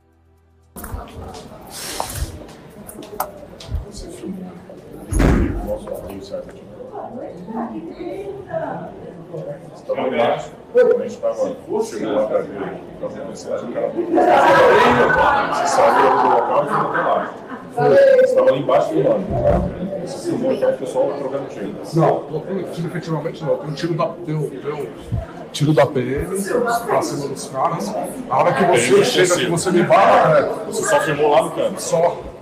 [9.93, 13.91] Estava embaixo, a gente estava, chegou lá para ver o que estava acontecendo, o cara
[15.53, 17.33] Você saiu do local e foi até lá.
[17.75, 19.25] Você estava lá embaixo filmando.
[20.05, 21.75] Você filmou já o pessoal trocando tiro.
[21.93, 22.23] Não,
[22.73, 23.57] tiro efetivamente não.
[23.57, 24.07] Tem um tiro da.
[24.25, 24.89] Deu, deu
[25.51, 26.25] tiro da PM
[26.87, 27.95] pra cima dos caras.
[28.29, 31.51] A hora que você chega, que você me barra, é, Você só filmou lá no
[31.51, 31.79] canto?
[31.81, 32.32] Só.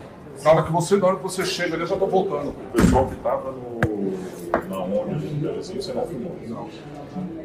[0.44, 2.50] Na hora que você, na hora que você chega ali, eu já tô voltando.
[2.50, 3.80] O pessoal que tava no,
[4.68, 6.36] na onda de Teresina, você não filmou.
[6.48, 6.70] Não.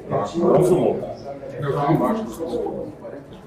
[0.08, 0.16] Tá?
[0.36, 1.16] Não filmou.
[1.60, 2.92] Eu tava embaixo do,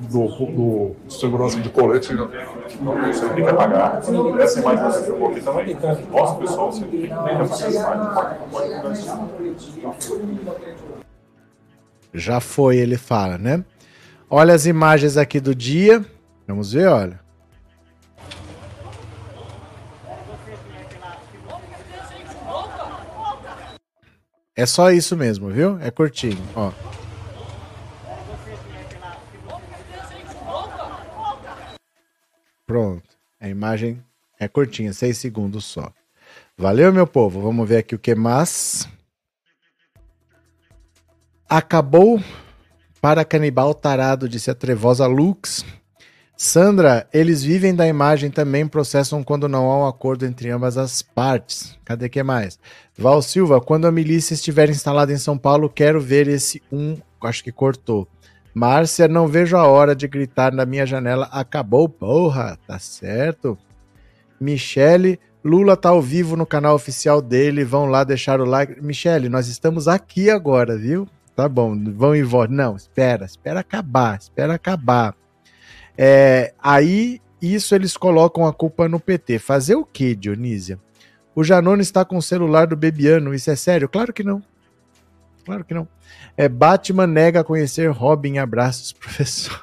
[0.01, 2.13] do, do segurança de colete.
[2.13, 3.97] Não, você tem que apagar.
[4.39, 5.77] Essa imagem que você filmou aqui também.
[6.11, 7.97] Mostra o pessoal, você tem que apagar essa imagem.
[7.97, 8.39] Não pode,
[9.81, 10.99] não pode mudar isso.
[12.13, 13.63] Já foi, ele fala, né?
[14.29, 16.05] Olha as imagens aqui do dia.
[16.47, 17.28] Vamos ver, olha.
[24.59, 25.79] É só isso mesmo, viu?
[25.79, 26.73] É curtinho, ó.
[32.67, 33.07] Pronto.
[33.39, 34.03] A imagem
[34.37, 35.93] é curtinha, seis segundos só.
[36.57, 37.41] Valeu, meu povo.
[37.41, 38.85] Vamos ver aqui o que mais.
[41.47, 42.21] Acabou
[42.99, 45.63] para canibal tarado, disse a trevosa Lux.
[46.41, 51.01] Sandra, eles vivem da imagem também processam quando não há um acordo entre ambas as
[51.01, 51.77] partes.
[51.83, 52.57] Cadê que mais?
[52.97, 56.95] Val Silva, quando a milícia estiver instalada em São Paulo, quero ver esse um.
[57.21, 58.07] Acho que cortou.
[58.53, 61.27] Márcia, não vejo a hora de gritar na minha janela.
[61.29, 62.57] Acabou, porra.
[62.65, 63.57] Tá certo.
[64.39, 67.65] Michele, Lula tá ao vivo no canal oficial dele.
[67.65, 68.81] Vão lá deixar o like.
[68.81, 71.05] Michele, nós estamos aqui agora, viu?
[71.35, 72.55] Tá bom, vão e voltam.
[72.55, 75.13] Não, espera, espera acabar, espera acabar.
[76.01, 79.37] É, aí, isso eles colocam a culpa no PT.
[79.37, 80.79] Fazer o quê, Dionísia?
[81.35, 83.89] O Janone está com o celular do Bebiano, isso é sério?
[83.89, 84.41] Claro que não.
[85.43, 85.85] Claro que não.
[86.37, 88.37] É, Batman nega conhecer Robin.
[88.37, 89.61] Abraços, professor.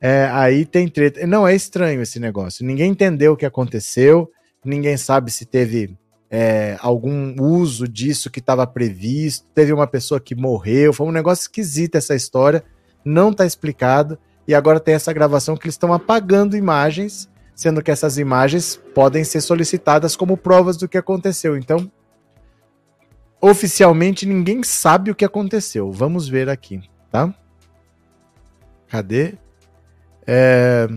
[0.00, 1.24] É, aí tem treta.
[1.28, 2.66] Não, é estranho esse negócio.
[2.66, 4.28] Ninguém entendeu o que aconteceu.
[4.64, 5.96] Ninguém sabe se teve
[6.28, 9.46] é, algum uso disso que estava previsto.
[9.54, 10.92] Teve uma pessoa que morreu.
[10.92, 12.64] Foi um negócio esquisito essa história.
[13.04, 14.18] Não está explicado.
[14.46, 19.24] E agora tem essa gravação que eles estão apagando imagens, sendo que essas imagens podem
[19.24, 21.56] ser solicitadas como provas do que aconteceu.
[21.56, 21.90] Então,
[23.40, 25.90] oficialmente ninguém sabe o que aconteceu.
[25.90, 27.34] Vamos ver aqui, tá?
[28.88, 29.34] Cadê?
[30.26, 30.88] É...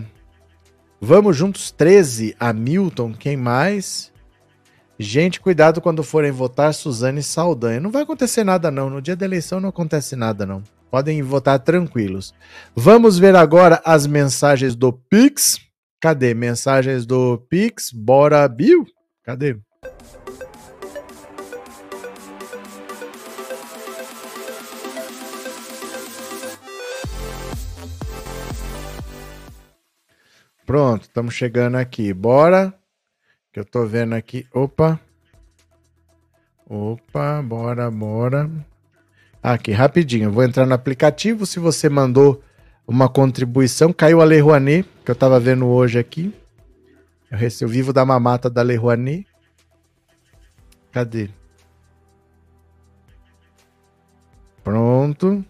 [1.00, 4.12] Vamos juntos 13, Hamilton, quem mais?
[4.98, 7.80] Gente, cuidado quando forem votar Suzane Saldanha.
[7.80, 10.62] Não vai acontecer nada não, no dia da eleição não acontece nada não.
[10.90, 12.34] Podem votar tranquilos.
[12.74, 15.58] Vamos ver agora as mensagens do Pix.
[16.00, 16.34] Cadê?
[16.34, 17.92] Mensagens do Pix.
[17.92, 18.84] Bora, Bill.
[19.22, 19.56] Cadê?
[30.66, 32.12] Pronto, estamos chegando aqui.
[32.12, 32.74] Bora.
[33.52, 34.46] Que eu tô vendo aqui.
[34.52, 35.00] Opa.
[36.66, 38.48] Opa, bora, bora.
[39.42, 40.30] Aqui, rapidinho.
[40.30, 41.46] Vou entrar no aplicativo.
[41.46, 42.42] Se você mandou
[42.86, 46.34] uma contribuição, caiu a Lei Rouanet, que eu tava vendo hoje aqui.
[47.30, 49.26] Eu recebi vivo da mamata da Lei Rouanet.
[50.92, 51.30] Cadê?
[54.62, 55.44] Pronto.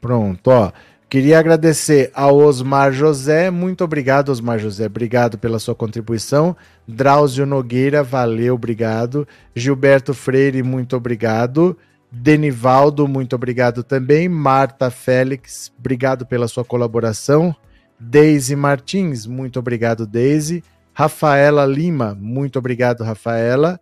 [0.00, 0.72] Pronto, ó.
[1.08, 3.48] Queria agradecer ao Osmar José.
[3.48, 4.86] Muito obrigado, Osmar José.
[4.86, 6.56] Obrigado pela sua contribuição.
[6.86, 9.26] Drauzio Nogueira, valeu, obrigado.
[9.54, 11.78] Gilberto Freire, muito obrigado.
[12.10, 14.28] Denivaldo, muito obrigado também.
[14.28, 17.54] Marta Félix, obrigado pela sua colaboração.
[18.00, 20.64] Deise Martins, muito obrigado, Deise.
[20.92, 23.78] Rafaela Lima, muito obrigado, Rafaela.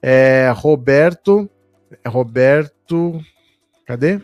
[0.00, 1.50] É, Roberto,
[2.06, 3.20] Roberto,
[3.84, 4.20] cadê?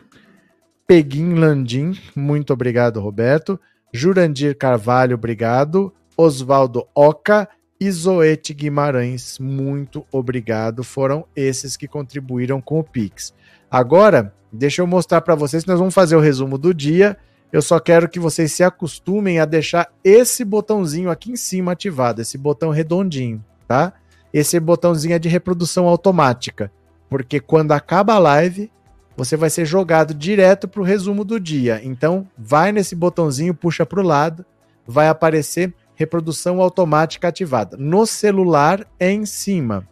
[0.86, 3.58] Peguim Landim, muito obrigado, Roberto.
[3.92, 5.92] Jurandir Carvalho, obrigado.
[6.16, 7.48] Oswaldo Oca
[7.80, 10.84] e Zoete Guimarães, muito obrigado.
[10.84, 13.32] Foram esses que contribuíram com o Pix.
[13.70, 17.16] Agora, deixa eu mostrar para vocês, nós vamos fazer o resumo do dia.
[17.52, 22.20] Eu só quero que vocês se acostumem a deixar esse botãozinho aqui em cima ativado,
[22.20, 23.92] esse botão redondinho, tá?
[24.32, 26.70] Esse botãozinho é de reprodução automática,
[27.08, 28.70] porque quando acaba a live,
[29.16, 31.80] você vai ser jogado direto para o resumo do dia.
[31.82, 34.44] Então, vai nesse botãozinho, puxa para o lado,
[34.86, 37.76] vai aparecer reprodução automática ativada.
[37.76, 39.88] No celular é em cima.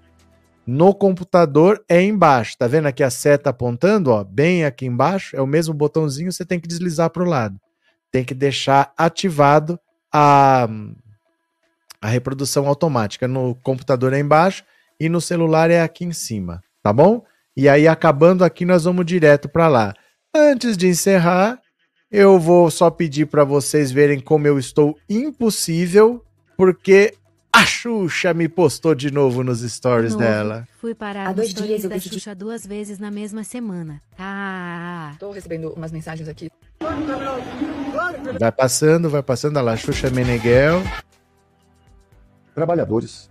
[0.67, 2.57] No computador é embaixo.
[2.59, 6.45] Tá vendo aqui a seta apontando, ó, bem aqui embaixo, é o mesmo botãozinho, você
[6.45, 7.57] tem que deslizar para o lado.
[8.11, 9.79] Tem que deixar ativado
[10.13, 10.69] a
[12.03, 13.29] a reprodução automática.
[13.29, 14.65] No computador é embaixo
[14.99, 17.25] e no celular é aqui em cima, tá bom?
[17.57, 19.95] E aí, acabando aqui, nós vamos direto para lá.
[20.35, 21.61] Antes de encerrar,
[22.11, 26.25] eu vou só pedir para vocês verem como eu estou impossível,
[26.57, 27.15] porque
[27.55, 30.25] a Xuxa me postou de novo nos stories Novo.
[30.25, 30.67] dela.
[30.81, 34.01] Fui parar Há dois stories dias eu da decidi- Xuxa duas vezes na mesma semana.
[34.19, 36.51] Ah, Tô recebendo umas mensagens aqui.
[38.41, 39.57] Vai passando, vai passando.
[39.59, 40.83] Olha lá, Xuxa Meneghel.
[42.55, 43.31] Trabalhadores.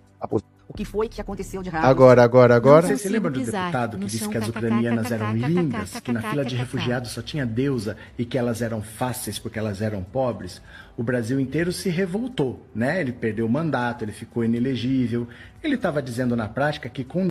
[0.71, 1.83] O que foi que aconteceu de errado?
[1.83, 2.87] Agora, agora, agora.
[2.87, 6.45] Você se lembra do deputado que disse que as ucranianas eram lindas, que na fila
[6.45, 10.61] de refugiados só tinha deusa e que elas eram fáceis porque elas eram pobres?
[10.95, 13.01] O Brasil inteiro se revoltou, né?
[13.01, 15.27] Ele perdeu o mandato, ele ficou inelegível.
[15.61, 17.27] Ele estava dizendo na prática que com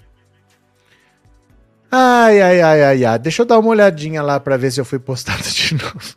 [1.90, 3.18] Ai, ai, ai, ai, ai.
[3.18, 6.14] Deixa eu dar uma olhadinha lá para ver se eu fui postado de novo.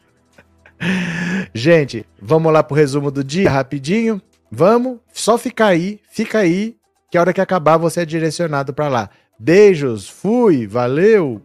[1.56, 4.22] Gente, vamos lá pro resumo do dia rapidinho.
[4.52, 6.76] Vamos, só fica aí, fica aí,
[7.14, 9.08] que a hora que acabar você é direcionado para lá.
[9.40, 11.40] Beijos, fui, valeu.